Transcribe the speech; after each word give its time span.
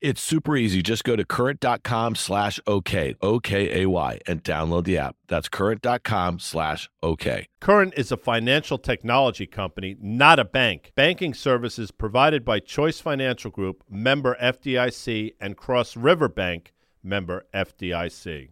It's 0.00 0.22
super 0.22 0.56
easy. 0.56 0.80
Just 0.80 1.02
go 1.02 1.16
to 1.16 1.24
current.com 1.24 2.14
slash 2.14 2.60
OK, 2.68 3.16
O-K-A-Y, 3.20 4.20
and 4.28 4.44
download 4.44 4.84
the 4.84 4.96
app. 4.96 5.16
That's 5.26 5.48
current.com 5.48 6.38
slash 6.38 6.88
OK. 7.02 7.48
Current 7.58 7.94
is 7.96 8.12
a 8.12 8.16
financial 8.16 8.78
technology 8.78 9.44
company, 9.44 9.96
not 10.00 10.38
a 10.38 10.44
bank. 10.44 10.92
Banking 10.94 11.34
services 11.34 11.90
provided 11.90 12.44
by 12.44 12.60
Choice 12.60 13.00
Financial 13.00 13.50
Group, 13.50 13.82
member 13.90 14.36
FDIC, 14.40 15.34
and 15.40 15.56
Cross 15.56 15.96
River 15.96 16.28
Bank, 16.28 16.72
member 17.02 17.46
FDIC. 17.52 18.50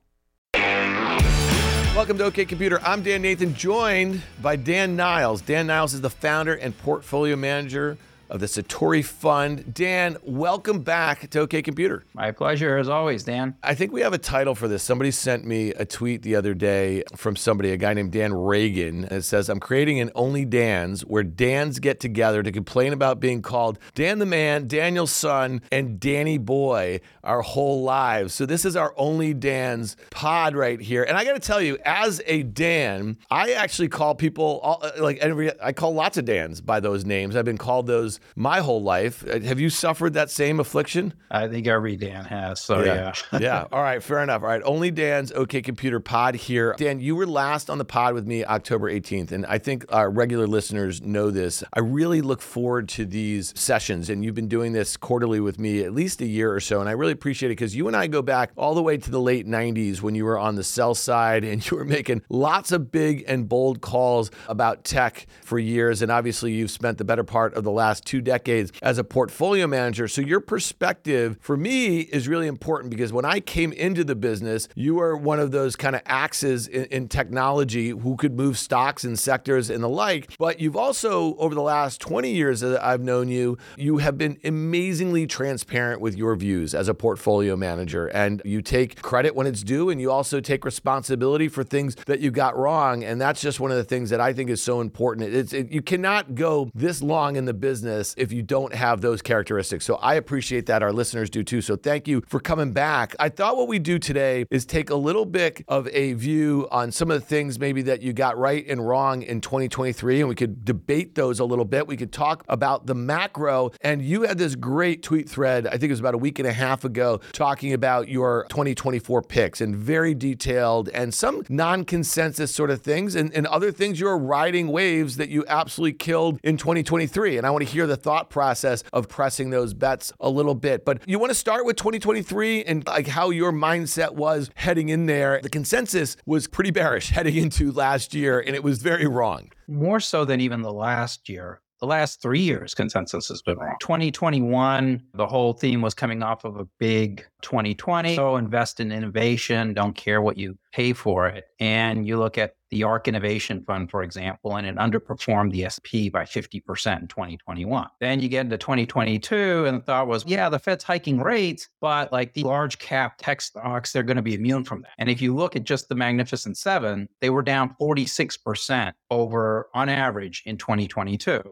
Welcome 1.95 2.19
to 2.19 2.25
OK 2.25 2.45
Computer. 2.45 2.81
I'm 2.83 3.05
Dan 3.05 3.23
Nathan, 3.23 3.55
joined 3.55 4.21
by 4.43 4.57
Dan 4.57 4.97
Niles. 4.97 5.43
Dan 5.43 5.69
Niles 5.69 5.95
is 5.95 6.01
the 6.01 6.11
founder 6.11 6.55
and 6.55 6.77
portfolio 6.77 7.37
manager 7.37 7.99
of 8.29 8.41
the 8.41 8.47
Satori 8.47 9.05
Fund. 9.05 9.75
Dan, 9.75 10.17
welcome 10.23 10.81
back 10.81 11.31
to 11.31 11.41
OK 11.41 11.63
Computer. 11.63 12.05
My 12.15 12.33
pleasure, 12.33 12.77
as 12.77 12.89
always, 12.89 13.25
Dan. 13.25 13.55
I 13.63 13.75
think 13.75 13.93
we 13.93 14.01
have 14.01 14.13
a 14.13 14.19
title 14.19 14.55
for 14.55 14.69
this. 14.69 14.83
Somebody 14.83 15.11
sent 15.11 15.45
me 15.45 15.71
a 15.71 15.85
tweet 15.85 16.23
the 16.23 16.37
other 16.37 16.55
day 16.55 17.03
from 17.15 17.37
somebody, 17.37 17.71
a 17.73 17.77
guy 17.77 17.95
named 17.95 18.13
Dan 18.13 18.33
Reagan. 18.35 19.05
And 19.05 19.13
it 19.13 19.25
says, 19.25 19.49
I'm 19.49 19.61
creating 19.61 20.01
an 20.01 20.11
Only 20.15 20.45
Dan's 20.45 21.03
where 21.03 21.23
Dans 21.23 21.79
get 21.79 22.01
together 22.01 22.43
to 22.43 22.53
complain 22.53 22.93
about 22.93 23.21
being 23.21 23.43
called 23.43 23.79
Dan 23.95 24.19
the 24.19 24.27
Man, 24.27 24.67
Daniel's 24.67 25.13
son, 25.13 25.63
and 25.71 26.01
Danny 26.01 26.39
Boy 26.39 27.01
our 27.23 27.43
whole 27.43 27.83
lives. 27.83 28.35
So 28.35 28.47
this 28.47 28.65
is 28.65 28.77
our 28.77 28.95
Only 28.97 29.35
Dan's 29.35 29.97
pod 30.11 30.55
right 30.55 30.81
here. 30.81 31.03
And 31.03 31.17
I 31.17 31.25
got 31.25 31.35
to 31.35 31.41
tell 31.41 31.61
you, 31.61 31.79
as 31.85 32.21
a 32.27 32.43
Dan, 32.43 33.17
I 33.31 33.53
actually 33.53 33.89
call 33.89 34.15
people, 34.15 34.61
all, 34.63 34.81
uh, 34.83 34.93
like, 34.99 35.19
every, 35.19 35.51
I 35.61 35.73
call 35.73 35.95
lots 35.95 36.17
of 36.17 36.25
Dans 36.25 36.61
by 36.61 36.81
those 36.81 37.05
names. 37.05 37.37
I've 37.37 37.45
been 37.45 37.59
called 37.59 37.87
those 37.87 38.16
my 38.35 38.61
whole 38.61 38.83
life. 38.83 39.25
Uh, 39.29 39.41
have 39.41 39.61
you 39.61 39.71
suffered 39.71 40.15
that 40.15 40.31
same 40.31 40.61
affliction? 40.61 41.15
I 41.31 41.49
think 41.49 41.67
every 41.67 41.97
Dan 41.97 42.25
has. 42.25 42.61
So 42.61 42.83
yeah. 42.83 43.13
Yeah. 43.33 43.39
yeah. 43.41 43.65
All 43.73 43.83
right. 43.83 44.03
Fair 44.03 44.23
enough. 44.23 44.43
All 44.43 44.49
right. 44.49 44.63
Only 44.65 44.91
Dan's 44.91 45.33
OK 45.33 45.63
Computer 45.63 46.01
pod 46.01 46.35
here. 46.35 46.75
Dan, 46.79 47.01
you 47.01 47.17
were 47.17 47.27
last 47.27 47.71
on 47.71 47.79
the 47.79 47.85
pod 47.85 48.15
with 48.15 48.27
me 48.27 48.45
October 48.45 48.91
18th. 48.91 49.33
And 49.33 49.47
I 49.47 49.59
think 49.59 49.85
our 49.91 50.11
regular 50.11 50.47
listeners 50.47 51.03
know 51.03 51.31
this. 51.31 51.63
I 51.73 51.81
really 51.81 52.21
look 52.21 52.41
forward 52.41 52.89
to 52.91 53.05
these 53.05 53.53
sessions. 53.59 54.09
And 54.11 54.25
you've 54.25 54.35
been 54.35 54.49
doing 54.49 54.73
this 54.73 54.97
quarterly 54.97 55.41
with 55.41 55.59
me 55.59 55.83
at 55.83 55.93
least 55.93 56.21
a 56.21 56.27
year 56.27 56.53
or 56.53 56.61
so. 56.61 56.81
And 56.81 56.89
I 56.89 56.93
really 56.93 57.13
appreciate 57.13 57.49
it 57.49 57.53
because 57.53 57.75
you 57.75 57.87
and 57.87 57.97
I 57.97 58.07
go 58.07 58.23
back 58.23 58.53
all 58.57 58.75
the 58.75 58.83
way 58.83 58.97
to 58.97 59.11
the 59.11 59.21
late 59.21 59.47
90s 59.47 60.01
when 60.01 60.15
you 60.15 60.25
were 60.25 60.39
on 60.39 60.55
the 60.57 60.65
sell 60.65 60.95
side 60.95 61.45
and 61.45 61.69
you 61.71 61.77
were 61.77 61.85
making 61.85 62.23
lots 62.29 62.73
of 62.73 62.91
big 62.91 63.25
and 63.27 63.49
bold 63.49 63.81
calls 63.81 64.31
about 64.49 64.85
tech 64.85 65.27
for 65.43 65.59
years. 65.59 66.03
And 66.03 66.11
obviously, 66.11 66.53
you've 66.53 66.71
spent 66.71 66.99
the 66.99 67.05
better 67.05 67.25
part 67.25 67.55
of 67.55 67.65
the 67.65 67.71
last 67.71 68.06
two 68.07 68.23
decades 68.23 68.73
as 68.81 68.99
a 68.99 69.05
portfolio 69.05 69.67
manager. 69.67 70.09
So 70.09 70.23
your 70.23 70.41
perspective 70.41 71.37
for 71.41 71.57
me 71.57 72.01
is 72.01 72.29
really 72.29 72.47
important 72.47 72.91
because 72.91 73.13
when 73.13 73.25
I 73.25 73.41
came 73.41 73.73
into 73.73 74.05
the 74.05 74.15
business, 74.15 74.69
you 74.75 74.95
were 74.95 75.17
one 75.17 75.41
of 75.41 75.51
those 75.51 75.77
kind 75.77 75.97
of 75.97 76.03
axes 76.07 76.69
in, 76.69 76.85
in 76.87 77.09
technology 77.09 77.91
who 77.91 78.17
could 78.17 78.37
move 78.37 78.59
stocks 78.59 79.05
and 79.05 79.19
sectors 79.19 79.69
and 79.69 79.83
the 79.83 79.89
like. 79.89 80.37
But 80.39 80.61
you've 80.61 80.77
also, 80.77 81.37
over 81.37 81.55
the 81.55 81.63
last 81.63 82.01
20 82.01 82.31
years 82.31 82.61
that 82.61 82.83
I've 82.83 83.01
known 83.03 83.29
you, 83.29 83.59
you 83.77 83.99
have 83.99 84.17
been 84.17 84.39
amazingly 84.45 85.27
transparent 85.27 86.01
with 86.01 86.17
your 86.17 86.37
views 86.37 86.75
as 86.75 86.89
a 86.89 86.95
portfolio 86.95 87.57
manager. 87.57 88.07
And 88.07 88.41
you 88.45 88.63
take 88.63 89.03
credit 89.03 89.35
when 89.35 89.47
it's 89.47 89.63
due, 89.63 89.91
and 89.91 90.01
you 90.01 90.11
also 90.11 90.41
take 90.41 90.65
responsibility 90.65 91.49
for 91.49 91.65
things 91.65 91.97
that 92.07 92.21
you 92.21 92.31
got 92.31 92.57
wrong. 92.57 93.03
And 93.03 93.21
that's 93.21 93.41
just 93.41 93.61
one 93.61 93.71
of 93.71 93.77
the 93.77 93.85
things 93.85 94.11
that 94.11 94.21
I 94.21 94.33
think 94.33 94.51
is 94.51 94.63
so 94.63 94.81
important. 94.81 95.35
It's, 95.35 95.53
it, 95.53 95.71
you 95.71 95.83
cannot 95.83 96.35
go 96.35 96.71
this 96.75 97.03
long 97.03 97.37
in 97.37 97.45
the 97.45 97.55
business 97.55 97.96
business 97.97 98.15
if 98.17 98.33
you 98.33 98.43
don't 98.43 98.75
have 98.75 99.01
those 99.01 99.23
characteristics. 99.23 99.85
So 99.85 99.97
I 99.97 100.15
appreciate 100.15 100.67
that. 100.67 100.83
Our 100.83 100.93
listeners 100.93 101.31
do 101.31 101.43
too. 101.43 101.61
So 101.61 101.77
thank 101.77 102.07
you 102.09 102.23
for 102.29 102.41
coming 102.41 102.73
back. 102.73 103.15
I 103.19 103.29
thought 103.29 103.57
what 103.57 103.69
we 103.69 103.79
do 103.79 103.99
today 103.99 104.47
is 104.51 104.65
take 104.65 104.91
a 104.91 104.95
little 104.95 105.25
bit 105.25 105.65
of 105.69 105.89
a 105.89 106.13
view 106.15 106.69
on 106.71 106.93
some 106.93 107.11
of 107.11 107.21
the 107.21 107.27
things 107.27 107.59
maybe 107.59 107.83
that 107.83 108.03
you 108.03 108.13
got 108.13 108.37
right 108.39 108.65
and 108.69 108.87
wrong 108.87 109.23
in 109.23 109.41
2023, 109.41 110.21
and 110.21 110.29
we 110.29 110.35
could 110.35 110.65
debate 110.65 111.15
those 111.15 111.41
a 111.41 111.45
little 111.45 111.65
bit. 111.65 111.87
We 111.87 111.97
could 111.97 112.13
talk 112.13 112.45
about 112.49 112.87
the 112.87 112.95
macro. 112.95 113.71
And 113.81 114.03
you 114.03 114.23
had 114.23 114.39
this 114.39 114.55
great 114.55 115.03
tweet 115.03 115.29
thread, 115.29 115.67
I 115.67 115.73
think 115.73 115.85
it 115.85 115.91
was 115.91 116.01
about 116.01 116.15
a 116.15 116.19
week 116.19 116.39
and 116.39 116.49
a 116.49 116.53
half 116.53 116.85
ago, 116.85 117.21
talking 117.33 117.73
about 117.73 118.09
your 118.09 118.47
2024 118.51 119.23
picks 119.23 119.61
and 119.61 119.75
very 119.75 120.15
detailed 120.15 120.89
and 120.91 121.13
some 121.15 121.43
non 121.49 121.85
consensus 121.85 122.55
sort 122.55 122.71
of 122.71 122.83
things 122.83 123.15
and, 123.15 123.33
and 123.35 123.47
other 123.47 123.73
things 123.73 123.99
you're 123.99 124.19
riding 124.19 124.69
waves 124.69 125.17
that 125.17 125.29
you 125.29 125.45
absolutely 125.49 125.95
killed 125.95 126.39
in 126.43 126.57
2023. 126.57 127.39
And 127.39 127.47
I 127.47 127.51
want 127.51 127.67
to 127.67 127.71
hear 127.71 127.86
hear 127.87 127.97
the 127.97 128.01
thought 128.01 128.31
process 128.31 128.83
of 128.93 129.09
pressing 129.09 129.51
those 129.51 129.75
bets 129.75 130.13
a 130.21 130.29
little 130.29 130.55
bit. 130.55 130.85
But 130.85 131.03
you 131.07 131.19
want 131.19 131.31
to 131.31 131.35
start 131.35 131.65
with 131.65 131.77
2023 131.77 132.65
and 132.65 132.87
like 132.87 133.07
how 133.07 133.31
your 133.31 133.53
mindset 133.53 134.13
was 134.13 134.51
heading 134.55 134.89
in 134.89 135.07
there. 135.07 135.41
The 135.43 135.49
consensus 135.49 136.17
was 136.27 136.47
pretty 136.47 136.71
bearish 136.71 137.11
heading 137.11 137.37
into 137.37 137.73
last 137.73 138.15
year, 138.15 138.41
and 138.41 138.55
it 138.55 138.63
was 138.63 138.79
very 138.83 139.07
wrong. 139.07 139.51
More 139.69 140.01
so 140.01 140.25
than 140.25 140.41
even 140.41 140.63
the 140.63 140.73
last 140.73 141.29
year 141.29 141.61
the 141.81 141.87
last 141.87 142.23
three 142.23 142.41
years 142.41 142.75
consensus 142.75 143.29
has 143.29 143.43
been 143.43 143.59
wrong. 143.59 143.77
2021, 143.81 145.03
the 145.13 145.27
whole 145.27 145.53
theme 145.53 145.83
was 145.83 145.93
coming 145.93 146.23
off 146.23 146.45
of 146.45 146.57
a 146.57 146.65
big 146.79 147.27
2020. 147.43 148.17
So 148.17 148.37
invest 148.37 148.81
in 148.81 148.91
innovation, 148.91 149.75
don't 149.75 149.95
care 149.95 150.23
what 150.23 150.39
you 150.39 150.57
pay 150.73 150.95
for 150.95 151.29
it. 151.29 151.45
And 151.61 152.07
you 152.07 152.19
look 152.19 152.39
at 152.39 152.55
the 152.77 152.83
ARK 152.83 153.09
Innovation 153.09 153.65
Fund, 153.67 153.91
for 153.91 154.03
example, 154.03 154.57
and 154.57 154.67
it 154.67 154.77
underperformed 154.77 155.51
the 155.51 155.65
S&P 155.65 156.11
by 156.11 156.25
50% 156.25 157.01
in 157.01 157.09
2021. 157.09 157.89
Then 158.01 158.21
you 158.21 158.29
get 158.29 158.45
into 158.45 158.59
2022, 158.59 159.65
and 159.65 159.79
the 159.79 159.83
thought 159.83 160.07
was, 160.07 160.27
yeah, 160.27 160.51
the 160.51 160.59
Fed's 160.59 160.85
hiking 160.85 161.21
rates, 161.21 161.71
but 161.81 162.13
like 162.13 162.35
the 162.35 162.43
large 162.43 162.79
cap 162.79 163.15
tech 163.17 163.41
stocks, 163.41 163.93
they're 163.93 164.03
going 164.03 164.19
to 164.19 164.23
be 164.23 164.35
immune 164.35 164.63
from 164.63 164.83
that. 164.83 164.93
And 164.99 165.09
if 165.09 165.23
you 165.23 165.35
look 165.35 165.57
at 165.57 165.65
just 165.65 165.89
the 165.89 165.95
Magnificent 165.95 166.59
Seven, 166.59 167.09
they 167.23 167.31
were 167.31 167.43
down 167.43 167.75
46% 167.81 168.93
over 169.11 169.69
on 169.73 169.89
average 169.89 170.43
in 170.45 170.59
2022. 170.59 171.43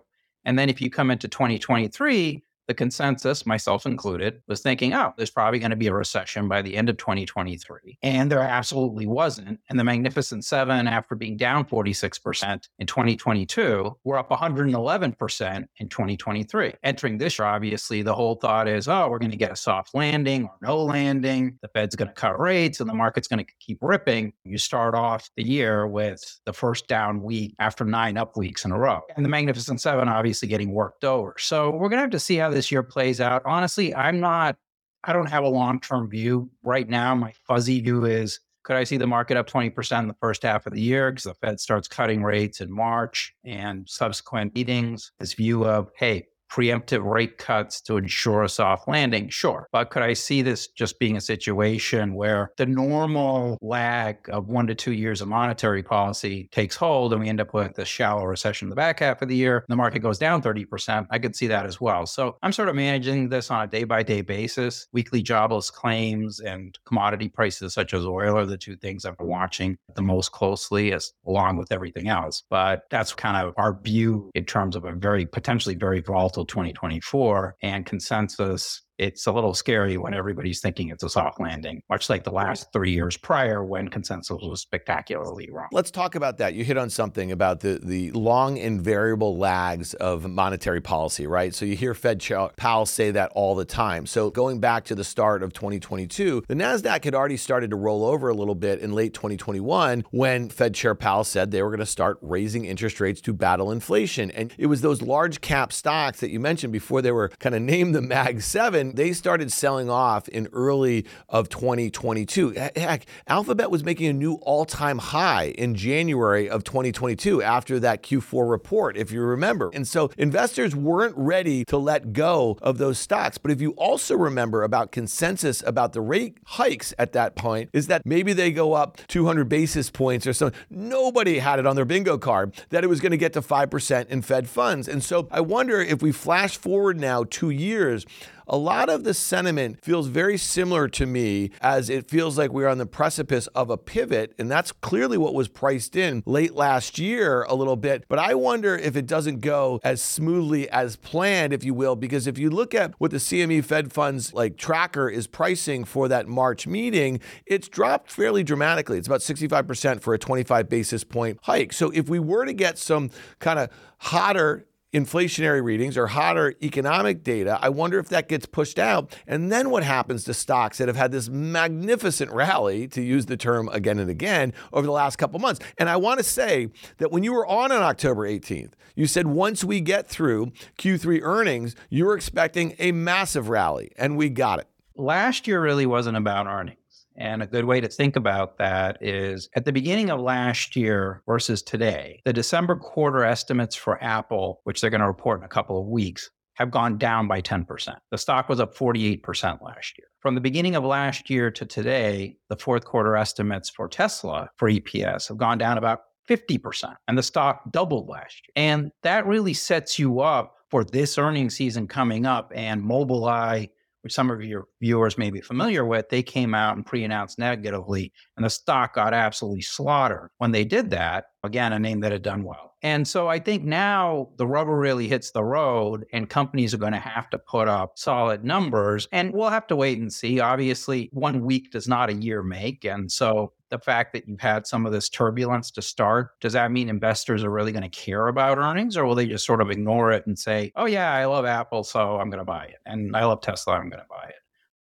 And 0.44 0.58
then 0.58 0.68
if 0.68 0.82
you 0.82 0.90
come 0.90 1.10
into 1.10 1.26
2023, 1.26 2.44
the 2.66 2.74
consensus, 2.74 3.46
myself 3.46 3.86
included, 3.86 4.42
was 4.48 4.60
thinking, 4.60 4.94
oh, 4.94 5.12
there's 5.16 5.30
probably 5.30 5.58
going 5.58 5.70
to 5.70 5.76
be 5.76 5.86
a 5.86 5.94
recession 5.94 6.48
by 6.48 6.62
the 6.62 6.76
end 6.76 6.88
of 6.88 6.96
2023. 6.96 7.98
And 8.02 8.30
there 8.30 8.40
absolutely 8.40 9.06
wasn't. 9.06 9.60
And 9.68 9.78
the 9.78 9.84
Magnificent 9.84 10.44
Seven, 10.44 10.86
after 10.86 11.14
being 11.14 11.36
down 11.36 11.64
46% 11.64 12.68
in 12.78 12.86
2022, 12.86 13.96
were 14.04 14.18
up 14.18 14.30
111% 14.30 15.64
in 15.78 15.88
2023. 15.88 16.74
Entering 16.82 17.18
this 17.18 17.38
year, 17.38 17.46
obviously, 17.46 18.02
the 18.02 18.14
whole 18.14 18.36
thought 18.36 18.68
is, 18.68 18.88
oh, 18.88 19.08
we're 19.08 19.18
going 19.18 19.30
to 19.30 19.36
get 19.36 19.52
a 19.52 19.56
soft 19.56 19.94
landing 19.94 20.44
or 20.44 20.54
no 20.62 20.82
landing. 20.82 21.58
The 21.62 21.68
Fed's 21.68 21.96
going 21.96 22.08
to 22.08 22.14
cut 22.14 22.38
rates 22.40 22.80
and 22.80 22.88
the 22.88 22.94
market's 22.94 23.28
going 23.28 23.44
to 23.44 23.52
keep 23.60 23.78
ripping. 23.80 24.32
You 24.44 24.58
start 24.58 24.94
off 24.94 25.28
the 25.36 25.44
year 25.44 25.86
with 25.86 26.22
the 26.46 26.52
first 26.52 26.88
down 26.88 27.22
week 27.22 27.54
after 27.58 27.84
nine 27.84 28.16
up 28.16 28.36
weeks 28.36 28.64
in 28.64 28.72
a 28.72 28.78
row. 28.78 29.00
And 29.16 29.24
the 29.24 29.28
Magnificent 29.28 29.80
Seven 29.80 30.08
obviously 30.08 30.48
getting 30.48 30.72
worked 30.72 31.04
over. 31.04 31.34
So 31.38 31.70
we're 31.70 31.88
going 31.88 31.98
to 31.98 32.02
have 32.02 32.10
to 32.10 32.20
see 32.20 32.36
how 32.36 32.50
this 32.54 32.72
year 32.72 32.82
plays 32.82 33.20
out. 33.20 33.42
Honestly, 33.44 33.94
I'm 33.94 34.20
not, 34.20 34.56
I 35.02 35.12
don't 35.12 35.28
have 35.28 35.44
a 35.44 35.48
long 35.48 35.80
term 35.80 36.08
view 36.08 36.50
right 36.62 36.88
now. 36.88 37.14
My 37.14 37.32
fuzzy 37.46 37.80
view 37.80 38.04
is 38.06 38.40
could 38.62 38.76
I 38.76 38.84
see 38.84 38.96
the 38.96 39.06
market 39.06 39.36
up 39.36 39.46
20% 39.46 39.98
in 40.00 40.08
the 40.08 40.14
first 40.14 40.42
half 40.42 40.66
of 40.66 40.72
the 40.72 40.80
year 40.80 41.10
because 41.10 41.24
the 41.24 41.34
Fed 41.34 41.60
starts 41.60 41.86
cutting 41.86 42.22
rates 42.22 42.62
in 42.62 42.72
March 42.72 43.34
and 43.44 43.86
subsequent 43.86 44.54
meetings? 44.54 45.12
This 45.18 45.34
view 45.34 45.66
of, 45.66 45.90
hey, 45.96 46.28
preemptive 46.54 47.04
rate 47.04 47.36
cuts 47.36 47.80
to 47.80 47.96
ensure 47.96 48.44
a 48.44 48.48
soft 48.48 48.86
landing? 48.86 49.28
Sure. 49.28 49.66
But 49.72 49.90
could 49.90 50.02
I 50.02 50.12
see 50.12 50.40
this 50.40 50.68
just 50.68 51.00
being 51.00 51.16
a 51.16 51.20
situation 51.20 52.14
where 52.14 52.52
the 52.56 52.66
normal 52.66 53.58
lag 53.60 54.18
of 54.28 54.46
one 54.46 54.68
to 54.68 54.74
two 54.74 54.92
years 54.92 55.20
of 55.20 55.26
monetary 55.26 55.82
policy 55.82 56.48
takes 56.52 56.76
hold 56.76 57.12
and 57.12 57.20
we 57.20 57.28
end 57.28 57.40
up 57.40 57.52
with 57.52 57.76
a 57.78 57.84
shallow 57.84 58.24
recession 58.24 58.66
in 58.66 58.70
the 58.70 58.76
back 58.76 59.00
half 59.00 59.20
of 59.20 59.28
the 59.28 59.34
year? 59.34 59.64
The 59.68 59.74
market 59.74 59.98
goes 59.98 60.18
down 60.18 60.42
30%. 60.42 61.08
I 61.10 61.18
could 61.18 61.34
see 61.34 61.48
that 61.48 61.66
as 61.66 61.80
well. 61.80 62.06
So 62.06 62.36
I'm 62.42 62.52
sort 62.52 62.68
of 62.68 62.76
managing 62.76 63.30
this 63.30 63.50
on 63.50 63.64
a 63.64 63.66
day 63.66 63.82
by 63.82 64.04
day 64.04 64.20
basis. 64.20 64.86
Weekly 64.92 65.22
jobless 65.22 65.72
claims 65.72 66.38
and 66.38 66.78
commodity 66.86 67.28
prices 67.28 67.74
such 67.74 67.94
as 67.94 68.06
oil 68.06 68.38
are 68.38 68.46
the 68.46 68.56
two 68.56 68.76
things 68.76 69.04
I'm 69.04 69.16
watching 69.18 69.76
the 69.96 70.02
most 70.02 70.30
closely 70.30 70.92
as 70.92 71.12
along 71.26 71.56
with 71.56 71.72
everything 71.72 72.08
else. 72.08 72.44
But 72.48 72.82
that's 72.90 73.12
kind 73.12 73.36
of 73.36 73.54
our 73.56 73.80
view 73.82 74.30
in 74.34 74.44
terms 74.44 74.76
of 74.76 74.84
a 74.84 74.92
very 74.92 75.26
potentially 75.26 75.74
very 75.74 76.00
volatile 76.00 76.43
2024 76.44 77.56
and 77.62 77.86
consensus 77.86 78.83
it's 78.98 79.26
a 79.26 79.32
little 79.32 79.54
scary 79.54 79.96
when 79.96 80.14
everybody's 80.14 80.60
thinking 80.60 80.88
it's 80.88 81.02
a 81.02 81.08
soft 81.08 81.40
landing, 81.40 81.82
much 81.90 82.08
like 82.08 82.24
the 82.24 82.30
last 82.30 82.72
three 82.72 82.92
years 82.92 83.16
prior 83.16 83.64
when 83.64 83.88
consensus 83.88 84.38
was 84.42 84.60
spectacularly 84.60 85.50
wrong. 85.50 85.68
Let's 85.72 85.90
talk 85.90 86.14
about 86.14 86.38
that. 86.38 86.54
You 86.54 86.64
hit 86.64 86.76
on 86.76 86.90
something 86.90 87.32
about 87.32 87.60
the, 87.60 87.80
the 87.82 88.10
long 88.12 88.58
and 88.58 88.80
variable 88.80 89.36
lags 89.36 89.94
of 89.94 90.28
monetary 90.28 90.80
policy, 90.80 91.26
right? 91.26 91.54
So 91.54 91.64
you 91.64 91.76
hear 91.76 91.94
Fed 91.94 92.20
Chair 92.20 92.50
Powell 92.56 92.86
say 92.86 93.10
that 93.10 93.30
all 93.34 93.54
the 93.54 93.64
time. 93.64 94.06
So 94.06 94.30
going 94.30 94.60
back 94.60 94.84
to 94.84 94.94
the 94.94 95.04
start 95.04 95.42
of 95.42 95.52
2022, 95.52 96.44
the 96.46 96.54
NASDAQ 96.54 97.04
had 97.04 97.14
already 97.14 97.36
started 97.36 97.70
to 97.70 97.76
roll 97.76 98.04
over 98.04 98.28
a 98.28 98.34
little 98.34 98.54
bit 98.54 98.80
in 98.80 98.92
late 98.92 99.14
2021 99.14 100.04
when 100.10 100.48
Fed 100.48 100.74
Chair 100.74 100.94
Powell 100.94 101.24
said 101.24 101.50
they 101.50 101.62
were 101.62 101.70
going 101.70 101.80
to 101.80 101.86
start 101.86 102.18
raising 102.20 102.64
interest 102.64 103.00
rates 103.00 103.20
to 103.22 103.32
battle 103.32 103.72
inflation. 103.72 104.30
And 104.30 104.52
it 104.58 104.66
was 104.66 104.80
those 104.80 105.02
large 105.02 105.40
cap 105.40 105.72
stocks 105.72 106.20
that 106.20 106.30
you 106.30 106.38
mentioned 106.40 106.72
before 106.72 107.02
they 107.02 107.12
were 107.12 107.30
kind 107.40 107.54
of 107.54 107.62
named 107.74 107.94
the 107.94 108.02
MAG 108.02 108.40
7 108.40 108.83
they 108.92 109.12
started 109.12 109.52
selling 109.52 109.88
off 109.90 110.28
in 110.28 110.48
early 110.52 111.06
of 111.28 111.48
2022. 111.48 112.50
Heck, 112.76 113.06
Alphabet 113.26 113.70
was 113.70 113.84
making 113.84 114.06
a 114.06 114.12
new 114.12 114.34
all-time 114.42 114.98
high 114.98 115.54
in 115.56 115.74
January 115.74 116.48
of 116.48 116.64
2022 116.64 117.42
after 117.42 117.80
that 117.80 118.02
Q4 118.02 118.50
report, 118.50 118.96
if 118.96 119.10
you 119.10 119.20
remember. 119.20 119.70
And 119.72 119.86
so 119.86 120.10
investors 120.18 120.74
weren't 120.76 121.16
ready 121.16 121.64
to 121.66 121.76
let 121.76 122.12
go 122.12 122.58
of 122.62 122.78
those 122.78 122.98
stocks. 122.98 123.38
But 123.38 123.50
if 123.50 123.60
you 123.60 123.70
also 123.72 124.16
remember 124.16 124.62
about 124.62 124.92
consensus 124.92 125.62
about 125.66 125.92
the 125.92 126.00
rate 126.00 126.38
hikes 126.44 126.94
at 126.98 127.12
that 127.12 127.36
point, 127.36 127.70
is 127.72 127.86
that 127.86 128.04
maybe 128.04 128.32
they 128.32 128.50
go 128.50 128.74
up 128.74 128.98
200 129.08 129.48
basis 129.48 129.90
points 129.90 130.26
or 130.26 130.32
something. 130.32 130.58
Nobody 130.70 131.38
had 131.38 131.58
it 131.58 131.66
on 131.66 131.76
their 131.76 131.84
bingo 131.84 132.18
card 132.18 132.54
that 132.70 132.84
it 132.84 132.88
was 132.88 133.00
going 133.00 133.12
to 133.12 133.18
get 133.18 133.32
to 133.34 133.40
5% 133.40 134.08
in 134.08 134.22
Fed 134.22 134.48
funds. 134.48 134.88
And 134.88 135.02
so 135.02 135.28
I 135.30 135.40
wonder 135.40 135.80
if 135.80 136.02
we 136.02 136.12
flash 136.12 136.56
forward 136.56 136.98
now 136.98 137.24
two 137.24 137.50
years, 137.50 138.06
a 138.46 138.56
lot 138.56 138.88
of 138.88 139.04
the 139.04 139.14
sentiment 139.14 139.82
feels 139.84 140.08
very 140.08 140.36
similar 140.36 140.88
to 140.88 141.06
me 141.06 141.50
as 141.60 141.88
it 141.88 142.08
feels 142.08 142.36
like 142.36 142.52
we're 142.52 142.68
on 142.68 142.78
the 142.78 142.86
precipice 142.86 143.46
of 143.48 143.70
a 143.70 143.76
pivot. 143.76 144.34
And 144.38 144.50
that's 144.50 144.72
clearly 144.72 145.18
what 145.18 145.34
was 145.34 145.48
priced 145.48 145.96
in 145.96 146.22
late 146.26 146.54
last 146.54 146.98
year 146.98 147.42
a 147.44 147.54
little 147.54 147.76
bit. 147.76 148.04
But 148.08 148.18
I 148.18 148.34
wonder 148.34 148.76
if 148.76 148.96
it 148.96 149.06
doesn't 149.06 149.40
go 149.40 149.80
as 149.82 150.02
smoothly 150.02 150.68
as 150.70 150.96
planned, 150.96 151.52
if 151.52 151.64
you 151.64 151.74
will, 151.74 151.96
because 151.96 152.26
if 152.26 152.38
you 152.38 152.50
look 152.50 152.74
at 152.74 152.94
what 152.98 153.10
the 153.10 153.18
CME 153.18 153.64
Fed 153.64 153.92
funds 153.92 154.32
like 154.34 154.56
tracker 154.56 155.08
is 155.08 155.26
pricing 155.26 155.84
for 155.84 156.08
that 156.08 156.28
March 156.28 156.66
meeting, 156.66 157.20
it's 157.46 157.68
dropped 157.68 158.10
fairly 158.10 158.42
dramatically. 158.42 158.98
It's 158.98 159.06
about 159.08 159.20
65% 159.20 160.00
for 160.00 160.14
a 160.14 160.18
25 160.18 160.68
basis 160.68 161.04
point 161.04 161.38
hike. 161.42 161.72
So 161.72 161.90
if 161.90 162.08
we 162.08 162.18
were 162.18 162.44
to 162.44 162.52
get 162.52 162.78
some 162.78 163.10
kind 163.38 163.58
of 163.58 163.70
hotter 163.98 164.66
inflationary 164.94 165.62
readings 165.62 165.98
or 165.98 166.06
hotter 166.06 166.54
economic 166.62 167.24
data. 167.24 167.58
I 167.60 167.68
wonder 167.68 167.98
if 167.98 168.08
that 168.10 168.28
gets 168.28 168.46
pushed 168.46 168.78
out. 168.78 169.14
And 169.26 169.50
then 169.50 169.70
what 169.70 169.82
happens 169.82 170.24
to 170.24 170.34
stocks 170.34 170.78
that 170.78 170.88
have 170.88 170.96
had 170.96 171.10
this 171.10 171.28
magnificent 171.28 172.30
rally, 172.30 172.86
to 172.88 173.02
use 173.02 173.26
the 173.26 173.36
term 173.36 173.68
again 173.70 173.98
and 173.98 174.08
again, 174.08 174.54
over 174.72 174.86
the 174.86 174.92
last 174.92 175.16
couple 175.16 175.40
months? 175.40 175.60
And 175.78 175.90
I 175.90 175.96
want 175.96 176.18
to 176.18 176.24
say 176.24 176.68
that 176.98 177.10
when 177.10 177.24
you 177.24 177.32
were 177.32 177.46
on 177.46 177.72
on 177.72 177.82
October 177.82 178.28
18th, 178.28 178.72
you 178.94 179.06
said 179.06 179.26
once 179.26 179.64
we 179.64 179.80
get 179.80 180.08
through 180.08 180.52
Q3 180.78 181.20
earnings, 181.22 181.74
you 181.90 182.04
were 182.04 182.14
expecting 182.14 182.76
a 182.78 182.92
massive 182.92 183.48
rally, 183.48 183.90
and 183.96 184.16
we 184.16 184.28
got 184.28 184.60
it. 184.60 184.68
Last 184.96 185.48
year 185.48 185.60
really 185.60 185.86
wasn't 185.86 186.16
about 186.16 186.46
earnings. 186.46 186.78
And 187.16 187.42
a 187.42 187.46
good 187.46 187.64
way 187.64 187.80
to 187.80 187.88
think 187.88 188.16
about 188.16 188.58
that 188.58 188.98
is 189.00 189.48
at 189.54 189.64
the 189.64 189.72
beginning 189.72 190.10
of 190.10 190.20
last 190.20 190.74
year 190.74 191.22
versus 191.26 191.62
today, 191.62 192.20
the 192.24 192.32
December 192.32 192.76
quarter 192.76 193.24
estimates 193.24 193.76
for 193.76 194.02
Apple, 194.02 194.60
which 194.64 194.80
they're 194.80 194.90
going 194.90 195.00
to 195.00 195.06
report 195.06 195.40
in 195.40 195.44
a 195.44 195.48
couple 195.48 195.80
of 195.80 195.86
weeks, 195.86 196.30
have 196.54 196.70
gone 196.70 196.98
down 196.98 197.28
by 197.28 197.40
10%. 197.40 197.96
The 198.10 198.18
stock 198.18 198.48
was 198.48 198.60
up 198.60 198.76
48% 198.76 199.60
last 199.62 199.98
year. 199.98 200.06
From 200.20 200.34
the 200.34 200.40
beginning 200.40 200.76
of 200.76 200.84
last 200.84 201.28
year 201.28 201.50
to 201.50 201.66
today, 201.66 202.36
the 202.48 202.56
fourth 202.56 202.84
quarter 202.84 203.16
estimates 203.16 203.68
for 203.68 203.88
Tesla 203.88 204.48
for 204.56 204.70
EPS 204.70 205.28
have 205.28 205.36
gone 205.36 205.58
down 205.58 205.78
about 205.78 206.00
50%, 206.28 206.94
and 207.06 207.18
the 207.18 207.22
stock 207.22 207.62
doubled 207.70 208.08
last 208.08 208.40
year. 208.46 208.52
And 208.56 208.90
that 209.02 209.26
really 209.26 209.52
sets 209.52 209.98
you 209.98 210.20
up 210.20 210.54
for 210.70 210.84
this 210.84 211.18
earnings 211.18 211.56
season 211.56 211.86
coming 211.86 212.24
up 212.24 212.50
and 212.54 212.82
Mobileye 212.82 213.68
which 214.04 214.12
some 214.12 214.30
of 214.30 214.42
your 214.44 214.66
viewers 214.80 215.16
may 215.16 215.30
be 215.30 215.40
familiar 215.40 215.84
with, 215.84 216.10
they 216.10 216.22
came 216.22 216.54
out 216.54 216.76
and 216.76 216.84
pre 216.84 217.02
announced 217.02 217.38
negatively, 217.38 218.12
and 218.36 218.44
the 218.44 218.50
stock 218.50 218.94
got 218.94 219.14
absolutely 219.14 219.62
slaughtered. 219.62 220.28
When 220.38 220.52
they 220.52 220.64
did 220.64 220.90
that, 220.90 221.24
again, 221.42 221.72
a 221.72 221.78
name 221.78 222.00
that 222.00 222.12
had 222.12 222.22
done 222.22 222.44
well. 222.44 222.74
And 222.82 223.08
so 223.08 223.28
I 223.28 223.38
think 223.38 223.64
now 223.64 224.28
the 224.36 224.46
rubber 224.46 224.76
really 224.76 225.08
hits 225.08 225.30
the 225.30 225.42
road, 225.42 226.04
and 226.12 226.28
companies 226.28 226.74
are 226.74 226.78
going 226.78 226.92
to 226.92 226.98
have 226.98 227.30
to 227.30 227.38
put 227.38 227.66
up 227.66 227.92
solid 227.96 228.44
numbers. 228.44 229.08
And 229.10 229.32
we'll 229.32 229.48
have 229.48 229.66
to 229.68 229.76
wait 229.76 229.98
and 229.98 230.12
see. 230.12 230.38
Obviously, 230.38 231.08
one 231.12 231.40
week 231.42 231.70
does 231.70 231.88
not 231.88 232.10
a 232.10 232.14
year 232.14 232.42
make. 232.42 232.84
And 232.84 233.10
so 233.10 233.54
the 233.74 233.84
fact 233.84 234.12
that 234.12 234.28
you've 234.28 234.40
had 234.40 234.68
some 234.68 234.86
of 234.86 234.92
this 234.92 235.08
turbulence 235.08 235.72
to 235.72 235.82
start, 235.82 236.30
does 236.40 236.52
that 236.52 236.70
mean 236.70 236.88
investors 236.88 237.42
are 237.42 237.50
really 237.50 237.72
going 237.72 237.82
to 237.82 237.88
care 237.88 238.28
about 238.28 238.56
earnings 238.56 238.96
or 238.96 239.04
will 239.04 239.16
they 239.16 239.26
just 239.26 239.44
sort 239.44 239.60
of 239.60 239.68
ignore 239.68 240.12
it 240.12 240.24
and 240.26 240.38
say, 240.38 240.70
oh, 240.76 240.84
yeah, 240.84 241.12
I 241.12 241.24
love 241.24 241.44
Apple, 241.44 241.82
so 241.82 242.20
I'm 242.20 242.30
going 242.30 242.38
to 242.38 242.44
buy 242.44 242.66
it. 242.66 242.78
And 242.86 243.16
I 243.16 243.24
love 243.24 243.40
Tesla, 243.40 243.74
I'm 243.74 243.90
going 243.90 244.02
to 244.02 244.08
buy 244.08 244.28
it. 244.28 244.34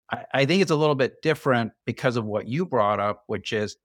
I, 0.10 0.42
I 0.42 0.46
think 0.46 0.62
it's 0.62 0.72
a 0.72 0.76
little 0.76 0.96
bit 0.96 1.22
different 1.22 1.74
because 1.86 2.16
of 2.16 2.24
what 2.24 2.48
you 2.48 2.66
brought 2.66 3.02
up, 3.02 3.24
which 3.28 3.52
is 3.52 3.76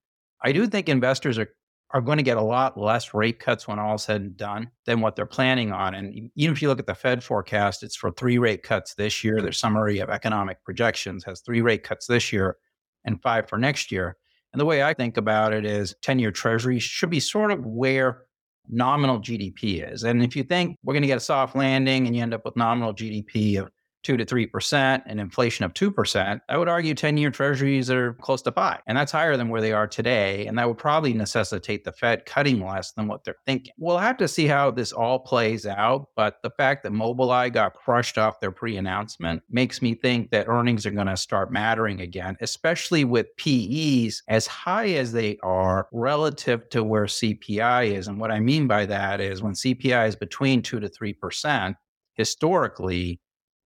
I 0.41 0.53
do 0.53 0.69
think 0.69 0.89
investors 0.89 1.37
are 1.39 1.49
are 1.95 2.01
going 2.01 2.17
to 2.17 2.23
get 2.23 2.39
a 2.39 2.43
lot 2.43 2.81
less 2.81 3.13
rate 3.13 3.39
cuts 3.39 3.69
when 3.69 3.79
all 3.79 3.99
said 3.99 4.23
and 4.23 4.37
done 4.37 4.71
than 4.87 5.01
what 5.03 5.15
they're 5.15 5.27
planning 5.27 5.73
on. 5.73 5.95
And 5.95 6.31
even 6.35 6.55
if 6.55 6.63
you 6.63 6.69
look 6.69 6.79
at 6.79 6.87
the 6.87 6.95
Fed 6.95 7.23
forecast, 7.23 7.83
it's 7.83 7.97
for 7.97 8.11
three 8.11 8.39
rate 8.39 8.63
cuts 8.63 8.95
this 8.95 9.23
year. 9.23 9.43
Their 9.43 9.53
summary 9.53 9.99
of 9.99 10.09
economic 10.09 10.65
projections 10.65 11.23
has 11.25 11.41
three 11.41 11.61
rate 11.61 11.83
cuts 11.83 12.07
this 12.07 12.33
year 12.33 12.57
and 13.05 13.21
five 13.21 13.49
for 13.49 13.59
next 13.59 13.93
year. 13.93 14.17
And 14.53 14.61
the 14.61 14.67
way 14.67 14.83
I 14.83 14.95
think 14.95 15.17
about 15.17 15.53
it 15.53 15.65
is 15.65 15.95
10 16.03 16.19
year 16.19 16.31
treasury 16.31 16.79
should 16.79 17.11
be 17.11 17.21
sort 17.21 17.51
of 17.51 17.65
where 17.65 18.23
nominal 18.69 19.21
GDP 19.21 19.91
is. 19.93 20.05
And 20.05 20.23
if 20.23 20.37
you 20.37 20.43
think 20.43 20.79
we're 20.85 20.95
going 20.95 21.03
to 21.03 21.09
get 21.09 21.17
a 21.17 21.21
soft 21.21 21.57
landing 21.57 22.07
and 22.07 22.15
you 22.15 22.23
end 22.23 22.35
up 22.35 22.45
with 22.45 22.57
nominal 22.57 22.95
GDP 22.95 23.61
of 23.61 23.71
two 24.03 24.17
to 24.17 24.25
three 24.25 24.47
percent 24.47 25.03
and 25.07 25.21
inflation 25.21 25.65
of 25.65 25.75
two 25.75 25.91
percent, 25.91 26.43
I 26.49 26.57
would 26.57 26.69
argue 26.69 26.95
10-year 26.95 27.31
treasuries 27.31 27.91
are 27.91 28.15
close 28.15 28.43
to 28.43 28.53
five. 28.53 28.81
And 28.87 28.97
that's 28.97 29.13
higher 29.13 29.37
than 29.37 29.49
where 29.49 29.61
they 29.61 29.73
are 29.73 29.87
today. 29.87 30.47
And 30.47 30.59
that 30.59 30.69
would 30.69 30.79
probably 30.79 31.13
necessitate 31.13 31.85
the 31.85 31.93
Fed 31.93 32.27
cutting 32.27 32.65
less 32.65 32.93
than 32.93 33.07
what 33.07 33.25
they're 33.25 33.37
thinking. 33.47 33.73
We'll 33.79 33.99
have 33.99 34.17
to 34.19 34.29
see 34.29 34.47
how 34.47 34.71
this 34.71 34.93
all 34.93 35.19
plays 35.19 35.67
out. 35.67 36.09
But 36.17 36.43
the 36.43 36.51
fact 36.51 36.83
that 36.83 36.93
Mobileye 36.93 37.53
got 37.53 37.75
crushed 37.75 38.19
off 38.19 38.41
their 38.41 38.51
pre-announcement 38.51 39.43
makes 39.51 39.83
me 39.83 39.95
think 39.95 40.31
that 40.31 40.49
earnings 40.49 40.87
are 40.87 40.91
going 40.91 41.07
to 41.07 41.17
start 41.17 41.53
mattering 41.53 42.01
again, 42.01 42.37
especially 42.41 43.05
with 43.05 43.35
PEs 43.37 44.23
as 44.29 44.47
high 44.47 44.91
as 44.91 45.13
they 45.13 45.39
are 45.43 45.89
relative 45.93 46.69
to 46.71 46.83
where 46.83 47.05
CPI 47.05 47.97
is. 47.97 48.09
And 48.09 48.19
what 48.19 48.31
I 48.31 48.41
mean 48.41 48.67
by 48.67 48.87
that 48.87 49.21
is 49.21 49.43
when 49.43 49.55
CPI 49.55 50.09
is 50.09 50.17
between 50.17 50.63
two 50.63 50.81
to 50.81 50.89
three 50.89 51.13
percent, 51.13 51.77
historically 52.15 53.21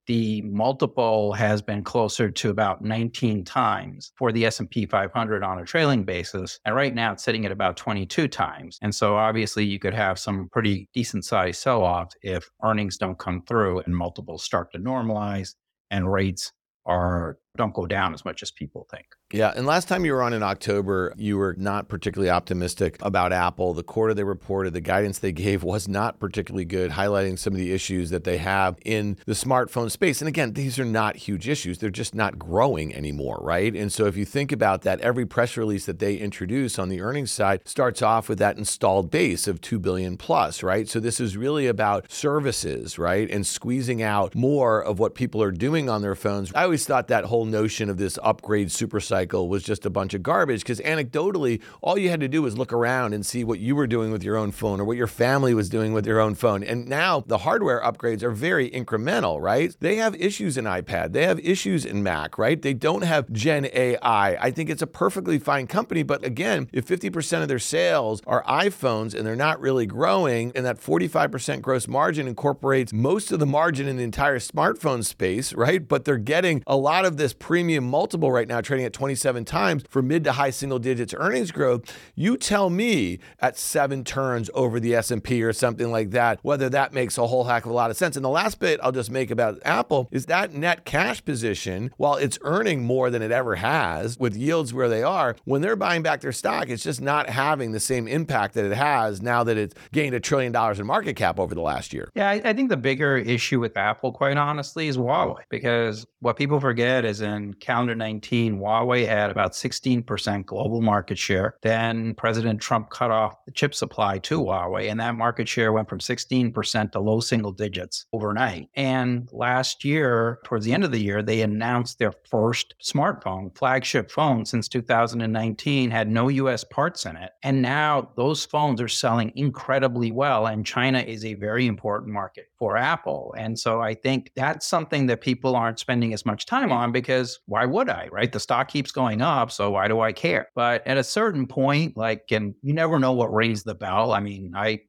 the 0.07 0.43
multiple 0.43 1.33
has 1.33 1.61
been 1.63 1.83
closer 1.83 2.31
to 2.31 2.51
about 2.51 2.83
19 2.83 3.45
times 3.45 4.13
for 4.17 4.33
the 4.33 4.47
S&P 4.47 4.87
500 4.87 5.43
on 5.43 5.59
a 5.59 5.65
trailing 5.65 6.05
basis 6.05 6.61
and 6.65 6.75
right 6.75 6.95
now 6.95 7.13
it's 7.13 7.25
sitting 7.25 7.45
at 7.45 7.53
about 7.53 7.77
22 7.77 8.29
times. 8.29 8.79
And 8.83 8.95
so 8.95 9.17
obviously 9.17 9.65
you 9.65 9.79
could 9.79 9.95
have 9.95 10.19
some 10.19 10.49
pretty 10.51 10.89
decent 10.95 11.25
sized 11.25 11.61
sell-offs 11.61 12.17
if 12.23 12.51
earnings 12.63 12.97
don't 12.97 13.19
come 13.19 13.43
through 13.43 13.81
and 13.81 13.97
multiples 13.97 14.45
start 14.45 14.73
to 14.73 14.79
normalize 14.79 15.55
and 15.91 16.13
rates 16.13 16.53
are 16.87 17.39
don't 17.57 17.75
go 17.75 17.87
down 17.87 18.15
as 18.15 18.25
much 18.25 18.43
as 18.43 18.51
people 18.51 18.87
think. 18.91 19.07
Yeah. 19.33 19.53
And 19.57 19.67
last 19.67 19.89
time 19.89 20.05
you 20.05 20.13
were 20.13 20.23
on 20.23 20.33
in 20.33 20.43
October, 20.43 21.13
you 21.17 21.37
were 21.37 21.55
not 21.59 21.89
particularly 21.89 22.31
optimistic 22.31 22.97
about 23.01 23.33
Apple. 23.33 23.75
The 23.75 23.83
quarter 23.83 24.15
they 24.15 24.25
reported, 24.25 24.73
the 24.73 24.81
guidance 24.81 25.19
they 25.19 25.33
gave 25.47 25.63
was 25.63 25.89
not 25.89 26.21
particularly 26.21 26.65
good, 26.65 26.93
highlighting 26.93 27.39
some 27.39 27.53
of 27.53 27.59
the 27.59 27.73
issues 27.73 28.11
that 28.11 28.25
they 28.25 28.39
have 28.39 28.79
in 28.85 29.19
the 29.27 29.33
smartphone 29.33 29.91
space. 29.91 30.21
And 30.21 30.29
again, 30.29 30.53
these 30.53 30.79
are 30.79 30.85
not 30.85 31.17
huge 31.17 31.49
issues. 31.49 31.79
They're 31.79 31.91
just 31.91 32.15
not 32.15 32.39
growing 32.39 32.95
anymore, 32.95 33.39
right? 33.43 33.75
And 33.75 33.93
so 33.93 34.07
if 34.07 34.17
you 34.17 34.25
think 34.25 34.53
about 34.53 34.83
that, 34.83 35.01
every 35.01 35.27
press 35.27 35.57
release 35.57 35.87
that 35.87 35.99
they 35.99 36.17
introduce 36.17 36.79
on 36.79 36.89
the 36.89 37.01
earnings 37.01 37.33
side 37.33 37.63
starts 37.65 38.03
off 38.03 38.29
with 38.29 38.39
that 38.39 38.59
installed 38.59 39.11
base 39.11 39.49
of 39.49 39.61
2 39.61 39.79
billion 39.79 40.17
plus, 40.17 40.63
right? 40.63 40.89
So 40.89 41.01
this 41.01 41.21
is 41.21 41.37
really 41.37 41.67
about 41.67 42.11
services, 42.11 42.99
right? 42.99 43.29
And 43.31 43.47
squeezing 43.47 44.03
out 44.03 44.35
more 44.35 44.83
of 44.83 44.99
what 44.99 45.15
people 45.15 45.43
are 45.43 45.51
doing 45.51 45.89
on 45.89 46.03
their 46.03 46.15
phones. 46.15 46.53
I 46.55 46.65
always 46.65 46.85
thought 46.87 47.09
that 47.09 47.25
whole 47.25 47.46
notion 47.51 47.89
of 47.89 47.97
this 47.97 48.19
upgrade 48.23 48.71
super 48.71 49.01
cycle 49.01 49.49
was 49.49 49.63
just 49.63 49.87
a 49.87 49.91
bunch 49.91 50.15
of 50.15 50.23
garbage 50.23 50.61
because 50.61 50.81
anecdotally, 50.81 51.61
all 51.81 51.99
you 51.99 52.11
had 52.11 52.21
to 52.21 52.29
do 52.29 52.43
was 52.43 52.59
look 52.59 52.73
around 52.73 53.13
and 53.13 53.25
see 53.25 53.45
what 53.45 53.59
you 53.59 53.77
were 53.77 53.87
doing 53.87 54.11
with 54.11 54.23
your 54.23 54.37
own 54.37 54.53
phone 54.53 54.81
or 54.81 54.85
what 54.85 54.97
your 54.97 55.07
family 55.07 55.55
was 55.55 55.69
doing 55.69 55.93
with 55.93 56.07
your 56.07 56.21
own 56.21 56.35
phone. 56.35 56.63
And 56.63 56.89
now 56.89 57.21
the 57.27 57.39
hardware 57.39 57.81
upgrades 57.81 58.23
are 58.23 58.31
very 58.31 58.71
incremental, 58.71 59.41
right? 59.41 59.75
They 59.81 59.97
have 59.97 60.15
issues 60.17 60.57
in 60.57 60.65
iPad, 60.65 61.13
they 61.13 61.27
have 61.27 61.39
issues 61.41 61.85
in 61.85 62.03
Mac, 62.03 62.39
right? 62.39 62.61
They 62.61 62.75
don't 62.75 63.03
have 63.03 63.33
Gen 63.33 63.69
AI. 63.73 64.37
I 64.37 64.51
think 64.51 64.71
it's 64.71 64.83
a 64.83 64.87
perfectly 64.87 65.39
fine 65.39 65.67
company, 65.67 66.03
but 66.03 66.25
again, 66.25 66.69
if 66.73 66.87
50% 66.87 67.43
of 67.43 67.49
their 67.49 67.59
sales 67.59 68.21
are 68.27 68.43
iPhones 68.45 69.15
and 69.15 69.27
they're 69.27 69.37
not 69.37 69.61
really 69.61 69.87
growing, 69.87 70.53
and 70.55 70.65
that 70.65 70.81
45% 70.81 71.63
gross 71.63 71.89
margin 71.89 72.29
incorporates 72.29 72.93
most 72.93 73.33
of 73.33 73.39
the 73.39 73.47
margin 73.47 73.89
in 73.89 73.97
the 73.97 74.05
entire 74.05 74.39
smartphone 74.39 75.05
space, 75.05 75.53
right? 75.53 75.87
But 75.87 76.05
they're 76.05 76.19
getting 76.19 76.63
a 76.67 76.77
lot 76.77 77.05
of 77.05 77.17
this 77.17 77.33
premium 77.39 77.85
multiple 77.89 78.31
right 78.31 78.49
now, 78.49 78.61
trading 78.61 78.87
at 78.87 78.93
27 78.93 79.45
times 79.45 79.85
for 79.89 80.03
mid 80.03 80.25
to 80.25 80.33
high 80.33 80.51
single 80.51 80.79
digits 80.79 81.15
earnings 81.17 81.51
growth. 81.51 81.83
You 82.15 82.37
tell 82.37 82.71
me 82.71 83.19
at 83.41 83.59
seven 83.59 84.05
turns 84.05 84.51
over 84.55 84.81
the 84.81 84.95
S&P 84.95 85.43
or 85.43 85.53
something 85.53 85.91
like 85.91 86.11
that, 86.11 86.39
whether 86.43 86.69
that 86.71 86.93
makes 86.93 87.19
a 87.19 87.27
whole 87.27 87.45
heck 87.45 87.65
of 87.65 87.71
a 87.71 87.75
lot 87.75 87.91
of 87.91 87.97
sense. 87.97 88.17
And 88.17 88.25
the 88.25 88.31
last 88.31 88.59
bit 88.59 88.81
I'll 88.83 88.93
just 88.93 89.11
make 89.11 89.31
about 89.31 89.59
Apple 89.65 90.09
is 90.11 90.27
that 90.27 90.53
net 90.53 90.85
cash 90.85 91.25
position, 91.25 91.91
while 91.97 92.15
it's 92.15 92.39
earning 92.43 92.85
more 92.85 93.11
than 93.11 93.23
it 93.23 93.31
ever 93.31 93.57
has 93.57 94.19
with 94.19 94.37
yields 94.37 94.73
where 94.73 94.89
they 94.89 95.03
are, 95.03 95.37
when 95.45 95.63
they're 95.63 95.77
buying 95.77 96.03
back 96.03 96.21
their 96.21 96.33
stock, 96.33 96.69
it's 96.69 96.83
just 96.83 97.01
not 97.01 97.29
having 97.29 97.73
the 97.73 97.81
same 97.81 98.09
impact 98.09 98.55
that 98.55 98.65
it 98.65 98.75
has 98.75 99.23
now 99.23 99.45
that 99.45 99.57
it's 99.57 99.75
gained 99.93 100.15
a 100.15 100.21
trillion 100.21 100.53
dollars 100.53 100.79
in 100.79 100.87
market 100.87 101.17
cap 101.17 101.39
over 101.39 101.55
the 101.55 101.61
last 101.61 101.93
year. 101.93 102.11
Yeah, 102.15 102.31
I, 102.31 102.53
think 102.53 102.69
the 102.69 102.77
bigger 102.77 103.17
issue 103.17 103.61
with 103.61 103.77
Apple, 103.77 104.13
quite 104.13 104.37
honestly, 104.37 104.89
is 104.89 104.97
Huawei. 104.97 105.43
Because 105.51 106.07
what 106.21 106.37
people 106.37 106.61
forget 106.61 107.05
is 107.05 107.21
in 107.27 107.55
calendar 107.55 107.95
19, 107.95 108.59
Huawei 108.59 109.07
had 109.07 109.31
about 109.31 109.53
16% 109.53 110.47
global 110.47 110.81
market 110.81 111.19
share. 111.19 111.57
Then 111.63 112.15
President 112.15 112.61
Trump 112.61 112.91
cut 112.91 113.11
off 113.11 113.45
the 113.45 113.53
chip 113.53 113.75
supply 113.75 114.19
to 114.19 114.41
Huawei, 114.41 114.91
and 114.91 115.01
that 115.01 115.15
market 115.15 115.49
share 115.49 115.73
went 115.73 115.89
from 115.89 115.99
16% 115.99 116.93
to 116.93 117.01
low 117.01 117.21
single 117.21 117.53
digits 117.53 118.07
overnight. 118.13 118.69
And 118.75 119.29
last 119.33 119.85
year, 119.85 120.39
towards 120.45 120.65
the 120.65 120.73
end 120.73 120.85
of 120.85 120.93
the 120.93 121.03
year, 121.03 121.23
they 121.23 121.43
announced 121.43 121.99
their 121.99 122.13
first 122.31 122.75
smartphone, 122.83 123.57
flagship 123.57 124.11
phone 124.11 124.45
since 124.45 124.69
2019, 124.69 125.91
had 125.91 126.09
no 126.09 126.29
US 126.29 126.65
parts 126.65 127.07
in 127.07 127.17
it. 127.17 127.33
And 127.43 127.63
now 127.63 128.11
those 128.17 128.45
phones 128.45 128.81
are 128.81 128.89
selling 128.89 129.33
incredibly 129.35 130.13
well. 130.13 130.47
And 130.47 130.65
China 130.65 131.01
is 131.01 131.25
a 131.25 131.35
very 131.35 131.67
important 131.67 132.13
market 132.13 132.49
for 132.59 132.77
Apple. 132.77 133.35
And 133.37 133.59
so 133.59 133.81
I 133.81 133.95
think 133.95 134.33
that's 134.35 134.67
something 134.67 135.07
that 135.07 135.21
people 135.21 135.57
aren't 135.57 135.79
spending 135.79 136.13
as 136.13 136.25
much 136.25 136.47
time 136.47 136.73
on 136.73 136.93
because 136.93 137.06
why 137.47 137.65
would 137.67 137.89
I, 137.89 138.09
right? 138.13 138.31
The 138.33 138.41
stock 138.41 138.69
keeps 138.69 138.93
going 138.93 139.23
up. 139.23 139.51
So 139.51 139.71
why 139.73 139.89
do 139.89 140.01
I 140.01 140.13
care? 140.13 140.49
But 140.55 140.87
at 140.87 140.99
a 140.99 141.05
certain 141.05 141.47
point, 141.47 141.97
like, 141.97 142.25
and 142.31 142.55
you 142.63 142.75
never 142.75 142.99
know 142.99 143.13
what 143.13 143.33
rings 143.33 143.63
the 143.65 143.75
bell. 143.75 144.13
I 144.13 144.21
mean, 144.21 144.53
I 144.57 144.81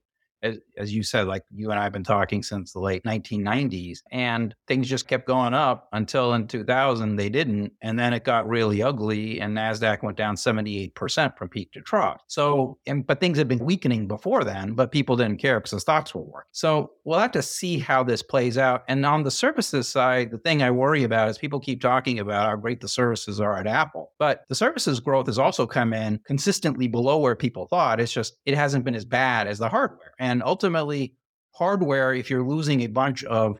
as, 0.48 0.60
as, 0.78 0.94
you 0.94 1.04
said, 1.04 1.28
like 1.28 1.44
you 1.54 1.72
and 1.72 1.80
I 1.80 1.84
have 1.84 1.94
been 1.94 2.04
talking 2.04 2.44
since 2.44 2.74
the 2.74 2.80
late 2.80 3.04
1990s, 3.04 4.00
and 4.12 4.56
things 4.68 4.90
just 4.90 5.08
kept 5.08 5.28
going 5.28 5.54
up 5.54 5.88
until 5.94 6.34
in 6.34 6.48
2000 6.48 7.16
they 7.16 7.30
didn't, 7.30 7.74
and 7.82 7.98
then 7.98 8.14
it 8.14 8.24
got 8.24 8.48
really 8.48 8.82
ugly, 8.82 9.40
and 9.40 9.56
Nasdaq 9.56 10.04
went 10.04 10.18
down 10.18 10.36
78% 10.36 11.38
from 11.38 11.50
peak 11.50 11.72
to 11.74 11.82
trough. 11.82 12.22
So, 12.28 12.78
and 12.86 13.06
but 13.06 13.20
things 13.20 13.38
had 13.38 13.48
been 13.48 13.64
weakening 13.64 14.08
before 14.08 14.44
then, 14.44 14.74
but 14.74 14.92
people 14.92 15.16
didn't 15.16 15.38
care 15.38 15.60
because 15.60 15.72
the 15.72 15.80
stocks 15.80 16.14
were 16.14 16.22
working. 16.22 16.50
So 16.52 16.92
we'll 17.04 17.20
have 17.20 17.32
to 17.32 17.42
see 17.42 17.80
how 17.80 18.04
this 18.04 18.22
plays 18.22 18.58
out. 18.58 18.84
And 18.88 19.06
on 19.06 19.24
the 19.24 19.32
services 19.32 19.88
side, 19.88 20.32
the 20.32 20.38
thing 20.38 20.62
I 20.62 20.72
worry 20.72 21.04
about 21.04 21.30
is 21.30 21.38
people 21.38 21.60
keep 21.60 21.82
talking 21.82 22.20
about 22.20 22.50
how 22.50 22.56
great 22.56 22.82
the 22.82 22.88
services 22.88 23.40
are 23.40 23.58
at 23.58 23.68
Apple, 23.68 24.12
but 24.20 24.44
the 24.50 24.56
services 24.56 25.00
growth 25.00 25.28
has 25.28 25.40
also 25.40 25.66
come 25.66 25.94
in 25.94 26.20
consistently 26.26 26.88
below 26.88 27.18
where 27.18 27.36
people 27.36 27.68
thought. 27.68 28.00
It's 28.00 28.12
just 28.12 28.38
it 28.46 28.56
hasn't 28.56 28.86
been 28.86 28.96
as 28.96 29.06
bad 29.06 29.48
as 29.48 29.58
the 29.58 29.70
hardware. 29.70 30.14
And 30.20 30.37
ultimately, 30.44 31.16
hardware, 31.54 32.14
if 32.14 32.30
you're 32.30 32.48
losing 32.48 32.82
a 32.82 32.88
bunch 32.88 33.24
of 33.24 33.60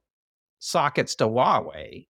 sockets 0.60 1.16
to 1.16 1.26
Huawei, 1.26 2.08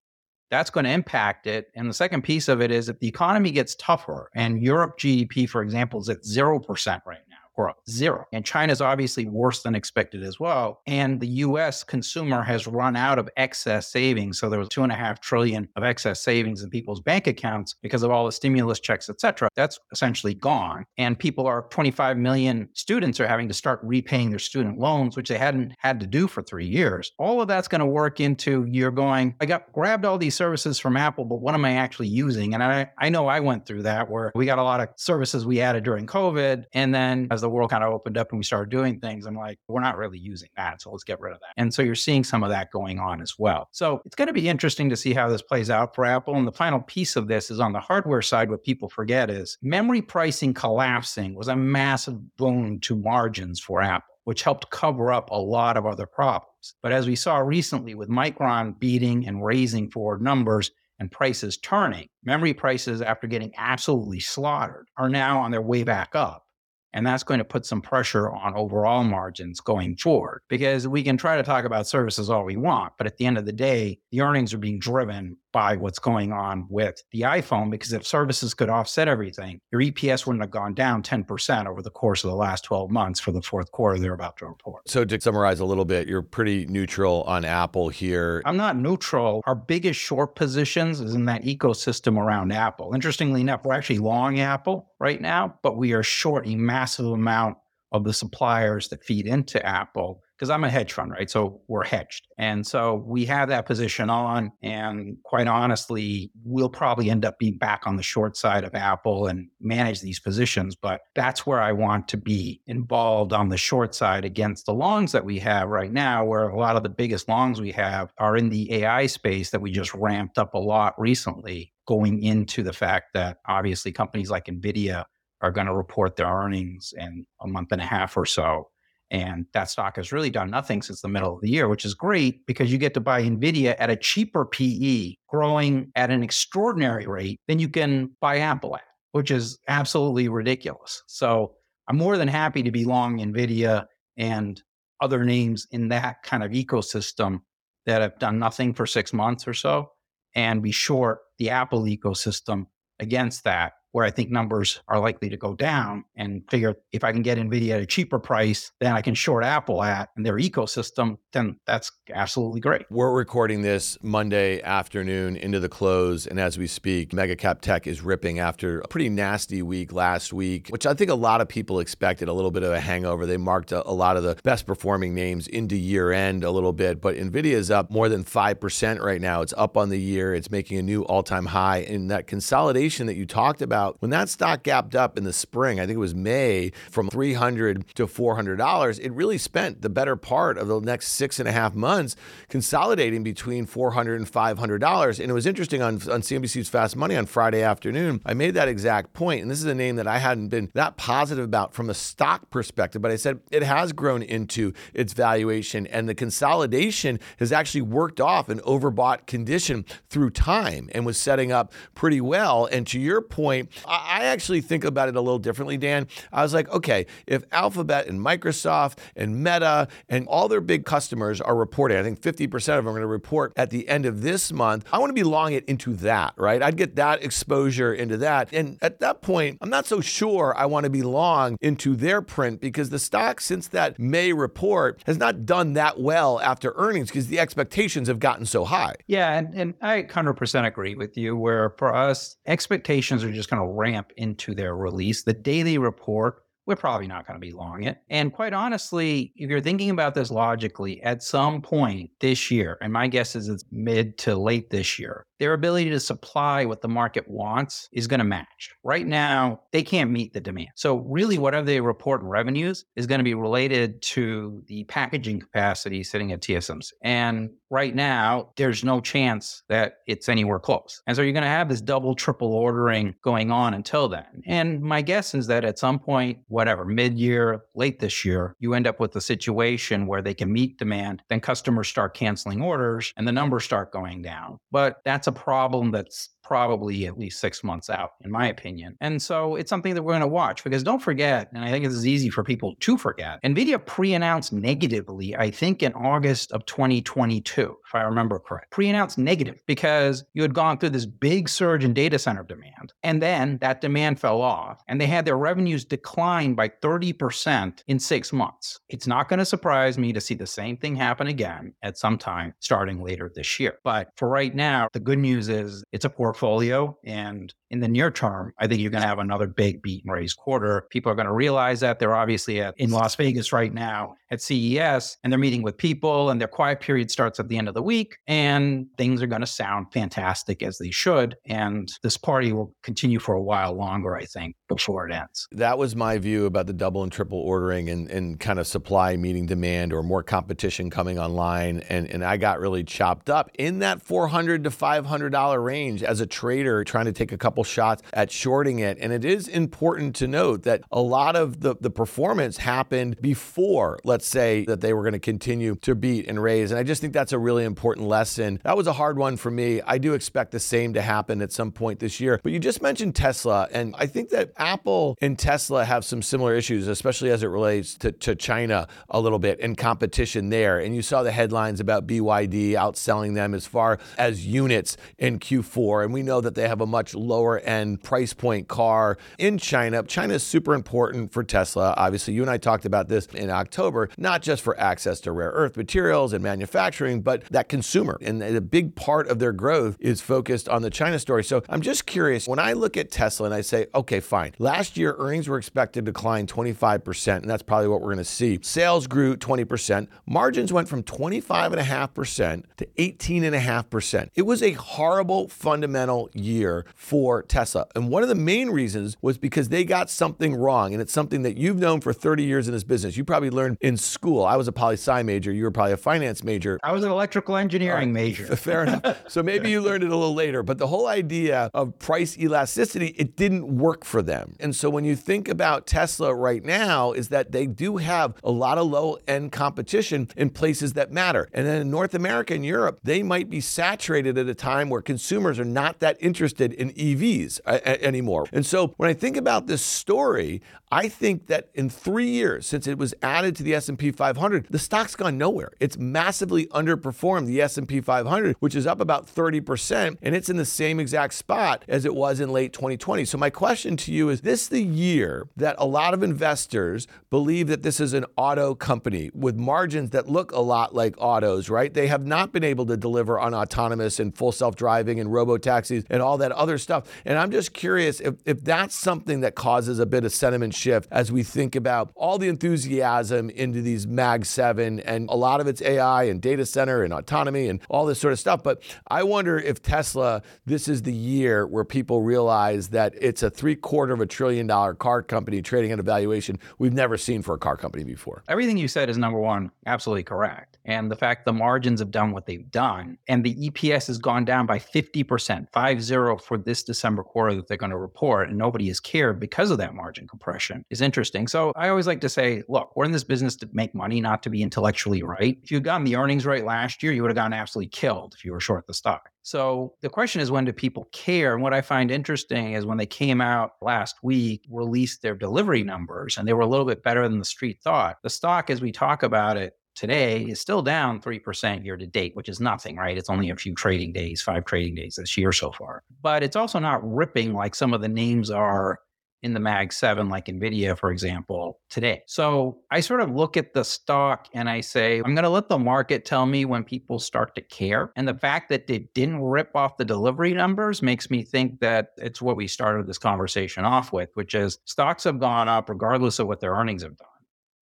that's 0.50 0.70
going 0.70 0.84
to 0.84 0.90
impact 0.90 1.46
it. 1.46 1.66
And 1.74 1.88
the 1.88 1.94
second 1.94 2.22
piece 2.22 2.48
of 2.48 2.60
it 2.60 2.70
is 2.70 2.88
if 2.88 2.98
the 2.98 3.08
economy 3.08 3.50
gets 3.50 3.74
tougher 3.74 4.30
and 4.34 4.62
Europe 4.62 4.98
GDP, 4.98 5.48
for 5.48 5.62
example, 5.62 6.00
is 6.00 6.08
at 6.08 6.22
0% 6.22 7.00
right 7.06 7.18
growth, 7.58 7.76
zero. 7.90 8.24
And 8.32 8.44
China's 8.44 8.80
obviously 8.80 9.26
worse 9.26 9.62
than 9.64 9.74
expected 9.74 10.22
as 10.22 10.38
well. 10.38 10.80
And 10.86 11.20
the 11.20 11.26
US 11.26 11.82
consumer 11.82 12.42
has 12.42 12.68
run 12.68 12.94
out 12.94 13.18
of 13.18 13.28
excess 13.36 13.90
savings. 13.90 14.38
So 14.38 14.48
there 14.48 14.60
was 14.60 14.68
two 14.68 14.84
and 14.84 14.92
a 14.92 14.94
half 14.94 15.20
trillion 15.20 15.68
of 15.74 15.82
excess 15.82 16.22
savings 16.22 16.62
in 16.62 16.70
people's 16.70 17.00
bank 17.00 17.26
accounts 17.26 17.74
because 17.82 18.04
of 18.04 18.12
all 18.12 18.26
the 18.26 18.32
stimulus 18.32 18.78
checks, 18.78 19.10
et 19.10 19.20
cetera. 19.20 19.48
That's 19.56 19.80
essentially 19.90 20.34
gone. 20.34 20.84
And 20.98 21.18
people 21.18 21.48
are 21.48 21.66
25 21.70 22.16
million 22.16 22.68
students 22.74 23.18
are 23.18 23.26
having 23.26 23.48
to 23.48 23.54
start 23.54 23.80
repaying 23.82 24.30
their 24.30 24.38
student 24.38 24.78
loans, 24.78 25.16
which 25.16 25.28
they 25.28 25.38
hadn't 25.38 25.74
had 25.78 25.98
to 25.98 26.06
do 26.06 26.28
for 26.28 26.44
three 26.44 26.66
years. 26.66 27.10
All 27.18 27.40
of 27.40 27.48
that's 27.48 27.66
going 27.66 27.80
to 27.80 27.86
work 27.86 28.20
into 28.20 28.66
you're 28.70 28.92
going, 28.92 29.34
I 29.40 29.46
got 29.46 29.72
grabbed 29.72 30.04
all 30.04 30.16
these 30.16 30.36
services 30.36 30.78
from 30.78 30.96
Apple, 30.96 31.24
but 31.24 31.40
what 31.40 31.54
am 31.54 31.64
I 31.64 31.72
actually 31.72 32.08
using? 32.08 32.54
And 32.54 32.62
I, 32.62 32.88
I 32.98 33.08
know 33.08 33.26
I 33.26 33.40
went 33.40 33.66
through 33.66 33.82
that 33.82 34.08
where 34.08 34.30
we 34.36 34.46
got 34.46 34.60
a 34.60 34.62
lot 34.62 34.78
of 34.78 34.90
services 34.94 35.44
we 35.44 35.60
added 35.60 35.82
during 35.82 36.06
COVID. 36.06 36.66
And 36.72 36.94
then 36.94 37.26
as 37.32 37.40
the 37.40 37.47
the 37.48 37.54
world 37.54 37.70
kind 37.70 37.82
of 37.82 37.92
opened 37.92 38.18
up 38.18 38.28
and 38.30 38.38
we 38.38 38.44
started 38.44 38.70
doing 38.70 39.00
things, 39.00 39.26
I'm 39.26 39.34
like, 39.34 39.58
we're 39.68 39.80
not 39.80 39.96
really 39.96 40.18
using 40.18 40.50
that. 40.56 40.82
So 40.82 40.90
let's 40.90 41.04
get 41.04 41.20
rid 41.20 41.32
of 41.32 41.40
that. 41.40 41.54
And 41.56 41.72
so 41.72 41.82
you're 41.82 41.94
seeing 41.94 42.24
some 42.24 42.42
of 42.42 42.50
that 42.50 42.70
going 42.70 42.98
on 42.98 43.22
as 43.22 43.34
well. 43.38 43.68
So 43.72 44.02
it's 44.04 44.14
going 44.14 44.28
to 44.28 44.34
be 44.34 44.48
interesting 44.48 44.90
to 44.90 44.96
see 44.96 45.14
how 45.14 45.28
this 45.28 45.42
plays 45.42 45.70
out 45.70 45.94
for 45.94 46.04
Apple. 46.04 46.36
And 46.36 46.46
the 46.46 46.52
final 46.52 46.80
piece 46.80 47.16
of 47.16 47.28
this 47.28 47.50
is 47.50 47.60
on 47.60 47.72
the 47.72 47.80
hardware 47.80 48.22
side, 48.22 48.50
what 48.50 48.62
people 48.62 48.88
forget 48.88 49.30
is 49.30 49.56
memory 49.62 50.02
pricing 50.02 50.52
collapsing 50.52 51.34
was 51.34 51.48
a 51.48 51.56
massive 51.56 52.36
boon 52.36 52.80
to 52.80 52.96
margins 52.96 53.60
for 53.60 53.82
Apple 53.82 54.14
which 54.28 54.42
helped 54.42 54.68
cover 54.68 55.10
up 55.10 55.30
a 55.30 55.34
lot 55.34 55.78
of 55.78 55.86
other 55.86 56.06
problems. 56.06 56.74
But 56.82 56.92
as 56.92 57.06
we 57.06 57.16
saw 57.16 57.38
recently 57.38 57.94
with 57.94 58.10
Micron 58.10 58.78
beating 58.78 59.26
and 59.26 59.42
raising 59.42 59.90
forward 59.90 60.20
numbers 60.20 60.70
and 60.98 61.10
prices 61.10 61.56
turning, 61.56 62.08
memory 62.22 62.52
prices, 62.52 63.00
after 63.00 63.26
getting 63.26 63.54
absolutely 63.56 64.20
slaughtered, 64.20 64.86
are 64.98 65.08
now 65.08 65.40
on 65.40 65.50
their 65.50 65.62
way 65.62 65.82
back 65.82 66.14
up. 66.14 66.44
And 66.92 67.06
that's 67.06 67.22
going 67.22 67.38
to 67.38 67.44
put 67.44 67.66
some 67.66 67.82
pressure 67.82 68.30
on 68.30 68.54
overall 68.54 69.04
margins 69.04 69.60
going 69.60 69.96
forward 69.96 70.42
because 70.48 70.88
we 70.88 71.02
can 71.02 71.16
try 71.16 71.36
to 71.36 71.42
talk 71.42 71.64
about 71.64 71.86
services 71.86 72.30
all 72.30 72.44
we 72.44 72.56
want. 72.56 72.94
But 72.96 73.06
at 73.06 73.18
the 73.18 73.26
end 73.26 73.36
of 73.36 73.44
the 73.44 73.52
day, 73.52 73.98
the 74.10 74.22
earnings 74.22 74.54
are 74.54 74.58
being 74.58 74.78
driven 74.78 75.36
by 75.52 75.76
what's 75.76 75.98
going 75.98 76.32
on 76.32 76.66
with 76.68 77.02
the 77.12 77.22
iPhone 77.22 77.70
because 77.70 77.92
if 77.92 78.06
services 78.06 78.54
could 78.54 78.68
offset 78.68 79.08
everything, 79.08 79.60
your 79.72 79.80
EPS 79.80 80.26
wouldn't 80.26 80.42
have 80.42 80.50
gone 80.50 80.74
down 80.74 81.02
10% 81.02 81.66
over 81.66 81.82
the 81.82 81.90
course 81.90 82.24
of 82.24 82.30
the 82.30 82.36
last 82.36 82.64
12 82.64 82.90
months 82.90 83.20
for 83.20 83.32
the 83.32 83.42
fourth 83.42 83.70
quarter 83.72 83.98
they're 83.98 84.14
about 84.14 84.36
to 84.38 84.46
report. 84.46 84.88
So, 84.88 85.04
to 85.04 85.20
summarize 85.20 85.60
a 85.60 85.64
little 85.64 85.84
bit, 85.84 86.08
you're 86.08 86.22
pretty 86.22 86.66
neutral 86.66 87.22
on 87.22 87.44
Apple 87.44 87.88
here. 87.88 88.42
I'm 88.44 88.56
not 88.56 88.76
neutral. 88.76 89.42
Our 89.46 89.54
biggest 89.54 89.98
short 90.00 90.34
positions 90.34 91.00
is 91.00 91.14
in 91.14 91.24
that 91.26 91.44
ecosystem 91.44 92.18
around 92.18 92.52
Apple. 92.52 92.94
Interestingly 92.94 93.40
enough, 93.40 93.64
we're 93.64 93.74
actually 93.74 93.98
long 93.98 94.40
Apple 94.40 94.92
right 95.00 95.20
now, 95.20 95.58
but 95.62 95.76
we 95.76 95.92
are 95.92 96.02
short 96.02 96.46
a 96.46 96.56
massive 96.56 97.06
amount 97.06 97.56
of 97.92 98.04
the 98.04 98.12
suppliers 98.12 98.88
that 98.88 99.02
feed 99.02 99.26
into 99.26 99.64
Apple 99.64 100.22
because 100.38 100.50
I'm 100.50 100.62
a 100.62 100.70
hedge 100.70 100.92
fund, 100.92 101.10
right? 101.10 101.28
So 101.28 101.60
we're 101.66 101.84
hedged. 101.84 102.28
And 102.38 102.64
so 102.64 103.02
we 103.06 103.24
have 103.24 103.48
that 103.48 103.66
position 103.66 104.08
on. 104.08 104.52
And 104.62 105.16
quite 105.24 105.48
honestly, 105.48 106.30
we'll 106.44 106.68
probably 106.68 107.10
end 107.10 107.24
up 107.24 107.40
being 107.40 107.58
back 107.58 107.86
on 107.86 107.96
the 107.96 108.04
short 108.04 108.36
side 108.36 108.62
of 108.62 108.74
Apple 108.76 109.26
and 109.26 109.48
manage 109.60 110.00
these 110.00 110.20
positions. 110.20 110.76
But 110.76 111.00
that's 111.16 111.44
where 111.44 111.60
I 111.60 111.72
want 111.72 112.06
to 112.08 112.16
be 112.16 112.60
involved 112.68 113.32
on 113.32 113.48
the 113.48 113.56
short 113.56 113.96
side 113.96 114.24
against 114.24 114.66
the 114.66 114.74
longs 114.74 115.10
that 115.10 115.24
we 115.24 115.40
have 115.40 115.68
right 115.68 115.92
now, 115.92 116.24
where 116.24 116.48
a 116.48 116.58
lot 116.58 116.76
of 116.76 116.84
the 116.84 116.88
biggest 116.88 117.28
longs 117.28 117.60
we 117.60 117.72
have 117.72 118.12
are 118.18 118.36
in 118.36 118.48
the 118.48 118.72
AI 118.74 119.06
space 119.06 119.50
that 119.50 119.60
we 119.60 119.72
just 119.72 119.92
ramped 119.92 120.38
up 120.38 120.54
a 120.54 120.58
lot 120.58 120.94
recently, 121.00 121.72
going 121.88 122.22
into 122.22 122.62
the 122.62 122.72
fact 122.72 123.06
that 123.14 123.38
obviously 123.48 123.90
companies 123.90 124.30
like 124.30 124.44
NVIDIA 124.44 125.04
are 125.40 125.50
going 125.50 125.66
to 125.66 125.74
report 125.74 126.16
their 126.16 126.26
earnings 126.26 126.92
in 126.96 127.26
a 127.40 127.48
month 127.48 127.72
and 127.72 127.80
a 127.80 127.86
half 127.86 128.16
or 128.16 128.26
so. 128.26 128.68
And 129.10 129.46
that 129.54 129.70
stock 129.70 129.96
has 129.96 130.12
really 130.12 130.28
done 130.28 130.50
nothing 130.50 130.82
since 130.82 131.00
the 131.00 131.08
middle 131.08 131.34
of 131.34 131.40
the 131.40 131.48
year, 131.48 131.68
which 131.68 131.84
is 131.84 131.94
great 131.94 132.44
because 132.46 132.70
you 132.70 132.76
get 132.76 132.92
to 132.94 133.00
buy 133.00 133.22
NVIDIA 133.22 133.74
at 133.78 133.88
a 133.88 133.96
cheaper 133.96 134.44
PE, 134.44 135.14
growing 135.28 135.90
at 135.94 136.10
an 136.10 136.22
extraordinary 136.22 137.06
rate 137.06 137.40
than 137.48 137.58
you 137.58 137.68
can 137.68 138.10
buy 138.20 138.38
Apple 138.38 138.76
at, 138.76 138.82
which 139.12 139.30
is 139.30 139.58
absolutely 139.66 140.28
ridiculous. 140.28 141.02
So 141.06 141.54
I'm 141.88 141.96
more 141.96 142.18
than 142.18 142.28
happy 142.28 142.62
to 142.62 142.70
be 142.70 142.84
long 142.84 143.18
NVIDIA 143.18 143.86
and 144.18 144.62
other 145.00 145.24
names 145.24 145.66
in 145.70 145.88
that 145.88 146.22
kind 146.22 146.42
of 146.42 146.50
ecosystem 146.50 147.40
that 147.86 148.02
have 148.02 148.18
done 148.18 148.38
nothing 148.38 148.74
for 148.74 148.86
six 148.86 149.14
months 149.14 149.48
or 149.48 149.54
so 149.54 149.90
and 150.34 150.62
be 150.62 150.70
short 150.70 151.20
the 151.38 151.48
Apple 151.48 151.84
ecosystem 151.84 152.66
against 152.98 153.44
that 153.44 153.72
where 153.92 154.04
I 154.04 154.10
think 154.10 154.30
numbers 154.30 154.80
are 154.88 155.00
likely 155.00 155.28
to 155.30 155.36
go 155.36 155.54
down 155.54 156.04
and 156.16 156.42
figure 156.50 156.76
if 156.92 157.04
I 157.04 157.12
can 157.12 157.22
get 157.22 157.38
NVIDIA 157.38 157.74
at 157.74 157.80
a 157.80 157.86
cheaper 157.86 158.18
price 158.18 158.70
than 158.80 158.92
I 158.92 159.02
can 159.02 159.14
short 159.14 159.44
Apple 159.44 159.82
at 159.82 160.10
and 160.16 160.24
their 160.24 160.36
ecosystem, 160.36 161.18
then 161.32 161.58
that's 161.66 161.90
absolutely 162.12 162.60
great. 162.60 162.86
We're 162.90 163.12
recording 163.12 163.62
this 163.62 163.96
Monday 164.02 164.62
afternoon 164.62 165.36
into 165.36 165.60
the 165.60 165.68
close. 165.68 166.26
And 166.26 166.38
as 166.38 166.58
we 166.58 166.66
speak, 166.66 167.10
Megacap 167.10 167.60
Tech 167.60 167.86
is 167.86 168.02
ripping 168.02 168.38
after 168.38 168.80
a 168.80 168.88
pretty 168.88 169.08
nasty 169.08 169.62
week 169.62 169.92
last 169.92 170.32
week, 170.32 170.68
which 170.68 170.86
I 170.86 170.94
think 170.94 171.10
a 171.10 171.14
lot 171.14 171.40
of 171.40 171.48
people 171.48 171.80
expected 171.80 172.28
a 172.28 172.32
little 172.32 172.50
bit 172.50 172.62
of 172.62 172.72
a 172.72 172.80
hangover. 172.80 173.26
They 173.26 173.36
marked 173.36 173.72
a, 173.72 173.88
a 173.88 173.92
lot 173.92 174.16
of 174.16 174.22
the 174.22 174.36
best 174.42 174.66
performing 174.66 175.14
names 175.14 175.46
into 175.46 175.76
year 175.76 176.12
end 176.12 176.44
a 176.44 176.50
little 176.50 176.72
bit, 176.72 177.00
but 177.00 177.16
NVIDIA 177.16 177.52
is 177.52 177.70
up 177.70 177.90
more 177.90 178.08
than 178.08 178.24
5% 178.24 179.00
right 179.00 179.20
now. 179.20 179.42
It's 179.42 179.54
up 179.56 179.76
on 179.76 179.88
the 179.88 180.00
year, 180.00 180.34
it's 180.34 180.50
making 180.50 180.78
a 180.78 180.82
new 180.82 181.02
all 181.02 181.22
time 181.22 181.46
high. 181.46 181.78
And 181.78 182.10
that 182.10 182.26
consolidation 182.26 183.06
that 183.06 183.14
you 183.14 183.26
talked 183.26 183.62
about, 183.62 183.77
when 184.00 184.10
that 184.10 184.28
stock 184.28 184.62
gapped 184.62 184.94
up 184.94 185.16
in 185.16 185.24
the 185.24 185.32
spring, 185.32 185.80
I 185.80 185.86
think 185.86 185.96
it 185.96 186.00
was 186.00 186.14
May, 186.14 186.70
from 186.90 187.08
300 187.08 187.94
to 187.94 188.06
$400, 188.06 189.00
it 189.00 189.12
really 189.12 189.38
spent 189.38 189.82
the 189.82 189.88
better 189.88 190.16
part 190.16 190.58
of 190.58 190.68
the 190.68 190.80
next 190.80 191.08
six 191.08 191.38
and 191.38 191.48
a 191.48 191.52
half 191.52 191.74
months 191.74 192.16
consolidating 192.48 193.22
between 193.22 193.66
$400 193.66 194.16
and 194.16 194.30
$500. 194.30 195.20
And 195.20 195.30
it 195.30 195.34
was 195.34 195.46
interesting 195.46 195.82
on, 195.82 195.94
on 195.94 196.22
CNBC's 196.22 196.68
Fast 196.68 196.96
Money 196.96 197.16
on 197.16 197.26
Friday 197.26 197.62
afternoon, 197.62 198.20
I 198.24 198.34
made 198.34 198.54
that 198.54 198.68
exact 198.68 199.12
point, 199.12 199.42
and 199.42 199.50
this 199.50 199.58
is 199.58 199.64
a 199.64 199.74
name 199.74 199.96
that 199.96 200.06
I 200.06 200.18
hadn't 200.18 200.48
been 200.48 200.70
that 200.74 200.96
positive 200.96 201.44
about 201.44 201.74
from 201.74 201.90
a 201.90 201.94
stock 201.94 202.50
perspective, 202.50 203.02
but 203.02 203.10
I 203.10 203.16
said 203.16 203.40
it 203.50 203.62
has 203.62 203.92
grown 203.92 204.22
into 204.22 204.72
its 204.94 205.12
valuation, 205.12 205.86
and 205.86 206.08
the 206.08 206.14
consolidation 206.14 207.18
has 207.38 207.52
actually 207.52 207.82
worked 207.82 208.20
off 208.20 208.48
an 208.48 208.60
overbought 208.60 209.26
condition 209.26 209.84
through 210.08 210.30
time 210.30 210.88
and 210.92 211.06
was 211.06 211.18
setting 211.18 211.52
up 211.52 211.72
pretty 211.94 212.20
well. 212.20 212.66
And 212.66 212.86
to 212.88 212.98
your 212.98 213.20
point, 213.20 213.67
I 213.86 214.24
actually 214.24 214.60
think 214.60 214.84
about 214.84 215.08
it 215.08 215.16
a 215.16 215.20
little 215.20 215.38
differently, 215.38 215.76
Dan. 215.76 216.06
I 216.32 216.42
was 216.42 216.54
like, 216.54 216.68
okay, 216.70 217.06
if 217.26 217.44
Alphabet 217.52 218.06
and 218.06 218.20
Microsoft 218.20 218.98
and 219.16 219.42
Meta 219.42 219.88
and 220.08 220.26
all 220.26 220.48
their 220.48 220.60
big 220.60 220.84
customers 220.84 221.40
are 221.40 221.54
reporting, 221.54 221.98
I 221.98 222.02
think 222.02 222.20
50% 222.20 222.54
of 222.54 222.84
them 222.84 222.88
are 222.88 222.92
going 222.92 223.02
to 223.02 223.06
report 223.06 223.52
at 223.56 223.70
the 223.70 223.88
end 223.88 224.06
of 224.06 224.22
this 224.22 224.52
month. 224.52 224.84
I 224.92 224.98
want 224.98 225.10
to 225.10 225.14
be 225.14 225.22
long 225.22 225.52
it 225.52 225.64
into 225.66 225.94
that, 225.94 226.34
right? 226.36 226.62
I'd 226.62 226.76
get 226.76 226.96
that 226.96 227.22
exposure 227.22 227.92
into 227.92 228.16
that. 228.18 228.52
And 228.52 228.78
at 228.82 229.00
that 229.00 229.22
point, 229.22 229.58
I'm 229.60 229.70
not 229.70 229.86
so 229.86 230.00
sure 230.00 230.54
I 230.56 230.66
want 230.66 230.84
to 230.84 230.90
be 230.90 231.02
long 231.02 231.56
into 231.60 231.96
their 231.96 232.22
print 232.22 232.60
because 232.60 232.90
the 232.90 232.98
stock 232.98 233.40
since 233.40 233.68
that 233.68 233.98
May 233.98 234.32
report 234.32 235.02
has 235.06 235.18
not 235.18 235.46
done 235.46 235.74
that 235.74 236.00
well 236.00 236.40
after 236.40 236.72
earnings 236.76 237.08
because 237.08 237.28
the 237.28 237.38
expectations 237.38 238.08
have 238.08 238.18
gotten 238.18 238.46
so 238.46 238.64
high. 238.64 238.94
Yeah, 239.06 239.32
and, 239.36 239.54
and 239.54 239.74
I 239.80 240.02
100% 240.02 240.66
agree 240.66 240.94
with 240.94 241.16
you 241.16 241.36
where 241.36 241.70
for 241.78 241.94
us, 241.94 242.36
expectations 242.46 243.24
are 243.24 243.32
just 243.32 243.50
going 243.50 243.57
to 243.58 243.66
ramp 243.66 244.12
into 244.16 244.54
their 244.54 244.76
release. 244.76 245.22
The 245.22 245.34
daily 245.34 245.78
report 245.78 246.42
we're 246.68 246.76
probably 246.76 247.06
not 247.06 247.26
going 247.26 247.40
to 247.40 247.40
be 247.40 247.50
long 247.50 247.84
it. 247.84 248.02
And 248.10 248.30
quite 248.30 248.52
honestly, 248.52 249.32
if 249.36 249.48
you're 249.48 249.62
thinking 249.62 249.88
about 249.88 250.14
this 250.14 250.30
logically, 250.30 251.02
at 251.02 251.22
some 251.22 251.62
point 251.62 252.10
this 252.20 252.50
year, 252.50 252.76
and 252.82 252.92
my 252.92 253.08
guess 253.08 253.34
is 253.34 253.48
it's 253.48 253.64
mid 253.72 254.18
to 254.18 254.36
late 254.36 254.68
this 254.68 254.98
year, 254.98 255.24
their 255.38 255.52
ability 255.52 255.90
to 255.90 256.00
supply 256.00 256.64
what 256.64 256.80
the 256.80 256.88
market 256.88 257.28
wants 257.28 257.88
is 257.92 258.06
going 258.06 258.18
to 258.18 258.24
match. 258.24 258.70
Right 258.82 259.06
now, 259.06 259.60
they 259.72 259.82
can't 259.82 260.10
meet 260.10 260.32
the 260.32 260.40
demand. 260.40 260.70
So, 260.74 260.96
really, 260.96 261.38
whatever 261.38 261.66
they 261.66 261.80
report 261.80 262.22
in 262.22 262.28
revenues 262.28 262.84
is 262.96 263.06
going 263.06 263.20
to 263.20 263.24
be 263.24 263.34
related 263.34 264.02
to 264.02 264.62
the 264.66 264.84
packaging 264.84 265.40
capacity 265.40 266.02
sitting 266.02 266.32
at 266.32 266.40
TSMC. 266.40 266.92
And 267.02 267.50
right 267.70 267.94
now, 267.94 268.50
there's 268.56 268.82
no 268.82 269.00
chance 269.00 269.62
that 269.68 269.98
it's 270.06 270.28
anywhere 270.28 270.58
close. 270.58 271.02
And 271.06 271.16
so, 271.16 271.22
you're 271.22 271.32
going 271.32 271.42
to 271.42 271.48
have 271.48 271.68
this 271.68 271.80
double, 271.80 272.14
triple 272.14 272.52
ordering 272.52 273.14
going 273.22 273.50
on 273.50 273.74
until 273.74 274.08
then. 274.08 274.42
And 274.46 274.80
my 274.80 275.02
guess 275.02 275.34
is 275.34 275.46
that 275.46 275.64
at 275.64 275.78
some 275.78 275.98
point, 275.98 276.38
whatever, 276.48 276.84
mid 276.84 277.18
year, 277.18 277.62
late 277.74 278.00
this 278.00 278.24
year, 278.24 278.56
you 278.58 278.74
end 278.74 278.86
up 278.86 278.98
with 279.00 279.14
a 279.16 279.20
situation 279.20 280.06
where 280.06 280.22
they 280.22 280.34
can 280.34 280.52
meet 280.52 280.78
demand, 280.78 281.22
then 281.28 281.40
customers 281.40 281.88
start 281.88 282.14
canceling 282.14 282.62
orders 282.62 283.12
and 283.16 283.26
the 283.26 283.32
numbers 283.32 283.64
start 283.64 283.92
going 283.92 284.22
down. 284.22 284.58
But 284.70 285.00
that's 285.04 285.27
a 285.28 285.32
problem 285.32 285.92
that's 285.92 286.30
probably 286.48 287.06
at 287.06 287.18
least 287.18 287.40
six 287.40 287.62
months 287.62 287.90
out, 287.90 288.12
in 288.24 288.30
my 288.30 288.46
opinion. 288.48 288.96
And 289.02 289.20
so 289.20 289.54
it's 289.54 289.68
something 289.68 289.94
that 289.94 290.02
we're 290.02 290.12
going 290.12 290.22
to 290.22 290.26
watch 290.26 290.64
because 290.64 290.82
don't 290.82 291.02
forget, 291.02 291.52
and 291.52 291.62
I 291.62 291.70
think 291.70 291.84
this 291.84 291.92
is 291.92 292.06
easy 292.06 292.30
for 292.30 292.42
people 292.42 292.74
to 292.80 292.96
forget, 292.96 293.38
NVIDIA 293.44 293.84
pre 293.84 294.14
announced 294.14 294.50
negatively, 294.50 295.36
I 295.36 295.50
think 295.50 295.82
in 295.82 295.92
August 295.92 296.50
of 296.52 296.64
2022, 296.64 297.76
if 297.86 297.94
I 297.94 298.00
remember 298.00 298.38
correct. 298.38 298.70
Pre 298.70 298.88
announced 298.88 299.18
negative 299.18 299.62
because 299.66 300.24
you 300.32 300.40
had 300.40 300.54
gone 300.54 300.78
through 300.78 300.90
this 300.90 301.04
big 301.04 301.50
surge 301.50 301.84
in 301.84 301.92
data 301.92 302.18
center 302.18 302.44
demand. 302.44 302.94
And 303.02 303.20
then 303.20 303.58
that 303.58 303.82
demand 303.82 304.18
fell 304.18 304.40
off 304.40 304.82
and 304.88 304.98
they 304.98 305.06
had 305.06 305.26
their 305.26 305.36
revenues 305.36 305.84
decline 305.84 306.54
by 306.54 306.70
30% 306.70 307.82
in 307.86 307.98
six 307.98 308.32
months. 308.32 308.80
It's 308.88 309.06
not 309.06 309.28
going 309.28 309.38
to 309.38 309.44
surprise 309.44 309.98
me 309.98 310.14
to 310.14 310.20
see 310.20 310.34
the 310.34 310.46
same 310.46 310.78
thing 310.78 310.96
happen 310.96 311.26
again 311.26 311.74
at 311.82 311.98
some 311.98 312.16
time 312.16 312.54
starting 312.60 313.02
later 313.02 313.30
this 313.34 313.60
year. 313.60 313.78
But 313.84 314.08
for 314.16 314.30
right 314.30 314.54
now, 314.54 314.88
the 314.94 315.00
good 315.00 315.18
news 315.18 315.50
is 315.50 315.84
it's 315.92 316.06
a 316.06 316.10
poor 316.10 316.32
portfolio. 316.38 316.96
And 317.04 317.52
in 317.70 317.80
the 317.80 317.88
near 317.88 318.10
term, 318.10 318.52
I 318.58 318.66
think 318.66 318.80
you're 318.80 318.90
going 318.90 319.02
to 319.02 319.08
have 319.08 319.18
another 319.18 319.46
big 319.46 319.82
beat 319.82 320.04
and 320.04 320.12
raise 320.12 320.32
quarter. 320.32 320.86
People 320.90 321.12
are 321.12 321.14
going 321.14 321.26
to 321.26 321.32
realize 321.32 321.80
that 321.80 321.98
they're 321.98 322.14
obviously 322.14 322.60
at, 322.60 322.74
in 322.78 322.90
Las 322.90 323.14
Vegas 323.16 323.52
right 323.52 323.72
now 323.72 324.14
at 324.30 324.40
CES 324.40 325.16
and 325.22 325.32
they're 325.32 325.38
meeting 325.38 325.62
with 325.62 325.76
people 325.76 326.30
and 326.30 326.40
their 326.40 326.48
quiet 326.48 326.80
period 326.80 327.10
starts 327.10 327.40
at 327.40 327.48
the 327.48 327.58
end 327.58 327.68
of 327.68 327.74
the 327.74 327.82
week 327.82 328.16
and 328.26 328.86
things 328.96 329.22
are 329.22 329.26
going 329.26 329.40
to 329.40 329.46
sound 329.46 329.86
fantastic 329.92 330.62
as 330.62 330.78
they 330.78 330.90
should. 330.90 331.36
And 331.46 331.90
this 332.02 332.16
party 332.16 332.52
will 332.52 332.74
continue 332.82 333.18
for 333.18 333.34
a 333.34 333.42
while 333.42 333.74
longer, 333.74 334.16
I 334.16 334.24
think, 334.24 334.56
before 334.68 335.08
it 335.08 335.12
ends. 335.12 335.46
That 335.52 335.78
was 335.78 335.96
my 335.96 336.18
view 336.18 336.46
about 336.46 336.66
the 336.66 336.72
double 336.72 337.02
and 337.02 337.12
triple 337.12 337.38
ordering 337.38 337.88
and, 337.90 338.10
and 338.10 338.38
kind 338.40 338.58
of 338.58 338.66
supply 338.66 339.16
meeting 339.16 339.46
demand 339.46 339.92
or 339.92 340.02
more 340.02 340.22
competition 340.22 340.90
coming 340.90 341.18
online. 341.18 341.80
And, 341.88 342.06
and 342.06 342.24
I 342.24 342.36
got 342.36 342.60
really 342.60 342.84
chopped 342.84 343.28
up 343.28 343.50
in 343.58 343.80
that 343.80 344.02
400 344.02 344.64
to 344.64 344.70
$500 344.70 345.64
range 345.64 346.02
as 346.02 346.20
a 346.20 346.26
trader 346.28 346.84
trying 346.84 347.06
to 347.06 347.12
take 347.12 347.32
a 347.32 347.38
couple 347.38 347.64
shots 347.64 348.02
at 348.12 348.30
shorting 348.30 348.78
it. 348.78 348.98
And 349.00 349.12
it 349.12 349.24
is 349.24 349.48
important 349.48 350.14
to 350.16 350.28
note 350.28 350.62
that 350.62 350.82
a 350.92 351.00
lot 351.00 351.36
of 351.36 351.60
the, 351.60 351.74
the 351.80 351.90
performance 351.90 352.58
happened 352.58 353.20
before, 353.20 353.98
let's 354.04 354.26
say, 354.26 354.64
that 354.66 354.80
they 354.80 354.92
were 354.92 355.02
going 355.02 355.12
to 355.12 355.18
continue 355.18 355.76
to 355.76 355.94
beat 355.94 356.28
and 356.28 356.42
raise. 356.42 356.70
And 356.70 356.78
I 356.78 356.82
just 356.82 357.00
think 357.00 357.12
that's 357.12 357.32
a 357.32 357.38
really 357.38 357.64
important 357.64 358.06
lesson. 358.06 358.60
That 358.64 358.76
was 358.76 358.86
a 358.86 358.92
hard 358.92 359.18
one 359.18 359.36
for 359.36 359.50
me. 359.50 359.80
I 359.82 359.98
do 359.98 360.14
expect 360.14 360.52
the 360.52 360.60
same 360.60 360.94
to 360.94 361.02
happen 361.02 361.40
at 361.42 361.52
some 361.52 361.72
point 361.72 362.00
this 362.00 362.20
year. 362.20 362.40
But 362.42 362.52
you 362.52 362.58
just 362.58 362.82
mentioned 362.82 363.14
Tesla. 363.14 363.68
And 363.72 363.94
I 363.98 364.06
think 364.06 364.30
that 364.30 364.52
Apple 364.56 365.16
and 365.20 365.38
Tesla 365.38 365.84
have 365.84 366.04
some 366.04 366.22
similar 366.22 366.54
issues, 366.54 366.88
especially 366.88 367.30
as 367.30 367.42
it 367.42 367.48
relates 367.48 367.94
to, 367.96 368.12
to 368.12 368.34
China 368.34 368.86
a 369.08 369.20
little 369.20 369.38
bit 369.38 369.58
and 369.60 369.76
competition 369.76 370.50
there. 370.50 370.78
And 370.78 370.94
you 370.94 371.02
saw 371.02 371.22
the 371.22 371.32
headlines 371.32 371.80
about 371.80 372.06
BYD 372.06 372.72
outselling 372.72 373.34
them 373.34 373.54
as 373.54 373.66
far 373.66 373.98
as 374.16 374.46
units 374.46 374.96
in 375.18 375.38
Q4. 375.38 376.04
And 376.04 376.12
we 376.12 376.17
know 376.22 376.40
that 376.40 376.54
they 376.54 376.68
have 376.68 376.80
a 376.80 376.86
much 376.86 377.14
lower 377.14 377.58
end 377.60 378.02
price 378.02 378.32
point 378.32 378.68
car 378.68 379.18
in 379.38 379.58
China. 379.58 380.02
China 380.02 380.34
is 380.34 380.42
super 380.42 380.74
important 380.74 381.32
for 381.32 381.42
Tesla. 381.42 381.94
Obviously, 381.96 382.34
you 382.34 382.42
and 382.42 382.50
I 382.50 382.58
talked 382.58 382.84
about 382.84 383.08
this 383.08 383.26
in 383.26 383.50
October, 383.50 384.08
not 384.16 384.42
just 384.42 384.62
for 384.62 384.78
access 384.80 385.20
to 385.20 385.32
rare 385.32 385.50
earth 385.50 385.76
materials 385.76 386.32
and 386.32 386.42
manufacturing, 386.42 387.22
but 387.22 387.44
that 387.50 387.68
consumer. 387.68 388.18
And 388.20 388.42
a 388.42 388.60
big 388.60 388.94
part 388.94 389.28
of 389.28 389.38
their 389.38 389.52
growth 389.52 389.96
is 390.00 390.20
focused 390.20 390.68
on 390.68 390.82
the 390.82 390.90
China 390.90 391.18
story. 391.18 391.44
So 391.44 391.62
I'm 391.68 391.80
just 391.80 392.06
curious 392.06 392.46
when 392.48 392.58
I 392.58 392.72
look 392.72 392.96
at 392.96 393.10
Tesla 393.10 393.46
and 393.46 393.54
I 393.54 393.60
say, 393.60 393.86
okay, 393.94 394.20
fine. 394.20 394.52
Last 394.58 394.96
year, 394.96 395.14
earnings 395.18 395.48
were 395.48 395.58
expected 395.58 396.04
to 396.06 396.12
decline 396.12 396.46
25%, 396.46 397.36
and 397.36 397.50
that's 397.50 397.62
probably 397.62 397.88
what 397.88 398.00
we're 398.00 398.14
going 398.14 398.18
to 398.18 398.24
see. 398.24 398.58
Sales 398.62 399.06
grew 399.06 399.36
20%. 399.36 400.08
Margins 400.26 400.72
went 400.72 400.88
from 400.88 401.02
25.5% 401.02 402.64
to 402.76 402.86
18.5%. 402.86 404.28
It 404.34 404.42
was 404.42 404.62
a 404.62 404.72
horrible 404.72 405.48
fundamental 405.48 405.97
year 406.34 406.84
for 406.94 407.42
Tesla. 407.42 407.86
And 407.94 408.08
one 408.08 408.22
of 408.22 408.28
the 408.28 408.34
main 408.34 408.70
reasons 408.70 409.16
was 409.20 409.38
because 409.38 409.68
they 409.68 409.84
got 409.84 410.10
something 410.10 410.54
wrong. 410.54 410.92
And 410.92 411.02
it's 411.02 411.12
something 411.12 411.42
that 411.42 411.56
you've 411.56 411.78
known 411.78 412.00
for 412.00 412.12
30 412.12 412.44
years 412.44 412.68
in 412.68 412.74
this 412.74 412.84
business. 412.84 413.16
You 413.16 413.24
probably 413.24 413.50
learned 413.50 413.78
in 413.80 413.96
school. 413.96 414.44
I 414.44 414.56
was 414.56 414.68
a 414.68 414.72
poli 414.72 414.94
sci 414.94 415.22
major. 415.22 415.52
You 415.52 415.64
were 415.64 415.70
probably 415.70 415.92
a 415.92 415.96
finance 415.96 416.44
major. 416.44 416.78
I 416.82 416.92
was 416.92 417.04
an 417.04 417.10
electrical 417.10 417.56
engineering 417.56 418.12
major. 418.12 418.56
Fair 418.56 418.84
enough. 418.84 419.24
So 419.28 419.42
maybe 419.42 419.70
you 419.70 419.80
learned 419.80 420.04
it 420.04 420.10
a 420.10 420.16
little 420.16 420.34
later. 420.34 420.62
But 420.62 420.78
the 420.78 420.86
whole 420.86 421.06
idea 421.06 421.70
of 421.74 421.98
price 421.98 422.38
elasticity, 422.38 423.08
it 423.18 423.36
didn't 423.36 423.78
work 423.78 424.04
for 424.04 424.22
them. 424.22 424.56
And 424.60 424.74
so 424.74 424.90
when 424.90 425.04
you 425.04 425.16
think 425.16 425.48
about 425.48 425.86
Tesla 425.86 426.34
right 426.34 426.64
now, 426.64 427.12
is 427.12 427.28
that 427.28 427.52
they 427.52 427.66
do 427.66 427.96
have 427.96 428.34
a 428.44 428.50
lot 428.50 428.78
of 428.78 428.86
low 428.86 429.18
end 429.26 429.52
competition 429.52 430.28
in 430.36 430.50
places 430.50 430.92
that 430.94 431.12
matter. 431.12 431.48
And 431.52 431.66
then 431.66 431.80
in 431.80 431.90
North 431.90 432.14
America 432.14 432.54
and 432.54 432.64
Europe, 432.64 433.00
they 433.02 433.22
might 433.22 433.48
be 433.48 433.60
saturated 433.60 434.36
at 434.36 434.48
a 434.48 434.54
time 434.54 434.90
where 434.90 435.02
consumers 435.02 435.58
are 435.58 435.64
not 435.64 435.87
not 435.88 436.00
that 436.00 436.18
interested 436.20 436.72
in 436.74 436.90
EVs 436.90 437.60
a- 437.64 437.70
uh, 437.70 437.80
a- 437.84 438.04
anymore. 438.04 438.46
And 438.52 438.66
so 438.66 438.92
when 438.98 439.08
I 439.08 439.14
think 439.14 439.36
about 439.38 439.66
this 439.66 439.80
story, 439.80 440.60
I 440.90 441.08
think 441.08 441.46
that 441.46 441.68
in 441.74 441.88
3 441.90 442.28
years 442.28 442.66
since 442.66 442.86
it 442.86 442.98
was 442.98 443.14
added 443.22 443.56
to 443.56 443.62
the 443.62 443.74
S&P 443.74 444.10
500, 444.10 444.66
the 444.70 444.78
stock's 444.78 445.16
gone 445.16 445.36
nowhere. 445.38 445.72
It's 445.80 445.98
massively 445.98 446.66
underperformed 446.66 447.46
the 447.46 447.60
S&P 447.60 448.00
500, 448.00 448.56
which 448.60 448.74
is 448.74 448.86
up 448.86 449.00
about 449.00 449.26
30%, 449.26 450.18
and 450.22 450.34
it's 450.34 450.48
in 450.48 450.56
the 450.56 450.64
same 450.64 451.00
exact 451.00 451.34
spot 451.34 451.84
as 451.88 452.04
it 452.04 452.14
was 452.14 452.40
in 452.40 452.50
late 452.50 452.72
2020. 452.72 453.24
So 453.24 453.38
my 453.38 453.50
question 453.50 453.96
to 453.98 454.12
you 454.12 454.28
is 454.28 454.42
this 454.42 454.66
the 454.68 454.82
year 454.82 455.46
that 455.56 455.76
a 455.78 455.86
lot 455.86 456.14
of 456.14 456.22
investors 456.22 457.06
believe 457.30 457.68
that 457.68 457.82
this 457.82 458.00
is 458.00 458.12
an 458.14 458.24
auto 458.36 458.74
company 458.74 459.30
with 459.34 459.56
margins 459.56 460.10
that 460.10 460.28
look 460.28 460.52
a 460.52 460.60
lot 460.60 460.94
like 460.94 461.14
autos, 461.18 461.68
right? 461.70 461.92
They 461.92 462.08
have 462.08 462.26
not 462.26 462.52
been 462.52 462.64
able 462.64 462.86
to 462.86 462.96
deliver 462.96 463.38
on 463.38 463.54
autonomous 463.54 464.18
and 464.20 464.36
full 464.36 464.52
self-driving 464.52 465.20
and 465.20 465.32
robo 465.32 465.58
taxis 465.78 466.04
and 466.10 466.22
all 466.22 466.38
that 466.38 466.52
other 466.52 466.78
stuff. 466.78 467.04
And 467.24 467.38
I'm 467.38 467.50
just 467.50 467.72
curious 467.72 468.20
if, 468.20 468.34
if 468.44 468.62
that's 468.64 468.94
something 468.94 469.40
that 469.40 469.54
causes 469.54 469.98
a 469.98 470.06
bit 470.06 470.24
of 470.24 470.32
sentiment 470.32 470.74
shift 470.74 471.08
as 471.10 471.30
we 471.30 471.42
think 471.42 471.76
about 471.76 472.10
all 472.14 472.38
the 472.38 472.48
enthusiasm 472.48 473.50
into 473.50 473.80
these 473.82 474.06
Mag 474.06 474.44
7 474.44 475.00
and 475.00 475.28
a 475.28 475.36
lot 475.36 475.60
of 475.60 475.66
it's 475.66 475.82
AI 475.82 476.24
and 476.24 476.40
data 476.40 476.66
center 476.66 477.02
and 477.02 477.12
autonomy 477.12 477.68
and 477.68 477.80
all 477.88 478.06
this 478.06 478.18
sort 478.18 478.32
of 478.32 478.38
stuff. 478.38 478.62
But 478.62 478.82
I 479.08 479.22
wonder 479.22 479.58
if 479.58 479.82
Tesla, 479.82 480.42
this 480.66 480.88
is 480.88 481.02
the 481.02 481.12
year 481.12 481.66
where 481.66 481.84
people 481.84 482.22
realize 482.22 482.88
that 482.88 483.14
it's 483.20 483.42
a 483.42 483.50
three 483.50 483.76
quarter 483.76 484.12
of 484.12 484.20
a 484.20 484.26
trillion 484.26 484.66
dollar 484.66 484.94
car 484.94 485.22
company 485.22 485.62
trading 485.62 485.92
at 485.92 485.98
a 485.98 486.02
valuation 486.02 486.58
we've 486.78 486.92
never 486.92 487.16
seen 487.16 487.42
for 487.42 487.54
a 487.54 487.58
car 487.58 487.76
company 487.76 488.04
before. 488.04 488.42
Everything 488.48 488.76
you 488.76 488.88
said 488.88 489.08
is 489.10 489.18
number 489.18 489.38
one, 489.38 489.70
absolutely 489.86 490.24
correct. 490.24 490.77
And 490.88 491.10
the 491.10 491.16
fact 491.16 491.44
the 491.44 491.52
margins 491.52 492.00
have 492.00 492.10
done 492.10 492.32
what 492.32 492.46
they've 492.46 492.68
done 492.70 493.18
and 493.28 493.44
the 493.44 493.54
EPS 493.68 494.06
has 494.06 494.16
gone 494.16 494.46
down 494.46 494.64
by 494.64 494.78
50%, 494.78 495.68
5 495.70 496.02
0 496.02 496.38
for 496.38 496.56
this 496.56 496.82
December 496.82 497.22
quarter 497.22 497.54
that 497.54 497.68
they're 497.68 497.76
going 497.76 497.90
to 497.90 497.98
report, 497.98 498.48
and 498.48 498.56
nobody 498.56 498.88
has 498.88 498.98
cared 498.98 499.38
because 499.38 499.70
of 499.70 499.76
that 499.78 499.94
margin 499.94 500.26
compression 500.26 500.82
is 500.88 501.02
interesting. 501.02 501.46
So 501.46 501.72
I 501.76 501.90
always 501.90 502.06
like 502.06 502.22
to 502.22 502.28
say, 502.30 502.62
look, 502.70 502.96
we're 502.96 503.04
in 503.04 503.12
this 503.12 503.22
business 503.22 503.54
to 503.56 503.68
make 503.70 503.94
money, 503.94 504.22
not 504.22 504.42
to 504.44 504.50
be 504.50 504.62
intellectually 504.62 505.22
right. 505.22 505.58
If 505.62 505.70
you 505.70 505.76
had 505.76 505.84
gotten 505.84 506.04
the 506.04 506.16
earnings 506.16 506.46
right 506.46 506.64
last 506.64 507.02
year, 507.02 507.12
you 507.12 507.20
would 507.20 507.30
have 507.30 507.36
gotten 507.36 507.52
absolutely 507.52 507.90
killed 507.90 508.34
if 508.34 508.42
you 508.42 508.52
were 508.52 508.60
short 508.60 508.86
the 508.86 508.94
stock. 508.94 509.28
So 509.42 509.94
the 510.00 510.08
question 510.08 510.40
is 510.40 510.50
when 510.50 510.64
do 510.64 510.72
people 510.72 511.08
care? 511.12 511.52
And 511.52 511.62
what 511.62 511.74
I 511.74 511.82
find 511.82 512.10
interesting 512.10 512.72
is 512.72 512.86
when 512.86 512.96
they 512.96 513.06
came 513.06 513.42
out 513.42 513.72
last 513.82 514.16
week, 514.22 514.64
released 514.70 515.20
their 515.20 515.34
delivery 515.34 515.82
numbers, 515.82 516.38
and 516.38 516.48
they 516.48 516.54
were 516.54 516.62
a 516.62 516.66
little 516.66 516.86
bit 516.86 517.02
better 517.02 517.28
than 517.28 517.38
the 517.38 517.44
street 517.44 517.78
thought. 517.84 518.16
The 518.22 518.30
stock, 518.30 518.70
as 518.70 518.80
we 518.80 518.90
talk 518.90 519.22
about 519.22 519.58
it, 519.58 519.74
today 519.98 520.42
is 520.42 520.60
still 520.60 520.80
down 520.80 521.20
3% 521.20 521.84
year 521.84 521.96
to 521.96 522.06
date, 522.06 522.36
which 522.36 522.48
is 522.48 522.60
nothing, 522.60 522.96
right? 522.96 523.18
It's 523.18 523.28
only 523.28 523.50
a 523.50 523.56
few 523.56 523.74
trading 523.74 524.12
days, 524.12 524.40
five 524.40 524.64
trading 524.64 524.94
days 524.94 525.16
this 525.16 525.36
year 525.36 525.52
so 525.52 525.72
far. 525.72 526.04
But 526.22 526.42
it's 526.42 526.56
also 526.56 526.78
not 526.78 527.00
ripping 527.02 527.52
like 527.52 527.74
some 527.74 527.92
of 527.92 528.00
the 528.00 528.08
names 528.08 528.50
are 528.50 529.00
in 529.42 529.54
the 529.54 529.60
Mag 529.60 529.92
7, 529.92 530.28
like 530.28 530.46
NVIDIA, 530.46 530.98
for 530.98 531.12
example, 531.12 531.80
today. 531.90 532.22
So 532.26 532.78
I 532.90 533.00
sort 533.00 533.20
of 533.20 533.30
look 533.30 533.56
at 533.56 533.72
the 533.72 533.84
stock 533.84 534.48
and 534.52 534.68
I 534.68 534.80
say, 534.80 535.18
I'm 535.18 535.34
going 535.34 535.44
to 535.44 535.48
let 535.48 535.68
the 535.68 535.78
market 535.78 536.24
tell 536.24 536.44
me 536.44 536.64
when 536.64 536.82
people 536.82 537.20
start 537.20 537.54
to 537.54 537.60
care. 537.60 538.10
And 538.16 538.26
the 538.26 538.34
fact 538.34 538.68
that 538.70 538.88
they 538.88 539.08
didn't 539.14 539.40
rip 539.40 539.70
off 539.76 539.96
the 539.96 540.04
delivery 540.04 540.54
numbers 540.54 541.02
makes 541.02 541.30
me 541.30 541.44
think 541.44 541.78
that 541.80 542.10
it's 542.16 542.42
what 542.42 542.56
we 542.56 542.66
started 542.66 543.06
this 543.06 543.18
conversation 543.18 543.84
off 543.84 544.12
with, 544.12 544.30
which 544.34 544.54
is 544.54 544.78
stocks 544.86 545.24
have 545.24 545.38
gone 545.38 545.68
up 545.68 545.88
regardless 545.88 546.40
of 546.40 546.48
what 546.48 546.60
their 546.60 546.72
earnings 546.72 547.02
have 547.02 547.16
done 547.16 547.28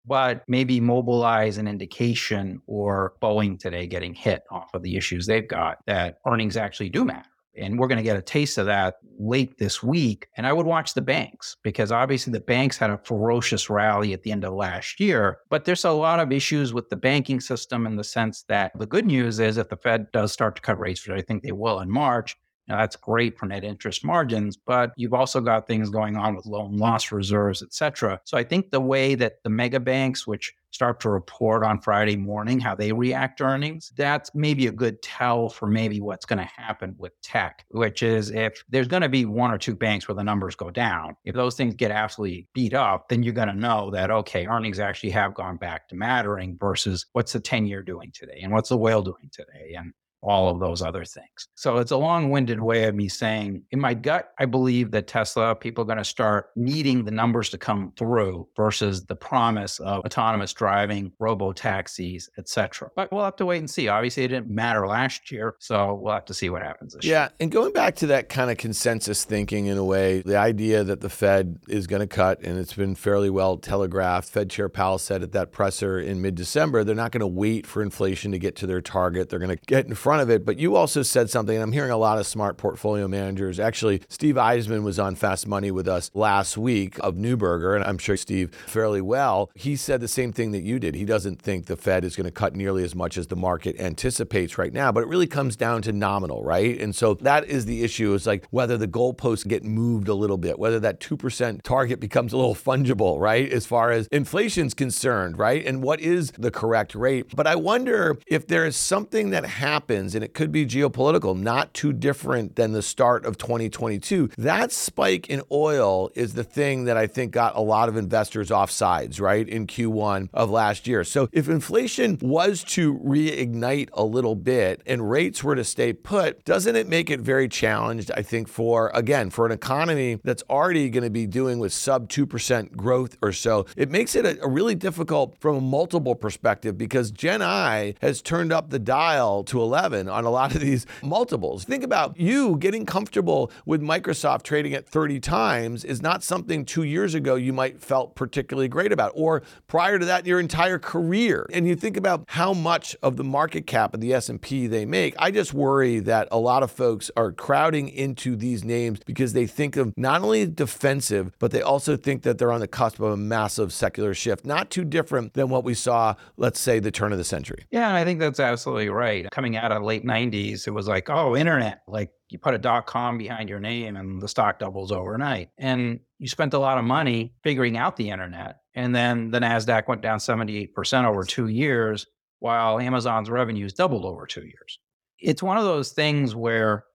but 0.06 0.44
maybe 0.48 0.80
Mobileye's 0.80 1.58
an 1.58 1.68
indication 1.68 2.62
or 2.68 3.14
Boeing 3.22 3.60
today 3.60 3.88
getting 3.88 4.14
hit 4.14 4.44
off 4.52 4.74
of 4.74 4.84
the 4.84 4.96
issues 4.96 5.26
they've 5.26 5.48
got 5.48 5.78
that 5.86 6.18
earnings 6.28 6.58
actually 6.58 6.90
do 6.90 7.06
matter. 7.06 7.30
And 7.58 7.78
we're 7.78 7.88
going 7.88 7.98
to 7.98 8.04
get 8.04 8.16
a 8.16 8.22
taste 8.22 8.58
of 8.58 8.68
that 8.68 8.96
late 9.20 9.58
this 9.58 9.84
week. 9.84 10.28
And 10.38 10.48
I 10.48 10.54
would 10.54 10.66
watch 10.66 10.94
the 10.94 11.02
banks 11.02 11.58
because 11.62 11.92
obviously 11.92 12.32
the 12.32 12.40
banks 12.40 12.78
had 12.78 12.90
a 12.90 12.98
ferocious 12.98 13.70
rally 13.70 14.14
at 14.14 14.24
the 14.24 14.32
end 14.32 14.46
of 14.46 14.54
last 14.54 15.00
year. 15.00 15.40
But 15.50 15.66
there's 15.66 15.84
a 15.84 15.92
lot 15.92 16.20
of 16.20 16.32
issues 16.32 16.74
with 16.74 16.90
the 16.90 16.96
banking 16.96 17.42
system 17.42 17.86
in 17.86 17.98
the 17.98 18.04
sense 18.04 18.46
that 18.48 18.72
the 18.78 18.86
good 18.86 19.06
news 19.06 19.40
is 19.40 19.58
if 19.58 19.68
the 19.70 19.78
Fed 19.78 20.12
does 20.14 20.32
start 20.32 20.56
to 20.56 20.62
cut 20.62 20.80
rates, 20.80 21.06
which 21.06 21.18
I 21.18 21.22
think 21.22 21.44
they 21.44 21.52
will 21.52 21.80
in 21.82 21.90
March, 21.90 22.38
now, 22.70 22.78
that's 22.78 22.96
great 22.96 23.38
for 23.38 23.48
net 23.48 23.64
interest 23.64 24.06
margins, 24.06 24.56
but 24.56 24.92
you've 24.96 25.16
also 25.16 25.42
got 25.42 25.66
things 25.66 25.90
going 25.90 26.16
on 26.16 26.36
with 26.36 26.46
loan 26.46 26.78
loss 26.78 27.12
reserves, 27.12 27.64
et 27.64 27.74
cetera. 27.74 28.22
So 28.26 28.38
I 28.38 28.44
think 28.44 28.70
the 28.70 28.80
way 28.80 29.16
that 29.16 29.44
the 29.44 29.50
mega 29.50 29.80
banks, 29.80 30.28
which 30.28 30.54
start 30.70 31.00
to 31.00 31.10
report 31.10 31.64
on 31.64 31.82
Friday 31.82 32.16
morning 32.16 32.60
how 32.60 32.76
they 32.76 32.92
react 32.92 33.40
to 33.40 33.44
earnings, 33.44 33.92
that's 33.98 34.30
maybe 34.36 34.68
a 34.68 34.72
good 34.72 35.02
tell 35.02 35.50
for 35.50 35.66
maybe 35.66 36.00
what's 36.00 36.28
going 36.28 36.38
to 36.38 36.46
happen 36.46 36.94
with 37.00 37.20
tech, 37.24 37.66
which 37.72 38.04
is 38.04 38.30
if 38.30 38.64
there's 38.70 38.88
going 38.88 39.02
to 39.02 39.10
be 39.10 39.26
one 39.26 39.50
or 39.50 39.58
two 39.58 39.76
banks 39.76 40.08
where 40.08 40.14
the 40.14 40.24
numbers 40.24 40.56
go 40.56 40.70
down, 40.70 41.16
if 41.26 41.34
those 41.34 41.56
things 41.56 41.74
get 41.74 41.90
absolutely 41.90 42.48
beat 42.54 42.76
up, 42.76 43.10
then 43.10 43.24
you're 43.24 43.34
going 43.34 43.48
to 43.48 43.56
know 43.56 43.90
that, 43.90 44.12
okay, 44.12 44.46
earnings 44.46 44.80
actually 44.80 45.10
have 45.10 45.34
gone 45.34 45.58
back 45.58 45.88
to 45.88 45.96
mattering 45.96 46.56
versus 46.60 47.08
what's 47.14 47.34
the 47.34 47.40
10 47.40 47.66
year 47.66 47.82
doing 47.82 48.12
today 48.14 48.42
and 48.44 48.54
what's 48.54 48.70
the 48.70 48.78
whale 48.78 49.02
doing 49.02 49.32
today. 49.32 49.74
And 49.76 49.92
all 50.22 50.50
of 50.50 50.60
those 50.60 50.82
other 50.82 51.06
things. 51.06 51.48
So 51.56 51.78
it's 51.78 51.92
a 51.92 51.98
long 51.98 52.30
winded 52.30 52.62
way 52.62 52.86
of 52.86 52.96
me 52.96 53.08
saying, 53.08 53.64
in 53.72 53.80
my 53.80 53.94
gut, 53.94 54.32
I 54.40 54.46
believe 54.46 54.92
that 54.92 55.08
Tesla, 55.08 55.56
people 55.56 55.84
are 55.84 55.88
going 55.88 55.98
to 55.98 56.04
start 56.04 56.50
needing 56.56 57.06
the 57.06 57.12
numbers 57.12 57.50
to 57.50 57.58
come 57.58 57.94
through 57.98 58.48
versus 58.56 59.06
the 59.06 59.16
promise 59.16 59.80
of 59.80 60.04
autonomous 60.06 60.54
driving, 60.54 61.12
robo 61.20 61.54
taxis, 61.54 62.30
etc. 62.38 62.90
But 62.96 63.12
we'll 63.12 63.24
have 63.24 63.38
to 63.38 63.46
wait 63.46 63.60
and 63.60 63.70
see. 63.70 63.88
Obviously, 63.88 64.24
it 64.24 64.30
didn't 64.30 64.50
matter 64.50 64.88
last 64.88 65.32
year. 65.32 65.56
So 65.60 65.96
we'll 65.96 66.14
have 66.14 66.26
to 66.26 66.34
see 66.34 66.50
what 66.50 66.62
happens 66.62 66.94
this 66.94 67.06
yeah, 67.06 67.10
year. 67.10 67.20
Yeah. 67.20 67.44
And 67.44 67.52
going 67.52 67.74
back 67.74 67.96
to 67.98 68.08
that 68.08 68.30
kind 68.30 68.52
of 68.52 68.58
consensus 68.58 69.24
thinking 69.24 69.68
in 69.68 69.78
a 69.78 69.86
way, 69.86 70.22
the 70.22 70.38
idea 70.38 70.84
that 70.84 71.02
the 71.02 71.10
Fed 71.10 71.60
is 71.68 71.88
going 71.88 72.02
to 72.02 72.08
cut, 72.08 72.42
and 72.44 72.58
it's 72.58 72.74
been 72.74 72.96
fairly 72.96 73.30
well 73.30 73.58
telegraphed. 73.58 74.30
Fed 74.30 74.50
Chair 74.50 74.70
Powell 74.70 74.98
said 74.98 75.24
at 75.24 75.32
that 75.32 75.52
presser 75.52 76.00
in 76.00 76.22
mid 76.22 76.36
December, 76.36 76.84
they're 76.84 76.96
not 76.96 77.12
going 77.12 77.22
to 77.22 77.28
wait 77.28 77.66
for 77.66 77.82
inflation 77.82 78.32
to 78.32 78.40
get 78.40 78.56
to 78.58 78.68
their 78.68 78.82
target. 78.82 79.30
They're 79.30 79.40
going 79.40 79.56
to 79.56 79.66
get 79.66 79.86
in 79.86 79.96
front 79.96 80.09
front 80.10 80.24
of 80.24 80.32
it. 80.32 80.44
But 80.44 80.58
you 80.58 80.76
also 80.76 81.04
said 81.04 81.30
something, 81.30 81.56
and 81.56 81.62
I'm 81.62 81.72
hearing 81.72 81.92
a 81.92 81.98
lot 81.98 82.18
of 82.18 82.26
smart 82.26 82.58
portfolio 82.58 83.08
managers. 83.08 83.60
Actually, 83.60 84.02
Steve 84.10 84.38
Eisman 84.38 84.82
was 84.82 84.98
on 84.98 85.14
Fast 85.14 85.48
Money 85.48 85.70
with 85.70 85.88
us 85.88 86.10
last 86.16 86.58
week 86.58 86.98
of 87.02 87.14
Neuberger, 87.14 87.76
and 87.76 87.84
I'm 87.84 88.00
sure 88.00 88.18
Steve 88.18 88.56
fairly 88.66 89.02
well. 89.02 89.52
He 89.54 89.76
said 89.76 90.02
the 90.02 90.08
same 90.08 90.34
thing 90.34 90.52
that 90.54 90.64
you 90.64 90.80
did. 90.80 90.96
He 90.96 91.06
doesn't 91.06 91.40
think 91.40 91.68
the 91.68 91.78
Fed 91.78 92.04
is 92.04 92.16
going 92.16 92.26
to 92.26 92.32
cut 92.32 92.56
nearly 92.56 92.84
as 92.84 92.96
much 92.96 93.20
as 93.20 93.28
the 93.28 93.36
market 93.36 93.80
anticipates 93.80 94.58
right 94.58 94.74
now, 94.74 94.92
but 94.92 95.04
it 95.04 95.08
really 95.08 95.28
comes 95.28 95.56
down 95.56 95.84
to 95.84 95.92
nominal, 95.92 96.44
right? 96.44 96.82
And 96.82 96.96
so 96.96 97.14
that 97.14 97.46
is 97.46 97.66
the 97.66 97.84
issue 97.84 98.12
is 98.16 98.26
like 98.26 98.48
whether 98.50 98.78
the 98.78 98.88
goalposts 98.88 99.48
get 99.48 99.64
moved 99.64 100.08
a 100.08 100.16
little 100.16 100.40
bit, 100.40 100.58
whether 100.58 100.80
that 100.80 101.00
2% 101.02 101.62
target 101.62 102.00
becomes 102.00 102.34
a 102.34 102.38
little 102.38 102.56
fungible, 102.56 103.20
right? 103.20 103.48
As 103.52 103.68
far 103.68 103.92
as 103.92 104.08
inflation's 104.08 104.74
concerned, 104.74 105.38
right? 105.38 105.64
And 105.64 105.84
what 105.84 106.00
is 106.00 106.32
the 106.32 106.50
correct 106.50 106.96
rate? 106.96 107.36
But 107.36 107.46
I 107.46 107.56
wonder 107.56 108.18
if 108.26 108.48
there 108.48 108.66
is 108.66 108.76
something 108.76 109.30
that 109.30 109.46
happens 109.46 109.99
happens, 110.00 110.16
and 110.16 110.24
it 110.24 110.34
could 110.34 110.52
be 110.52 110.66
geopolitical, 110.66 111.38
not 111.38 111.74
too 111.74 111.92
different 111.92 112.56
than 112.56 112.72
the 112.72 112.82
start 112.82 113.26
of 113.26 113.38
2022. 113.38 114.30
That 114.38 114.72
spike 114.72 115.30
in 115.30 115.42
oil 115.52 116.10
is 116.16 116.34
the 116.34 116.44
thing 116.44 116.86
that 116.86 116.96
I 116.96 117.08
think 117.08 117.32
got 117.32 117.56
a 117.56 117.62
lot 117.62 117.90
of 117.90 117.98
investors 117.98 118.50
off 118.50 118.72
sides, 118.72 119.20
right, 119.20 119.48
in 119.48 119.68
Q1 119.68 120.30
of 120.34 120.50
last 120.50 120.88
year. 120.88 121.04
So 121.04 121.28
if 121.32 121.50
inflation 121.50 122.18
was 122.22 122.64
to 122.76 122.98
reignite 123.00 123.90
a 123.94 124.04
little 124.04 124.36
bit 124.36 124.82
and 124.86 125.10
rates 125.10 125.44
were 125.44 125.56
to 125.56 125.64
stay 125.64 125.92
put, 125.92 126.46
doesn't 126.46 126.76
it 126.76 126.88
make 126.88 127.10
it 127.10 127.20
very 127.20 127.50
challenged, 127.50 128.12
I 128.16 128.22
think, 128.22 128.48
for, 128.48 128.92
again, 128.94 129.30
for 129.30 129.46
an 129.46 129.52
economy 129.52 130.20
that's 130.24 130.44
already 130.50 130.90
going 130.90 131.04
to 131.04 131.10
be 131.10 131.28
doing 131.28 131.60
with 131.60 131.74
sub 131.74 132.10
2% 132.10 132.76
growth 132.76 133.18
or 133.22 133.34
so? 133.34 133.66
It 133.76 133.92
makes 133.92 134.16
it 134.16 134.26
a, 134.26 134.42
a 134.44 134.48
really 134.48 134.76
difficult 134.76 135.36
from 135.40 135.58
a 135.58 135.62
multiple 135.62 136.16
perspective 136.16 136.78
because 136.78 137.12
Gen 137.12 137.42
AI 137.42 137.96
has 138.02 138.22
turned 138.22 138.54
up 138.54 138.70
the 138.70 138.80
dial 138.80 139.44
to 139.44 139.62
11 139.62 139.89
on 139.94 140.26
a 140.26 140.30
lot 140.30 140.54
of 140.54 140.62
these 140.62 140.86
multiples. 141.02 141.64
Think 141.64 141.84
about 141.84 142.20
you 142.20 142.58
getting 142.58 142.86
comfortable 142.86 143.52
with 143.66 143.82
Microsoft 143.82 144.44
trading 144.44 144.74
at 144.74 144.88
30 144.88 145.20
times 145.20 145.84
is 145.84 146.02
not 146.02 146.24
something 146.24 146.66
2 146.66 146.84
years 146.84 147.14
ago 147.14 147.36
you 147.36 147.54
might 147.54 147.80
felt 147.80 148.16
particularly 148.16 148.68
great 148.68 148.92
about 148.92 149.12
or 149.16 149.42
prior 149.68 150.00
to 150.00 150.06
that 150.06 150.26
your 150.26 150.40
entire 150.40 150.80
career. 150.80 151.46
And 151.52 151.68
you 151.68 151.76
think 151.76 151.98
about 151.98 152.26
how 152.28 152.54
much 152.54 152.96
of 153.02 153.18
the 153.18 153.24
market 153.24 153.68
cap 153.68 153.94
of 153.94 154.02
the 154.02 154.14
S&P 154.14 154.68
they 154.68 154.86
make. 154.86 155.16
I 155.18 155.32
just 155.32 155.54
worry 155.54 156.00
that 156.00 156.28
a 156.32 156.38
lot 156.38 156.64
of 156.64 156.72
folks 156.72 157.10
are 157.16 157.32
crowding 157.32 157.90
into 157.90 158.36
these 158.36 158.64
names 158.64 159.00
because 159.06 159.34
they 159.34 159.48
think 159.48 159.78
of 159.78 159.94
not 159.98 160.22
only 160.22 160.46
defensive, 160.46 161.32
but 161.40 161.52
they 161.52 161.62
also 161.62 161.98
think 161.98 162.24
that 162.24 162.38
they're 162.38 162.52
on 162.52 162.60
the 162.60 162.68
cusp 162.68 163.00
of 163.00 163.12
a 163.12 163.18
massive 163.18 163.74
secular 163.74 164.14
shift, 164.14 164.46
not 164.46 164.70
too 164.70 164.84
different 164.84 165.34
than 165.34 165.50
what 165.50 165.64
we 165.64 165.74
saw, 165.74 166.16
let's 166.38 166.60
say, 166.60 166.80
the 166.80 166.92
turn 166.92 167.12
of 167.12 167.18
the 167.18 167.24
century. 167.24 167.66
Yeah, 167.72 167.94
I 167.94 168.04
think 168.04 168.20
that's 168.20 168.40
absolutely 168.40 168.90
right. 168.90 169.30
Coming 169.32 169.56
out 169.56 169.72
of 169.72 169.79
late 169.84 170.06
90s, 170.06 170.68
it 170.68 170.72
was 170.72 170.88
like, 170.88 171.10
oh, 171.10 171.36
internet. 171.36 171.82
Like 171.88 172.12
you 172.30 172.40
put 172.40 172.54
a 172.54 172.58
dot 172.58 172.86
com 172.86 173.18
behind 173.18 173.50
your 173.50 173.60
name 173.60 173.96
and 173.96 174.22
the 174.22 174.28
stock 174.28 174.60
doubles 174.60 174.92
overnight. 174.92 175.50
And 175.58 176.00
you 176.18 176.28
spent 176.28 176.54
a 176.54 176.60
lot 176.60 176.78
of 176.78 176.84
money 176.84 177.34
figuring 177.44 177.78
out 177.78 177.98
the 177.98 178.10
internet. 178.10 178.58
And 178.76 178.96
then 178.96 179.32
the 179.32 179.40
NASDAQ 179.40 179.88
went 179.88 180.02
down 180.02 180.20
78% 180.20 181.06
over 181.06 181.24
two 181.24 181.48
years, 181.48 182.06
while 182.40 182.80
Amazon's 182.80 183.30
revenues 183.30 183.74
doubled 183.74 184.06
over 184.06 184.26
two 184.26 184.44
years. 184.44 184.80
It's 185.20 185.44
one 185.44 185.58
of 185.58 185.64
those 185.64 185.92
things 185.92 186.36
where 186.36 186.86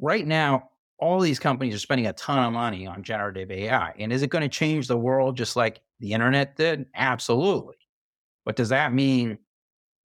right 0.00 0.26
now, 0.26 0.64
all 0.98 1.18
these 1.20 1.38
companies 1.38 1.74
are 1.74 1.78
spending 1.78 2.06
a 2.06 2.12
ton 2.12 2.44
of 2.44 2.52
money 2.52 2.86
on 2.86 3.02
generative 3.02 3.50
AI. 3.50 3.94
And 3.98 4.12
is 4.12 4.22
it 4.22 4.28
going 4.28 4.42
to 4.42 4.48
change 4.48 4.86
the 4.86 4.98
world 4.98 5.34
just 5.36 5.56
like 5.56 5.80
the 5.98 6.12
internet 6.12 6.56
did? 6.56 6.86
Absolutely. 6.94 7.76
But 8.44 8.56
does 8.56 8.68
that 8.68 8.92
mean 8.92 9.38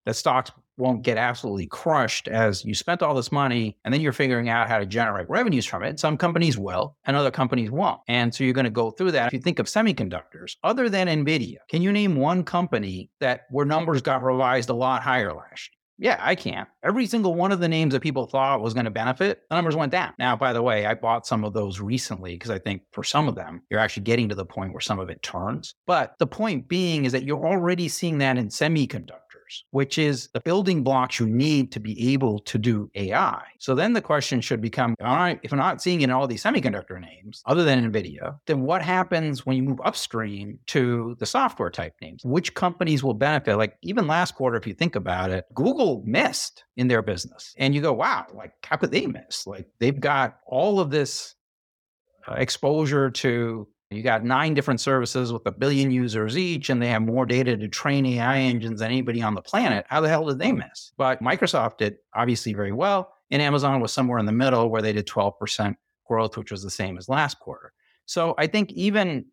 that 0.06 0.16
stocks 0.16 0.52
won't 0.78 1.04
get 1.04 1.18
absolutely 1.18 1.68
crushed 1.68 2.28
as 2.28 2.64
you 2.66 2.74
spent 2.74 3.02
all 3.02 3.14
this 3.14 3.32
money 3.32 3.78
and 3.84 3.94
then 3.94 4.02
you're 4.02 4.14
figuring 4.14 4.50
out 4.50 4.68
how 4.68 4.80
to 4.80 4.86
generate 4.86 5.30
revenues 5.30 5.66
from 5.66 5.84
it. 5.84 6.00
Some 6.00 6.18
companies 6.18 6.58
will 6.58 6.98
and 7.06 7.16
other 7.16 7.32
companies 7.32 7.72
won't. 7.72 8.00
And 8.08 8.34
so 8.34 8.44
you're 8.44 8.54
going 8.54 8.66
to 8.66 8.70
go 8.70 8.92
through 8.92 9.12
that. 9.12 9.28
If 9.28 9.34
you 9.34 9.40
think 9.40 9.60
of 9.60 9.68
semiconductors, 9.68 10.56
other 10.64 10.90
than 10.90 11.08
NVIDIA, 11.08 11.58
can 11.70 11.82
you 11.82 11.92
name 11.92 12.16
one 12.16 12.44
company 12.44 13.10
that 13.20 13.42
where 13.50 13.66
numbers 13.66 14.02
got 14.02 14.24
revised 14.24 14.70
a 14.70 14.74
lot 14.74 15.02
higher 15.02 15.34
last 15.34 15.70
year? 15.70 15.76
Yeah, 15.98 16.18
I 16.20 16.36
can. 16.36 16.68
Every 16.84 17.06
single 17.06 17.36
one 17.36 17.54
of 17.54 17.62
the 17.62 17.70
names 17.70 17.94
that 17.94 18.02
people 18.02 18.28
thought 18.28 18.62
was 18.62 18.74
going 18.74 18.84
to 18.84 18.92
benefit, 18.92 19.44
the 19.50 19.56
numbers 19.56 19.78
went 19.78 19.94
down. 19.94 20.14
Now, 20.20 20.36
by 20.36 20.52
the 20.52 20.62
way, 20.62 20.86
I 20.86 20.94
bought 20.94 21.26
some 21.26 21.46
of 21.46 21.54
those 21.54 21.80
recently 21.80 22.34
because 22.34 22.52
I 22.52 22.60
think 22.60 22.82
for 22.92 23.04
some 23.04 23.30
of 23.30 23.36
them, 23.36 23.62
you're 23.70 23.80
actually 23.80 24.04
getting 24.04 24.28
to 24.28 24.36
the 24.36 24.46
point 24.46 24.74
where 24.74 24.82
some 24.82 25.00
of 25.00 25.10
it 25.10 25.24
turns. 25.24 25.74
But 25.88 26.16
the 26.20 26.28
point 26.28 26.68
being 26.68 27.06
is 27.06 27.14
that 27.14 27.24
you're 27.24 27.48
already 27.48 27.88
seeing 27.88 28.18
that 28.18 28.38
in 28.38 28.50
semiconductors 28.50 29.25
which 29.72 29.98
is 29.98 30.30
the 30.34 30.40
building 30.42 30.84
blocks 30.84 31.20
you 31.20 31.28
need 31.28 31.72
to 31.72 31.80
be 31.80 32.14
able 32.14 32.40
to 32.40 32.58
do 32.58 32.90
AI. 32.96 33.42
So 33.60 33.76
then 33.76 33.94
the 33.94 34.02
question 34.02 34.42
should 34.42 34.62
become 34.62 34.96
all 35.02 35.16
right, 35.16 35.40
if 35.44 35.52
I'm 35.52 35.60
not 35.60 35.82
seeing 35.82 36.02
it 36.02 36.06
in 36.06 36.12
all 36.12 36.28
these 36.28 36.44
semiconductor 36.44 37.00
names 37.00 37.42
other 37.46 37.64
than 37.64 37.92
NVIDIA, 37.92 38.40
then 38.48 38.62
what 38.62 38.82
happens 38.82 39.46
when 39.46 39.58
you 39.58 39.64
move 39.64 39.80
upstream 39.84 40.60
to 40.68 41.16
the 41.20 41.26
software 41.26 41.70
type 41.70 41.94
names? 42.02 42.22
Which 42.24 42.54
companies 42.54 43.04
will 43.04 43.14
benefit? 43.14 43.58
Like 43.58 43.78
even 43.82 44.08
last 44.08 44.36
quarter, 44.36 44.58
if 44.58 44.68
you 44.68 44.74
think 44.74 44.96
about 44.96 45.32
it, 45.32 45.46
Google 45.54 46.04
missed 46.06 46.64
in 46.78 46.88
their 46.88 47.02
business. 47.02 47.54
And 47.58 47.74
you 47.74 47.82
go, 47.82 47.94
wow, 47.94 48.26
like 48.34 48.54
how 48.64 48.78
could 48.78 48.92
they 48.92 49.08
miss? 49.08 49.48
Like 49.48 49.68
they've 49.80 50.00
got 50.00 50.38
all 50.46 50.80
of 50.80 50.92
this 50.92 51.36
uh, 52.28 52.34
exposure 52.34 53.12
to 53.12 53.68
you 53.96 54.04
got 54.04 54.24
nine 54.24 54.54
different 54.54 54.82
services 54.82 55.32
with 55.32 55.46
a 55.46 55.52
billion 55.52 55.92
users 55.92 56.38
each, 56.38 56.70
and 56.70 56.82
they 56.82 56.88
have 56.88 57.02
more 57.02 57.26
data 57.26 57.58
to 57.58 57.68
train 57.68 58.06
AI 58.06 58.40
engines 58.40 58.80
than 58.80 58.92
anybody 58.92 59.22
on 59.22 59.36
the 59.36 59.42
planet. 59.42 59.86
How 59.90 60.02
the 60.02 60.10
hell 60.10 60.26
did 60.26 60.40
they 60.40 60.52
miss? 60.52 60.92
But 60.98 61.22
Microsoft 61.22 61.78
did 61.78 61.98
obviously 62.14 62.54
very 62.54 62.72
well, 62.72 63.14
and 63.32 63.42
Amazon 63.42 63.82
was 63.82 63.94
somewhere 63.94 64.20
in 64.20 64.26
the 64.26 64.32
middle 64.32 64.70
where 64.70 64.82
they 64.82 64.94
did 64.94 65.08
12% 65.08 65.76
growth, 66.08 66.38
which 66.38 66.52
was 66.52 66.64
the 66.64 66.70
same 66.70 66.98
as 66.98 67.10
last 67.10 67.40
quarter. 67.40 67.74
So 68.06 68.36
I 68.38 68.48
think 68.48 68.72
even 68.74 69.26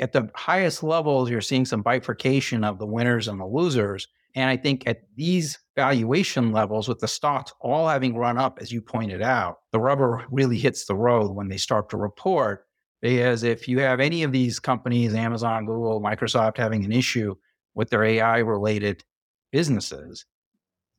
at 0.00 0.12
the 0.12 0.30
highest 0.34 0.82
levels, 0.82 1.30
you're 1.30 1.40
seeing 1.40 1.64
some 1.64 1.82
bifurcation 1.82 2.64
of 2.64 2.78
the 2.78 2.86
winners 2.86 3.28
and 3.28 3.40
the 3.40 3.46
losers. 3.46 4.08
And 4.34 4.50
I 4.50 4.56
think 4.56 4.86
at 4.86 5.02
these 5.16 5.58
valuation 5.76 6.52
levels, 6.52 6.88
with 6.88 6.98
the 6.98 7.08
stocks 7.08 7.52
all 7.60 7.88
having 7.88 8.16
run 8.16 8.36
up, 8.36 8.58
as 8.60 8.72
you 8.72 8.82
pointed 8.82 9.22
out, 9.22 9.58
the 9.70 9.78
rubber 9.78 10.24
really 10.30 10.58
hits 10.58 10.86
the 10.86 10.96
road 10.96 11.30
when 11.30 11.48
they 11.48 11.56
start 11.56 11.88
to 11.90 11.96
report. 11.96 12.66
Because 13.04 13.42
if 13.42 13.68
you 13.68 13.80
have 13.80 14.00
any 14.00 14.22
of 14.22 14.32
these 14.32 14.58
companies, 14.58 15.14
Amazon, 15.14 15.66
Google, 15.66 16.00
Microsoft, 16.00 16.56
having 16.56 16.86
an 16.86 16.90
issue 16.90 17.34
with 17.74 17.90
their 17.90 18.02
AI 18.02 18.38
related 18.38 19.04
businesses, 19.52 20.24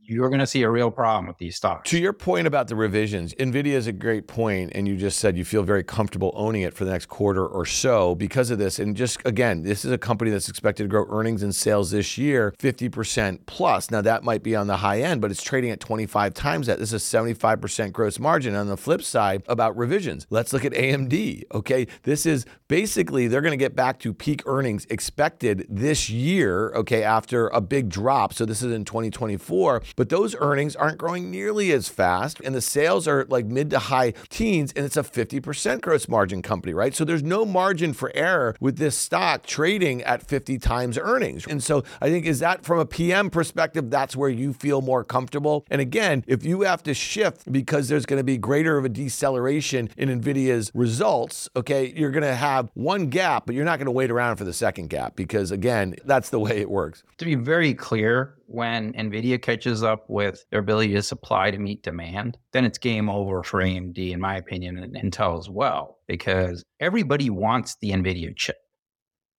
you're 0.07 0.29
going 0.29 0.39
to 0.39 0.47
see 0.47 0.63
a 0.63 0.69
real 0.69 0.91
problem 0.91 1.27
with 1.27 1.37
these 1.37 1.55
stocks. 1.55 1.89
To 1.89 1.99
your 1.99 2.13
point 2.13 2.47
about 2.47 2.67
the 2.67 2.75
revisions, 2.75 3.33
NVIDIA 3.35 3.73
is 3.73 3.87
a 3.87 3.91
great 3.91 4.27
point, 4.27 4.71
and 4.75 4.87
you 4.87 4.95
just 4.95 5.19
said 5.19 5.37
you 5.37 5.45
feel 5.45 5.63
very 5.63 5.83
comfortable 5.83 6.31
owning 6.35 6.61
it 6.61 6.73
for 6.73 6.85
the 6.85 6.91
next 6.91 7.07
quarter 7.07 7.45
or 7.45 7.65
so 7.65 8.15
because 8.15 8.51
of 8.51 8.57
this. 8.57 8.79
And 8.79 8.95
just 8.95 9.19
again, 9.25 9.63
this 9.63 9.83
is 9.83 9.91
a 9.91 9.97
company 9.97 10.31
that's 10.31 10.49
expected 10.49 10.83
to 10.83 10.89
grow 10.89 11.05
earnings 11.09 11.43
and 11.43 11.55
sales 11.55 11.91
this 11.91 12.17
year 12.17 12.53
50% 12.59 13.39
plus. 13.45 13.89
Now, 13.89 14.01
that 14.01 14.23
might 14.23 14.43
be 14.43 14.55
on 14.55 14.67
the 14.67 14.77
high 14.77 15.01
end, 15.01 15.21
but 15.21 15.31
it's 15.31 15.43
trading 15.43 15.71
at 15.71 15.79
25 15.79 16.33
times 16.33 16.67
that. 16.67 16.79
This 16.79 16.93
is 16.93 17.13
a 17.13 17.17
75% 17.17 17.91
gross 17.91 18.19
margin. 18.19 18.55
On 18.55 18.67
the 18.67 18.77
flip 18.77 19.01
side, 19.01 19.43
about 19.47 19.75
revisions, 19.77 20.27
let's 20.29 20.53
look 20.53 20.65
at 20.65 20.73
AMD. 20.73 21.43
Okay, 21.53 21.87
this 22.03 22.25
is 22.25 22.45
basically 22.67 23.27
they're 23.27 23.41
going 23.41 23.51
to 23.51 23.57
get 23.57 23.75
back 23.75 23.99
to 23.99 24.13
peak 24.13 24.43
earnings 24.45 24.85
expected 24.89 25.65
this 25.69 26.09
year, 26.09 26.71
okay, 26.75 27.03
after 27.03 27.47
a 27.47 27.61
big 27.61 27.89
drop. 27.89 28.33
So 28.33 28.45
this 28.45 28.61
is 28.61 28.71
in 28.71 28.85
2024 28.85 29.81
but 29.95 30.09
those 30.09 30.35
earnings 30.39 30.75
aren't 30.75 30.97
growing 30.97 31.31
nearly 31.31 31.71
as 31.71 31.87
fast. 31.87 32.39
And 32.41 32.53
the 32.53 32.61
sales 32.61 33.07
are 33.07 33.25
like 33.29 33.45
mid 33.45 33.69
to 33.71 33.79
high 33.79 34.11
teens, 34.29 34.73
and 34.75 34.85
it's 34.85 34.97
a 34.97 35.03
50% 35.03 35.81
gross 35.81 36.07
margin 36.07 36.41
company, 36.41 36.73
right? 36.73 36.95
So 36.95 37.05
there's 37.05 37.23
no 37.23 37.45
margin 37.45 37.93
for 37.93 38.11
error 38.15 38.55
with 38.59 38.77
this 38.77 38.97
stock 38.97 39.45
trading 39.45 40.01
at 40.03 40.21
50 40.21 40.57
times 40.57 40.97
earnings. 40.97 41.45
And 41.47 41.63
so 41.63 41.83
I 42.01 42.09
think, 42.09 42.25
is 42.25 42.39
that 42.39 42.65
from 42.65 42.79
a 42.79 42.85
PM 42.85 43.29
perspective, 43.29 43.89
that's 43.89 44.15
where 44.15 44.29
you 44.29 44.53
feel 44.53 44.81
more 44.81 45.03
comfortable? 45.03 45.65
And 45.69 45.81
again, 45.81 46.23
if 46.27 46.45
you 46.45 46.61
have 46.61 46.83
to 46.83 46.93
shift 46.93 47.51
because 47.51 47.87
there's 47.87 48.05
going 48.05 48.19
to 48.19 48.23
be 48.23 48.37
greater 48.37 48.77
of 48.77 48.85
a 48.85 48.89
deceleration 48.89 49.89
in 49.97 50.09
NVIDIA's 50.09 50.71
results, 50.73 51.49
okay, 51.55 51.93
you're 51.95 52.11
going 52.11 52.23
to 52.23 52.35
have 52.35 52.69
one 52.73 53.07
gap, 53.07 53.45
but 53.45 53.55
you're 53.55 53.65
not 53.65 53.79
going 53.79 53.85
to 53.85 53.91
wait 53.91 54.11
around 54.11 54.37
for 54.37 54.43
the 54.43 54.53
second 54.53 54.89
gap 54.89 55.15
because, 55.15 55.51
again, 55.51 55.95
that's 56.05 56.29
the 56.29 56.39
way 56.39 56.59
it 56.59 56.69
works. 56.69 57.03
To 57.17 57.25
be 57.25 57.35
very 57.35 57.73
clear, 57.73 58.35
when 58.47 58.93
NVIDIA 58.93 59.41
catches 59.41 59.83
up 59.83 60.05
with 60.09 60.45
their 60.49 60.59
ability 60.59 60.93
to 60.93 61.01
supply 61.01 61.51
to 61.51 61.57
meet 61.57 61.83
demand, 61.83 62.37
then 62.51 62.65
it's 62.65 62.77
game 62.77 63.09
over 63.09 63.43
for 63.43 63.61
AMD, 63.61 63.97
in 64.11 64.19
my 64.19 64.37
opinion, 64.37 64.77
and 64.77 64.95
Intel 64.95 65.37
as 65.37 65.49
well, 65.49 65.99
because 66.07 66.63
everybody 66.79 67.29
wants 67.29 67.77
the 67.81 67.91
NVIDIA 67.91 68.35
chip. 68.35 68.57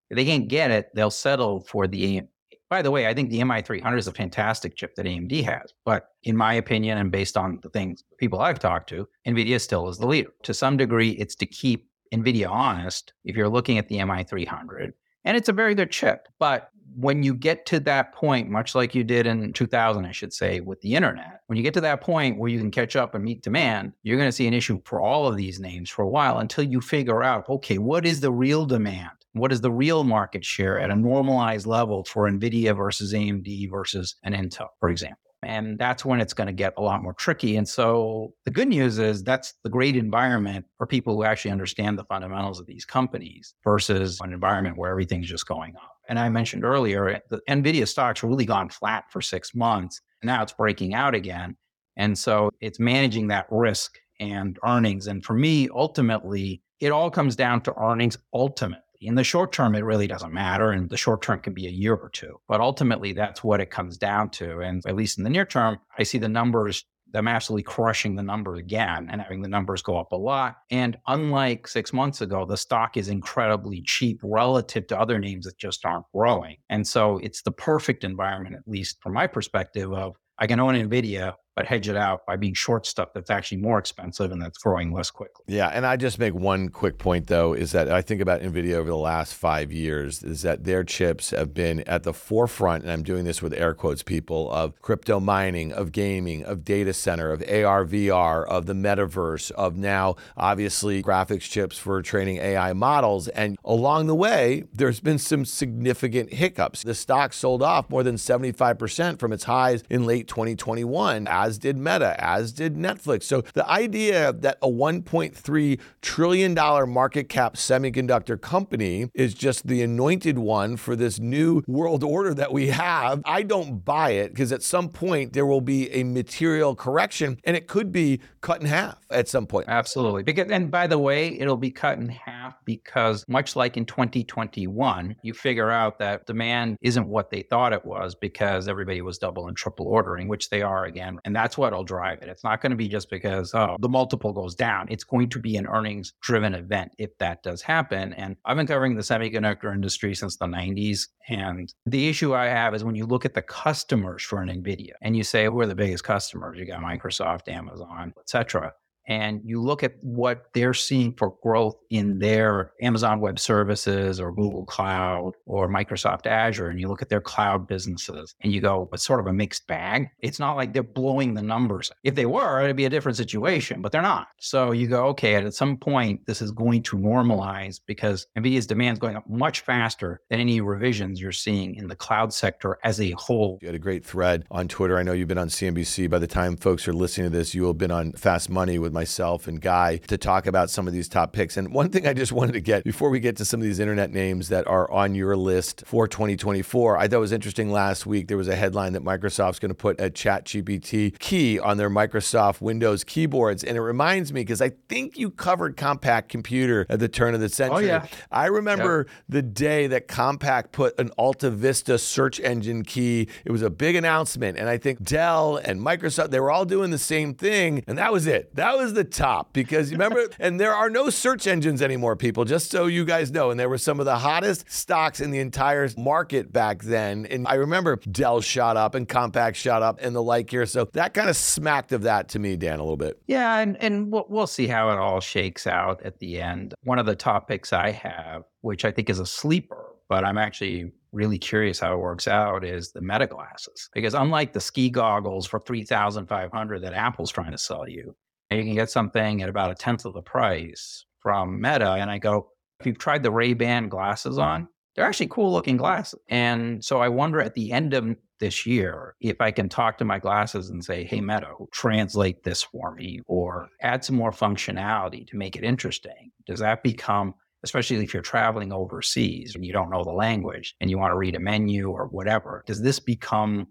If 0.09 0.15
they 0.15 0.25
can't 0.25 0.47
get 0.47 0.71
it, 0.71 0.89
they'll 0.93 1.11
settle 1.11 1.61
for 1.61 1.87
the 1.87 2.17
AM. 2.17 2.27
By 2.69 2.81
the 2.81 2.91
way, 2.91 3.07
I 3.07 3.13
think 3.13 3.29
the 3.29 3.41
MI300 3.41 3.97
is 3.97 4.07
a 4.07 4.11
fantastic 4.11 4.75
chip 4.75 4.95
that 4.95 5.05
AMD 5.05 5.43
has. 5.43 5.73
But 5.83 6.09
in 6.23 6.35
my 6.35 6.53
opinion, 6.53 6.97
and 6.97 7.11
based 7.11 7.37
on 7.37 7.59
the 7.61 7.69
things 7.69 8.03
people 8.17 8.39
I've 8.39 8.59
talked 8.59 8.89
to, 8.89 9.07
NVIDIA 9.27 9.61
still 9.61 9.87
is 9.87 9.97
the 9.97 10.07
leader. 10.07 10.31
To 10.43 10.53
some 10.53 10.77
degree, 10.77 11.11
it's 11.11 11.35
to 11.35 11.45
keep 11.45 11.87
NVIDIA 12.13 12.49
honest 12.49 13.13
if 13.23 13.35
you're 13.35 13.49
looking 13.49 13.77
at 13.77 13.87
the 13.87 13.97
MI300. 13.97 14.93
And 15.25 15.37
it's 15.37 15.49
a 15.49 15.53
very 15.53 15.75
good 15.75 15.91
chip. 15.91 16.27
But 16.39 16.69
when 16.97 17.23
you 17.23 17.33
get 17.33 17.65
to 17.67 17.79
that 17.81 18.13
point, 18.13 18.49
much 18.49 18.73
like 18.73 18.95
you 18.95 19.03
did 19.03 19.27
in 19.27 19.51
2000, 19.53 20.05
I 20.05 20.11
should 20.11 20.33
say, 20.33 20.61
with 20.61 20.81
the 20.81 20.95
internet, 20.95 21.41
when 21.47 21.57
you 21.57 21.63
get 21.63 21.73
to 21.75 21.81
that 21.81 22.01
point 22.01 22.37
where 22.37 22.49
you 22.49 22.59
can 22.59 22.71
catch 22.71 22.95
up 22.95 23.15
and 23.15 23.23
meet 23.23 23.41
demand, 23.41 23.93
you're 24.03 24.17
going 24.17 24.29
to 24.29 24.35
see 24.35 24.47
an 24.47 24.53
issue 24.53 24.81
for 24.85 25.01
all 25.01 25.27
of 25.27 25.35
these 25.35 25.59
names 25.59 25.89
for 25.89 26.03
a 26.03 26.09
while 26.09 26.39
until 26.39 26.63
you 26.63 26.79
figure 26.81 27.23
out, 27.23 27.49
okay, 27.49 27.77
what 27.77 28.05
is 28.05 28.21
the 28.21 28.31
real 28.31 28.65
demand? 28.65 29.11
What 29.33 29.51
is 29.51 29.59
the 29.59 29.71
real 29.71 30.05
market 30.05 30.45
share 30.45 30.79
at 30.79 30.89
a 30.89 30.95
normalized 30.95 31.65
level 31.65 32.05
for 32.05 32.29
NVIDIA 32.29 32.75
versus 32.75 33.13
AMD 33.13 33.69
versus 33.69 34.15
an 34.23 34.33
Intel, 34.33 34.69
for 34.79 34.89
example? 34.89 35.24
And 35.45 35.77
that's 35.77 36.03
when 36.03 36.19
it's 36.19 36.33
going 36.33 36.47
to 36.47 36.53
get 36.53 36.73
a 36.77 36.81
lot 36.81 37.03
more 37.03 37.13
tricky. 37.13 37.55
And 37.55 37.67
so 37.67 38.33
the 38.45 38.51
good 38.51 38.67
news 38.67 38.97
is 38.97 39.23
that's 39.23 39.53
the 39.63 39.69
great 39.69 39.95
environment 39.95 40.65
for 40.77 40.87
people 40.87 41.15
who 41.15 41.23
actually 41.23 41.51
understand 41.51 41.99
the 41.99 42.03
fundamentals 42.05 42.59
of 42.59 42.65
these 42.65 42.85
companies 42.85 43.53
versus 43.63 44.19
an 44.21 44.33
environment 44.33 44.77
where 44.77 44.89
everything's 44.89 45.29
just 45.29 45.47
going 45.47 45.75
up. 45.75 45.91
And 46.09 46.19
I 46.19 46.29
mentioned 46.29 46.63
earlier, 46.63 47.09
eh, 47.09 47.19
the 47.29 47.41
NVIDIA 47.49 47.87
stocks 47.87 48.23
really 48.23 48.45
gone 48.45 48.69
flat 48.69 49.05
for 49.11 49.21
six 49.21 49.53
months. 49.53 50.01
And 50.21 50.27
now 50.27 50.41
it's 50.41 50.53
breaking 50.53 50.93
out 50.93 51.13
again. 51.15 51.55
And 51.97 52.17
so 52.17 52.49
it's 52.59 52.79
managing 52.79 53.27
that 53.27 53.47
risk 53.49 53.97
and 54.19 54.57
earnings. 54.65 55.07
And 55.07 55.23
for 55.23 55.33
me, 55.33 55.69
ultimately, 55.73 56.61
it 56.79 56.91
all 56.91 57.09
comes 57.09 57.35
down 57.35 57.61
to 57.61 57.73
earnings 57.79 58.17
ultimately. 58.33 58.81
In 59.05 59.15
the 59.15 59.23
short 59.23 59.51
term, 59.51 59.75
it 59.75 59.83
really 59.83 60.07
doesn't 60.07 60.33
matter. 60.33 60.71
And 60.71 60.89
the 60.89 60.97
short 60.97 61.21
term 61.21 61.39
can 61.39 61.53
be 61.53 61.67
a 61.67 61.71
year 61.71 61.95
or 61.95 62.09
two. 62.09 62.39
But 62.47 62.61
ultimately, 62.61 63.13
that's 63.13 63.43
what 63.43 63.61
it 63.61 63.69
comes 63.69 63.97
down 63.97 64.29
to. 64.31 64.59
And 64.59 64.83
at 64.85 64.95
least 64.95 65.17
in 65.17 65.23
the 65.23 65.29
near 65.29 65.45
term, 65.45 65.79
I 65.97 66.03
see 66.03 66.17
the 66.17 66.29
numbers 66.29 66.85
them 67.15 67.27
absolutely 67.29 67.63
crushing 67.63 68.15
the 68.15 68.23
number 68.23 68.55
again 68.55 69.07
and 69.09 69.21
having 69.21 69.41
the 69.41 69.47
numbers 69.47 69.81
go 69.81 69.97
up 69.97 70.11
a 70.11 70.17
lot. 70.17 70.57
And 70.69 70.97
unlike 71.07 71.67
six 71.67 71.93
months 71.93 72.19
ago, 72.19 72.45
the 72.45 72.57
stock 72.57 72.97
is 72.97 73.07
incredibly 73.07 73.81
cheap 73.81 74.19
relative 74.21 74.85
to 74.87 74.99
other 74.99 75.17
names 75.17 75.45
that 75.45 75.57
just 75.57 75.85
aren't 75.85 76.05
growing. 76.13 76.57
And 76.69 76.85
so 76.85 77.17
it's 77.19 77.41
the 77.41 77.51
perfect 77.53 78.03
environment, 78.03 78.55
at 78.55 78.67
least 78.67 78.97
from 79.01 79.13
my 79.13 79.27
perspective, 79.27 79.93
of 79.93 80.17
I 80.37 80.47
can 80.47 80.59
own 80.59 80.75
NVIDIA 80.75 81.35
but 81.55 81.65
hedge 81.65 81.87
it 81.87 81.95
out 81.95 82.25
by 82.25 82.35
being 82.35 82.53
short 82.53 82.85
stuff 82.85 83.09
that's 83.13 83.29
actually 83.29 83.57
more 83.57 83.79
expensive 83.79 84.31
and 84.31 84.41
that's 84.41 84.57
growing 84.57 84.91
less 84.91 85.09
quickly. 85.09 85.45
Yeah, 85.47 85.69
and 85.69 85.85
I 85.85 85.95
just 85.95 86.19
make 86.19 86.33
one 86.33 86.69
quick 86.69 86.97
point 86.97 87.27
though 87.27 87.53
is 87.53 87.71
that 87.71 87.89
I 87.89 88.01
think 88.01 88.21
about 88.21 88.41
Nvidia 88.41 88.73
over 88.73 88.89
the 88.89 88.97
last 88.97 89.33
5 89.33 89.71
years 89.71 90.21
is 90.23 90.41
that 90.41 90.65
their 90.65 90.83
chips 90.83 91.31
have 91.31 91.53
been 91.53 91.81
at 91.81 92.03
the 92.03 92.13
forefront 92.13 92.83
and 92.83 92.91
I'm 92.91 93.03
doing 93.03 93.23
this 93.23 93.41
with 93.41 93.53
air 93.53 93.73
quotes 93.73 94.03
people 94.03 94.51
of 94.51 94.81
crypto 94.81 95.19
mining, 95.19 95.71
of 95.71 95.91
gaming, 95.91 96.43
of 96.43 96.65
data 96.65 96.93
center, 96.93 97.31
of 97.31 97.41
AR 97.41 97.85
VR, 97.85 98.45
of 98.45 98.65
the 98.65 98.73
metaverse, 98.73 99.51
of 99.51 99.77
now 99.77 100.15
obviously 100.35 101.01
graphics 101.01 101.41
chips 101.41 101.77
for 101.77 102.01
training 102.01 102.37
AI 102.37 102.73
models 102.73 103.27
and 103.29 103.57
along 103.63 104.07
the 104.07 104.15
way 104.15 104.65
there's 104.73 104.99
been 104.99 105.17
some 105.17 105.45
significant 105.45 106.33
hiccups. 106.33 106.83
The 106.83 106.95
stock 106.95 107.31
sold 107.31 107.63
off 107.63 107.89
more 107.89 108.03
than 108.03 108.15
75% 108.15 109.19
from 109.19 109.31
its 109.31 109.45
highs 109.45 109.83
in 109.89 110.05
late 110.05 110.27
2021 110.27 111.27
as 111.45 111.59
did 111.59 111.77
Meta, 111.77 112.15
as 112.17 112.51
did 112.51 112.75
Netflix. 112.75 113.23
So 113.23 113.41
the 113.53 113.69
idea 113.69 114.33
that 114.33 114.57
a 114.63 114.67
1.3 114.67 115.79
trillion 116.01 116.53
dollar 116.55 116.87
market 116.87 117.29
cap 117.29 117.55
semiconductor 117.55 118.39
company 118.41 119.09
is 119.13 119.35
just 119.35 119.67
the 119.67 119.83
anointed 119.83 120.39
one 120.39 120.75
for 120.75 120.95
this 120.95 121.19
new 121.19 121.61
world 121.67 122.03
order 122.03 122.33
that 122.33 122.51
we 122.51 122.67
have, 122.69 123.21
I 123.25 123.43
don't 123.43 123.85
buy 123.85 124.11
it 124.11 124.29
because 124.29 124.51
at 124.51 124.63
some 124.63 124.89
point 124.89 125.33
there 125.33 125.45
will 125.45 125.61
be 125.61 125.91
a 125.91 126.03
material 126.03 126.75
correction 126.75 127.37
and 127.43 127.55
it 127.55 127.67
could 127.67 127.91
be 127.91 128.21
cut 128.41 128.61
in 128.61 128.67
half 128.67 128.97
at 129.11 129.27
some 129.27 129.45
point. 129.45 129.67
Absolutely. 129.67 130.23
Because 130.23 130.49
and 130.49 130.71
by 130.71 130.87
the 130.87 130.97
way, 130.97 131.39
it'll 131.39 131.57
be 131.57 131.71
cut 131.71 131.99
in 131.99 132.09
half 132.09 132.55
because 132.65 133.23
much 133.27 133.55
like 133.55 133.77
in 133.77 133.85
2021, 133.85 135.15
you 135.21 135.33
figure 135.33 135.69
out 135.69 135.99
that 135.99 136.25
demand 136.25 136.77
isn't 136.81 137.07
what 137.07 137.29
they 137.29 137.43
thought 137.43 137.71
it 137.71 137.85
was 137.85 138.15
because 138.15 138.67
everybody 138.67 139.01
was 139.01 139.19
double 139.19 139.47
and 139.47 139.55
triple 139.55 139.87
ordering, 139.87 140.27
which 140.27 140.49
they 140.49 140.61
are 140.61 140.85
again. 140.85 141.19
And 141.25 141.34
that's 141.35 141.57
what'll 141.57 141.83
drive 141.83 142.21
it. 142.21 142.29
It's 142.29 142.43
not 142.43 142.61
going 142.61 142.71
to 142.71 142.75
be 142.75 142.87
just 142.87 143.09
because 143.09 143.53
oh, 143.53 143.77
the 143.79 143.89
multiple 143.89 144.33
goes 144.33 144.55
down. 144.55 144.87
It's 144.89 145.03
going 145.03 145.29
to 145.29 145.39
be 145.39 145.57
an 145.57 145.67
earnings 145.67 146.13
driven 146.21 146.53
event 146.53 146.91
if 146.97 147.17
that 147.19 147.43
does 147.43 147.61
happen. 147.61 148.13
And 148.13 148.35
I've 148.45 148.57
been 148.57 148.67
covering 148.67 148.95
the 148.95 149.01
semiconductor 149.01 149.73
industry 149.73 150.15
since 150.15 150.37
the 150.37 150.45
90s 150.45 151.07
and 151.29 151.73
the 151.85 152.07
issue 152.07 152.33
I 152.33 152.45
have 152.45 152.73
is 152.73 152.83
when 152.83 152.95
you 152.95 153.05
look 153.05 153.25
at 153.25 153.33
the 153.33 153.41
customers 153.41 154.23
for 154.23 154.41
an 154.41 154.49
NVIDIA 154.49 154.91
and 155.01 155.15
you 155.15 155.23
say, 155.23 155.45
who 155.45 155.59
are 155.59 155.67
the 155.67 155.75
biggest 155.75 156.03
customers? 156.03 156.57
You 156.57 156.65
got 156.65 156.81
Microsoft, 156.81 157.47
Amazon, 157.47 158.13
et 158.17 158.29
cetera 158.29 158.73
and 159.07 159.41
you 159.43 159.61
look 159.61 159.83
at 159.83 159.93
what 160.01 160.45
they're 160.53 160.73
seeing 160.73 161.13
for 161.13 161.35
growth 161.41 161.75
in 161.89 162.19
their 162.19 162.71
Amazon 162.81 163.19
Web 163.19 163.39
Services 163.39 164.19
or 164.19 164.31
Google 164.31 164.65
Cloud 164.65 165.33
or 165.45 165.67
Microsoft 165.67 166.25
Azure, 166.25 166.69
and 166.69 166.79
you 166.79 166.87
look 166.87 167.01
at 167.01 167.09
their 167.09 167.21
cloud 167.21 167.67
businesses 167.67 168.35
and 168.41 168.53
you 168.53 168.61
go, 168.61 168.89
it's 168.93 169.03
sort 169.03 169.19
of 169.19 169.27
a 169.27 169.33
mixed 169.33 169.67
bag. 169.67 170.09
It's 170.19 170.39
not 170.39 170.55
like 170.55 170.73
they're 170.73 170.83
blowing 170.83 171.33
the 171.33 171.41
numbers. 171.41 171.91
If 172.03 172.15
they 172.15 172.25
were, 172.25 172.61
it'd 172.61 172.75
be 172.75 172.85
a 172.85 172.89
different 172.89 173.17
situation, 173.17 173.81
but 173.81 173.91
they're 173.91 174.01
not. 174.01 174.27
So 174.39 174.71
you 174.71 174.87
go, 174.87 175.07
okay, 175.07 175.35
at 175.35 175.53
some 175.53 175.77
point, 175.77 176.25
this 176.25 176.41
is 176.41 176.51
going 176.51 176.83
to 176.83 176.97
normalize 176.97 177.79
because 177.85 178.27
NVIDIA's 178.37 178.67
demand 178.67 178.97
is 178.97 178.99
going 178.99 179.15
up 179.15 179.29
much 179.29 179.61
faster 179.61 180.21
than 180.29 180.39
any 180.39 180.61
revisions 180.61 181.21
you're 181.21 181.31
seeing 181.31 181.75
in 181.75 181.87
the 181.87 181.95
cloud 181.95 182.33
sector 182.33 182.77
as 182.83 182.99
a 182.99 183.11
whole. 183.11 183.59
You 183.61 183.67
had 183.67 183.75
a 183.75 183.79
great 183.79 184.05
thread 184.05 184.45
on 184.49 184.67
Twitter. 184.67 184.97
I 184.97 185.03
know 185.03 185.13
you've 185.13 185.27
been 185.27 185.37
on 185.37 185.49
CNBC. 185.49 186.09
By 186.09 186.19
the 186.19 186.27
time 186.27 186.57
folks 186.57 186.87
are 186.87 186.93
listening 186.93 187.31
to 187.31 187.37
this, 187.37 187.53
you 187.53 187.63
will 187.63 187.69
have 187.69 187.77
been 187.77 187.91
on 187.91 188.13
Fast 188.13 188.49
Money 188.49 188.79
with 188.79 188.94
myself 188.95 189.47
and 189.47 189.61
Guy 189.61 189.97
to 190.07 190.17
talk 190.17 190.47
about 190.47 190.71
some 190.71 190.87
of 190.87 190.93
these 190.93 191.07
top 191.07 191.33
picks. 191.33 191.57
And 191.57 191.71
one 191.71 191.89
thing 191.89 192.07
I 192.07 192.13
just 192.13 192.31
wanted 192.31 192.53
to 192.53 192.61
get 192.61 192.83
before 192.83 193.11
we 193.11 193.19
get 193.19 193.35
to 193.37 193.45
some 193.45 193.59
of 193.59 193.63
these 193.63 193.77
internet 193.79 194.11
names 194.11 194.49
that 194.49 194.65
are 194.65 194.89
on 194.89 195.13
your 195.13 195.35
list 195.35 195.83
for 195.85 196.07
2024, 196.07 196.97
I 196.97 197.07
thought 197.07 197.19
was 197.19 197.31
interesting 197.31 197.71
last 197.71 198.07
week. 198.07 198.27
There 198.27 198.37
was 198.37 198.47
a 198.47 198.55
headline 198.55 198.93
that 198.93 199.03
Microsoft's 199.03 199.59
going 199.59 199.69
to 199.69 199.75
put 199.75 200.01
a 200.01 200.09
Chat 200.09 200.45
GPT 200.45 201.19
key 201.19 201.59
on 201.59 201.77
their 201.77 201.89
Microsoft 201.89 202.61
Windows 202.61 203.03
keyboards. 203.03 203.63
And 203.63 203.77
it 203.77 203.81
reminds 203.81 204.33
me 204.33 204.41
because 204.41 204.61
I 204.61 204.71
think 204.89 205.17
you 205.17 205.29
covered 205.29 205.77
Compaq 205.77 206.29
Computer 206.29 206.85
at 206.89 206.99
the 206.99 207.09
turn 207.09 207.35
of 207.35 207.41
the 207.41 207.49
century. 207.49 207.91
Oh, 207.91 207.95
yeah. 207.95 208.07
I 208.31 208.47
remember 208.47 209.05
yep. 209.07 209.15
the 209.29 209.41
day 209.41 209.87
that 209.87 210.07
Compaq 210.07 210.71
put 210.71 210.97
an 210.99 211.09
Alta 211.17 211.49
Vista 211.49 211.97
search 211.97 212.39
engine 212.39 212.83
key. 212.83 213.27
It 213.43 213.51
was 213.51 213.61
a 213.61 213.69
big 213.69 213.95
announcement. 213.95 214.57
And 214.57 214.69
I 214.69 214.77
think 214.77 215.03
Dell 215.03 215.57
and 215.57 215.81
Microsoft, 215.81 216.29
they 216.29 216.39
were 216.39 216.51
all 216.51 216.65
doing 216.65 216.91
the 216.91 216.97
same 216.97 217.33
thing. 217.33 217.83
And 217.87 217.97
that 217.97 218.13
was 218.13 218.27
it. 218.27 218.55
That 218.55 218.77
was 218.77 218.84
was 218.85 218.93
the 218.93 219.03
top 219.03 219.51
because 219.51 219.91
you 219.91 219.97
remember, 219.97 220.27
and 220.39 220.59
there 220.59 220.73
are 220.73 220.89
no 220.89 221.09
search 221.09 221.47
engines 221.47 221.81
anymore, 221.81 222.15
people, 222.15 222.45
just 222.45 222.69
so 222.69 222.85
you 222.85 223.03
guys 223.03 223.31
know. 223.31 223.49
And 223.49 223.59
there 223.59 223.67
were 223.67 223.79
some 223.79 223.99
of 223.99 224.05
the 224.05 224.17
hottest 224.17 224.71
stocks 224.71 225.19
in 225.19 225.31
the 225.31 225.39
entire 225.39 225.89
market 225.97 226.53
back 226.53 226.83
then. 226.83 227.25
And 227.25 227.47
I 227.47 227.55
remember 227.55 227.95
Dell 227.97 228.41
shot 228.41 228.77
up 228.77 228.95
and 228.95 229.09
Compaq 229.09 229.55
shot 229.55 229.81
up 229.81 229.99
and 230.01 230.15
the 230.15 230.21
like 230.21 230.49
here. 230.49 230.65
So 230.65 230.85
that 230.93 231.13
kind 231.13 231.29
of 231.29 231.35
smacked 231.35 231.91
of 231.91 232.03
that 232.03 232.29
to 232.29 232.39
me, 232.39 232.55
Dan, 232.55 232.79
a 232.79 232.83
little 232.83 232.97
bit. 232.97 233.19
Yeah. 233.27 233.57
And, 233.57 233.75
and 233.81 234.11
we'll, 234.11 234.25
we'll 234.29 234.47
see 234.47 234.67
how 234.67 234.91
it 234.91 234.99
all 234.99 235.19
shakes 235.19 235.65
out 235.67 236.03
at 236.03 236.19
the 236.19 236.39
end. 236.39 236.75
One 236.83 236.99
of 236.99 237.05
the 237.05 237.15
topics 237.15 237.73
I 237.73 237.91
have, 237.91 238.43
which 238.61 238.85
I 238.85 238.91
think 238.91 239.09
is 239.09 239.19
a 239.19 239.25
sleeper, 239.25 239.85
but 240.07 240.23
I'm 240.23 240.37
actually 240.37 240.91
really 241.11 241.37
curious 241.37 241.79
how 241.79 241.93
it 241.93 241.99
works 241.99 242.27
out 242.27 242.65
is 242.65 242.91
the 242.91 243.01
meta 243.01 243.25
glasses 243.25 243.89
because 243.93 244.13
unlike 244.13 244.51
the 244.51 244.59
ski 244.59 244.89
goggles 244.89 245.47
for 245.47 245.61
3500 245.61 246.81
that 246.81 246.93
apple's 246.93 247.31
trying 247.31 247.51
to 247.51 247.57
sell 247.57 247.87
you 247.87 248.13
you 248.51 248.63
can 248.63 248.75
get 248.75 248.89
something 248.89 249.41
at 249.41 249.49
about 249.49 249.71
a 249.71 249.75
tenth 249.75 250.05
of 250.05 250.13
the 250.13 250.21
price 250.21 251.05
from 251.19 251.59
Meta. 251.59 251.93
And 251.93 252.11
I 252.11 252.17
go, 252.17 252.49
if 252.79 252.85
you've 252.85 252.97
tried 252.97 253.23
the 253.23 253.31
Ray 253.31 253.53
Ban 253.53 253.89
glasses 253.89 254.37
on, 254.37 254.67
they're 254.95 255.05
actually 255.05 255.27
cool 255.27 255.51
looking 255.51 255.77
glasses. 255.77 256.19
And 256.29 256.83
so 256.83 256.99
I 256.99 257.09
wonder 257.09 257.41
at 257.41 257.55
the 257.55 257.71
end 257.71 257.93
of 257.93 258.15
this 258.39 258.65
year 258.65 259.15
if 259.19 259.39
I 259.41 259.51
can 259.51 259.69
talk 259.69 259.97
to 259.97 260.05
my 260.05 260.19
glasses 260.19 260.69
and 260.69 260.83
say, 260.83 261.03
hey, 261.03 261.21
Meta, 261.21 261.51
translate 261.71 262.43
this 262.43 262.63
for 262.63 262.93
me 262.93 263.21
or 263.27 263.69
add 263.81 264.03
some 264.03 264.15
more 264.15 264.31
functionality 264.31 265.27
to 265.27 265.37
make 265.37 265.55
it 265.55 265.63
interesting. 265.63 266.31
Does 266.45 266.59
that 266.59 266.83
become, 266.83 267.33
especially 267.63 267.97
if 268.03 268.13
you're 268.13 268.23
traveling 268.23 268.71
overseas 268.71 269.55
and 269.55 269.65
you 269.65 269.73
don't 269.73 269.89
know 269.89 270.03
the 270.03 270.11
language 270.11 270.75
and 270.79 270.89
you 270.89 270.97
want 270.97 271.11
to 271.11 271.17
read 271.17 271.35
a 271.35 271.39
menu 271.39 271.89
or 271.89 272.07
whatever, 272.07 272.63
does 272.67 272.81
this 272.81 272.99
become 272.99 273.67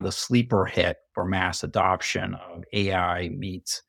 the 0.00 0.12
sleeper 0.12 0.64
hit 0.64 0.98
for 1.12 1.24
mass 1.24 1.62
adoption 1.62 2.34
of 2.34 2.64
AI 2.72 3.28
meets 3.30 3.82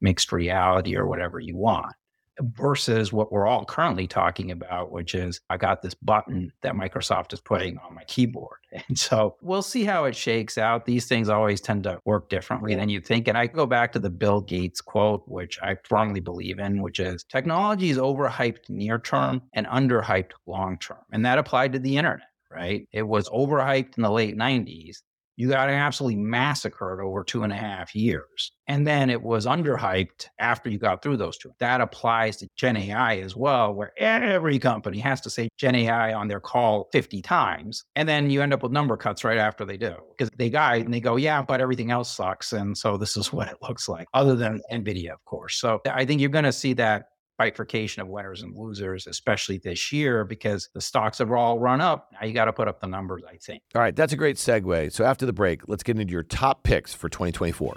mixed 0.00 0.32
reality 0.32 0.96
or 0.96 1.06
whatever 1.06 1.40
you 1.40 1.56
want 1.56 1.94
versus 2.40 3.12
what 3.12 3.30
we're 3.30 3.46
all 3.46 3.64
currently 3.64 4.06
talking 4.06 4.50
about, 4.50 4.90
which 4.90 5.14
is 5.14 5.40
I 5.50 5.56
got 5.56 5.82
this 5.82 5.94
button 5.94 6.52
that 6.62 6.74
Microsoft 6.74 7.32
is 7.32 7.40
putting 7.40 7.78
on 7.78 7.94
my 7.94 8.04
keyboard. 8.04 8.58
And 8.88 8.98
so 8.98 9.36
we'll 9.40 9.62
see 9.62 9.84
how 9.84 10.04
it 10.04 10.16
shakes 10.16 10.58
out. 10.58 10.84
These 10.84 11.06
things 11.06 11.28
always 11.28 11.60
tend 11.60 11.84
to 11.84 12.00
work 12.04 12.28
differently 12.28 12.74
than 12.74 12.88
you 12.88 13.00
think. 13.00 13.28
And 13.28 13.38
I 13.38 13.46
go 13.46 13.66
back 13.66 13.92
to 13.92 14.00
the 14.00 14.10
Bill 14.10 14.40
Gates 14.40 14.80
quote, 14.80 15.22
which 15.28 15.60
I 15.62 15.76
firmly 15.84 16.18
believe 16.18 16.58
in, 16.58 16.82
which 16.82 16.98
is 16.98 17.22
technology 17.22 17.90
is 17.90 17.98
overhyped 17.98 18.68
near 18.68 18.98
term 18.98 19.42
and 19.52 19.68
underhyped 19.68 20.32
long 20.46 20.76
term. 20.78 20.98
And 21.12 21.24
that 21.24 21.38
applied 21.38 21.72
to 21.74 21.78
the 21.78 21.96
internet 21.96 22.26
right? 22.54 22.86
It 22.92 23.02
was 23.02 23.28
overhyped 23.30 23.96
in 23.96 24.02
the 24.02 24.10
late 24.10 24.36
90s 24.36 24.98
you 25.36 25.48
got 25.48 25.68
absolutely 25.68 26.16
massacred 26.16 27.00
over 27.00 27.24
two 27.24 27.42
and 27.42 27.52
a 27.52 27.56
half 27.56 27.94
years. 27.94 28.52
And 28.66 28.86
then 28.86 29.10
it 29.10 29.22
was 29.22 29.46
underhyped 29.46 30.26
after 30.38 30.70
you 30.70 30.78
got 30.78 31.02
through 31.02 31.18
those 31.18 31.36
two. 31.36 31.52
That 31.58 31.80
applies 31.80 32.36
to 32.38 32.48
Gen 32.56 32.76
AI 32.76 33.18
as 33.18 33.36
well, 33.36 33.74
where 33.74 33.92
every 33.98 34.58
company 34.58 34.98
has 35.00 35.20
to 35.22 35.30
say 35.30 35.48
Gen 35.58 35.74
AI 35.74 36.14
on 36.14 36.28
their 36.28 36.40
call 36.40 36.88
50 36.92 37.20
times. 37.20 37.84
And 37.96 38.08
then 38.08 38.30
you 38.30 38.42
end 38.42 38.54
up 38.54 38.62
with 38.62 38.72
number 38.72 38.96
cuts 38.96 39.24
right 39.24 39.38
after 39.38 39.64
they 39.64 39.76
do 39.76 39.96
because 40.16 40.30
they 40.38 40.50
guide 40.50 40.84
and 40.84 40.94
they 40.94 41.00
go, 41.00 41.16
yeah, 41.16 41.42
but 41.42 41.60
everything 41.60 41.90
else 41.90 42.14
sucks. 42.14 42.52
And 42.52 42.76
so 42.76 42.96
this 42.96 43.16
is 43.16 43.32
what 43.32 43.48
it 43.48 43.58
looks 43.60 43.88
like, 43.88 44.06
other 44.14 44.36
than 44.36 44.62
NVIDIA, 44.72 45.12
of 45.12 45.24
course. 45.24 45.56
So 45.56 45.80
I 45.86 46.04
think 46.04 46.20
you're 46.20 46.30
going 46.30 46.44
to 46.44 46.52
see 46.52 46.72
that 46.74 47.08
bifurcation 47.38 48.02
of 48.02 48.08
winners 48.08 48.42
and 48.42 48.56
losers, 48.56 49.06
especially 49.06 49.58
this 49.58 49.92
year, 49.92 50.24
because 50.24 50.68
the 50.74 50.80
stocks 50.80 51.18
have 51.18 51.30
all 51.30 51.58
run 51.58 51.80
up. 51.80 52.10
Now 52.12 52.26
you 52.26 52.32
got 52.32 52.46
to 52.46 52.52
put 52.52 52.68
up 52.68 52.80
the 52.80 52.86
numbers, 52.86 53.22
I 53.28 53.36
think. 53.36 53.62
All 53.74 53.82
right, 53.82 53.94
that's 53.94 54.12
a 54.12 54.16
great 54.16 54.36
segue. 54.36 54.92
So 54.92 55.04
after 55.04 55.26
the 55.26 55.32
break, 55.32 55.68
let's 55.68 55.82
get 55.82 55.98
into 55.98 56.12
your 56.12 56.22
top 56.22 56.62
picks 56.62 56.94
for 56.94 57.08
2024. 57.08 57.76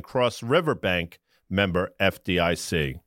and 0.00 0.04
Cross 0.06 0.42
River 0.42 0.74
Bank, 0.74 1.20
member 1.50 1.90
FDIC. 2.00 3.00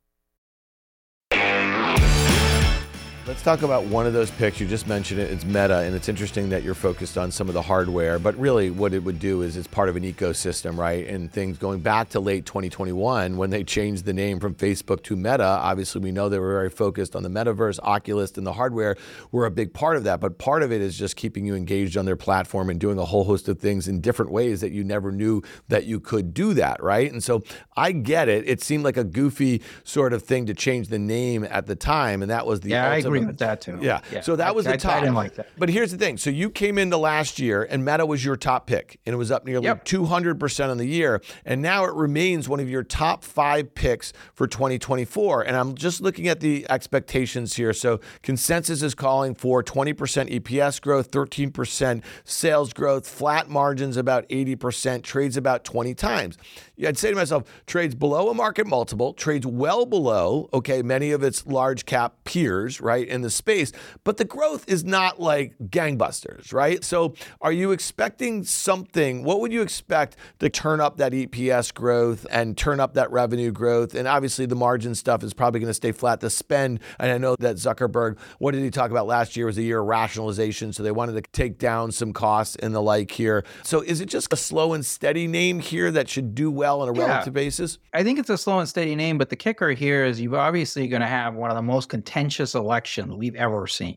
Let's 3.26 3.40
talk 3.40 3.62
about 3.62 3.84
one 3.84 4.06
of 4.06 4.12
those 4.12 4.30
picks. 4.32 4.60
You 4.60 4.66
just 4.66 4.86
mentioned 4.86 5.18
it. 5.18 5.30
It's 5.30 5.46
Meta, 5.46 5.78
and 5.78 5.94
it's 5.96 6.10
interesting 6.10 6.50
that 6.50 6.62
you're 6.62 6.74
focused 6.74 7.16
on 7.16 7.30
some 7.30 7.48
of 7.48 7.54
the 7.54 7.62
hardware. 7.62 8.18
But 8.18 8.36
really, 8.36 8.70
what 8.70 8.92
it 8.92 8.98
would 8.98 9.18
do 9.18 9.40
is 9.40 9.56
it's 9.56 9.66
part 9.66 9.88
of 9.88 9.96
an 9.96 10.02
ecosystem, 10.02 10.76
right? 10.76 11.06
And 11.06 11.32
things 11.32 11.56
going 11.56 11.80
back 11.80 12.10
to 12.10 12.20
late 12.20 12.44
2021 12.44 13.38
when 13.38 13.48
they 13.48 13.64
changed 13.64 14.04
the 14.04 14.12
name 14.12 14.40
from 14.40 14.54
Facebook 14.54 15.02
to 15.04 15.16
Meta. 15.16 15.42
Obviously, 15.42 16.02
we 16.02 16.12
know 16.12 16.28
they 16.28 16.38
were 16.38 16.52
very 16.52 16.68
focused 16.68 17.16
on 17.16 17.22
the 17.22 17.30
metaverse. 17.30 17.78
Oculus 17.82 18.32
and 18.32 18.46
the 18.46 18.52
hardware 18.52 18.94
were 19.32 19.46
a 19.46 19.50
big 19.50 19.72
part 19.72 19.96
of 19.96 20.04
that. 20.04 20.20
But 20.20 20.36
part 20.36 20.62
of 20.62 20.70
it 20.70 20.82
is 20.82 20.98
just 20.98 21.16
keeping 21.16 21.46
you 21.46 21.54
engaged 21.54 21.96
on 21.96 22.04
their 22.04 22.16
platform 22.16 22.68
and 22.68 22.78
doing 22.78 22.98
a 22.98 23.06
whole 23.06 23.24
host 23.24 23.48
of 23.48 23.58
things 23.58 23.88
in 23.88 24.02
different 24.02 24.32
ways 24.32 24.60
that 24.60 24.72
you 24.72 24.84
never 24.84 25.10
knew 25.10 25.40
that 25.68 25.86
you 25.86 25.98
could 25.98 26.34
do 26.34 26.52
that, 26.52 26.82
right? 26.82 27.10
And 27.10 27.24
so 27.24 27.42
I 27.74 27.92
get 27.92 28.28
it. 28.28 28.46
It 28.46 28.62
seemed 28.62 28.84
like 28.84 28.98
a 28.98 29.04
goofy 29.04 29.62
sort 29.82 30.12
of 30.12 30.22
thing 30.22 30.44
to 30.44 30.52
change 30.52 30.88
the 30.88 30.98
name 30.98 31.42
at 31.44 31.64
the 31.64 31.74
time, 31.74 32.20
and 32.20 32.30
that 32.30 32.46
was 32.46 32.60
the 32.60 32.68
yeah, 32.68 32.92
ultimate 32.92 33.13
agree 33.18 33.26
with 33.26 33.38
that 33.38 33.60
too. 33.60 33.78
Yeah. 33.80 34.00
So 34.22 34.36
that 34.36 34.48
I- 34.48 34.52
was 34.52 34.66
the 34.66 34.76
top. 34.76 34.96
I 34.96 35.00
didn't 35.00 35.14
like 35.14 35.34
that. 35.34 35.48
But 35.58 35.68
here's 35.68 35.90
the 35.92 35.98
thing. 35.98 36.16
So 36.18 36.30
you 36.30 36.50
came 36.50 36.78
into 36.78 36.96
last 36.96 37.38
year 37.38 37.62
and 37.68 37.84
Meta 37.84 38.06
was 38.06 38.24
your 38.24 38.36
top 38.36 38.66
pick 38.66 38.98
and 39.06 39.14
it 39.14 39.16
was 39.16 39.30
up 39.30 39.44
nearly 39.44 39.64
Yep. 39.66 39.84
200% 39.84 40.70
on 40.70 40.78
the 40.78 40.86
year. 40.86 41.20
And 41.44 41.62
now 41.62 41.84
it 41.84 41.94
remains 41.94 42.48
one 42.48 42.60
of 42.60 42.68
your 42.68 42.82
top 42.82 43.24
five 43.24 43.74
picks 43.74 44.12
for 44.34 44.46
2024. 44.46 45.42
And 45.42 45.56
I'm 45.56 45.74
just 45.74 46.00
looking 46.00 46.28
at 46.28 46.40
the 46.40 46.66
expectations 46.70 47.54
here. 47.56 47.72
So 47.72 48.00
consensus 48.22 48.82
is 48.82 48.94
calling 48.94 49.34
for 49.34 49.62
20% 49.62 50.30
EPS 50.30 50.80
growth, 50.80 51.10
13% 51.10 52.02
sales 52.24 52.72
growth, 52.72 53.06
flat 53.08 53.48
margins 53.48 53.96
about 53.96 54.28
80%, 54.28 55.02
trades 55.02 55.36
about 55.36 55.64
20 55.64 55.94
times. 55.94 56.36
I'd 56.82 56.98
say 56.98 57.10
to 57.10 57.16
myself, 57.16 57.44
trades 57.66 57.94
below 57.94 58.30
a 58.30 58.34
market 58.34 58.66
multiple, 58.66 59.12
trades 59.12 59.46
well 59.46 59.86
below, 59.86 60.48
okay, 60.52 60.82
many 60.82 61.12
of 61.12 61.22
its 61.22 61.46
large 61.46 61.86
cap 61.86 62.16
peers, 62.24 62.80
right, 62.80 63.06
in 63.06 63.22
the 63.22 63.30
space, 63.30 63.70
but 64.02 64.16
the 64.16 64.24
growth 64.24 64.68
is 64.68 64.84
not 64.84 65.20
like 65.20 65.54
gangbusters, 65.66 66.52
right? 66.52 66.82
So 66.82 67.14
are 67.40 67.52
you 67.52 67.70
expecting 67.70 68.42
something? 68.42 69.22
What 69.22 69.40
would 69.40 69.52
you 69.52 69.62
expect 69.62 70.16
to 70.40 70.48
turn 70.50 70.80
up 70.80 70.96
that 70.96 71.12
EPS 71.12 71.72
growth 71.72 72.26
and 72.30 72.56
turn 72.58 72.80
up 72.80 72.94
that 72.94 73.10
revenue 73.12 73.52
growth? 73.52 73.94
And 73.94 74.08
obviously 74.08 74.46
the 74.46 74.56
margin 74.56 74.96
stuff 74.96 75.22
is 75.22 75.32
probably 75.32 75.60
going 75.60 75.70
to 75.70 75.74
stay 75.74 75.92
flat. 75.92 76.20
The 76.20 76.30
spend, 76.30 76.80
and 76.98 77.12
I 77.12 77.18
know 77.18 77.36
that 77.36 77.56
Zuckerberg, 77.56 78.18
what 78.38 78.52
did 78.52 78.64
he 78.64 78.70
talk 78.70 78.90
about 78.90 79.06
last 79.06 79.36
year 79.36 79.46
was 79.46 79.58
a 79.58 79.62
year 79.62 79.80
of 79.80 79.86
rationalization. 79.86 80.72
So 80.72 80.82
they 80.82 80.90
wanted 80.90 81.22
to 81.22 81.30
take 81.30 81.58
down 81.58 81.92
some 81.92 82.12
costs 82.12 82.56
and 82.56 82.74
the 82.74 82.82
like 82.82 83.12
here. 83.12 83.44
So 83.62 83.80
is 83.80 84.00
it 84.00 84.06
just 84.06 84.32
a 84.32 84.36
slow 84.36 84.72
and 84.72 84.84
steady 84.84 85.28
name 85.28 85.60
here 85.60 85.92
that 85.92 86.08
should 86.08 86.34
do 86.34 86.50
well 86.50 86.63
on 86.64 86.88
a 86.88 86.92
Yeah. 86.98 87.06
relative 87.06 87.32
basis? 87.34 87.78
I 87.92 88.02
think 88.02 88.18
it's 88.18 88.30
a 88.30 88.38
slow 88.38 88.58
and 88.58 88.68
steady 88.68 88.94
name, 88.96 89.18
but 89.18 89.30
the 89.30 89.36
kicker 89.36 89.70
here 89.70 90.04
is 90.04 90.20
you're 90.20 90.36
obviously 90.36 90.88
going 90.88 91.02
to 91.02 91.06
have 91.06 91.34
one 91.34 91.50
of 91.50 91.56
the 91.56 91.62
most 91.62 91.88
contentious 91.88 92.54
elections 92.54 93.14
we've 93.14 93.36
ever 93.36 93.66
seen. 93.66 93.96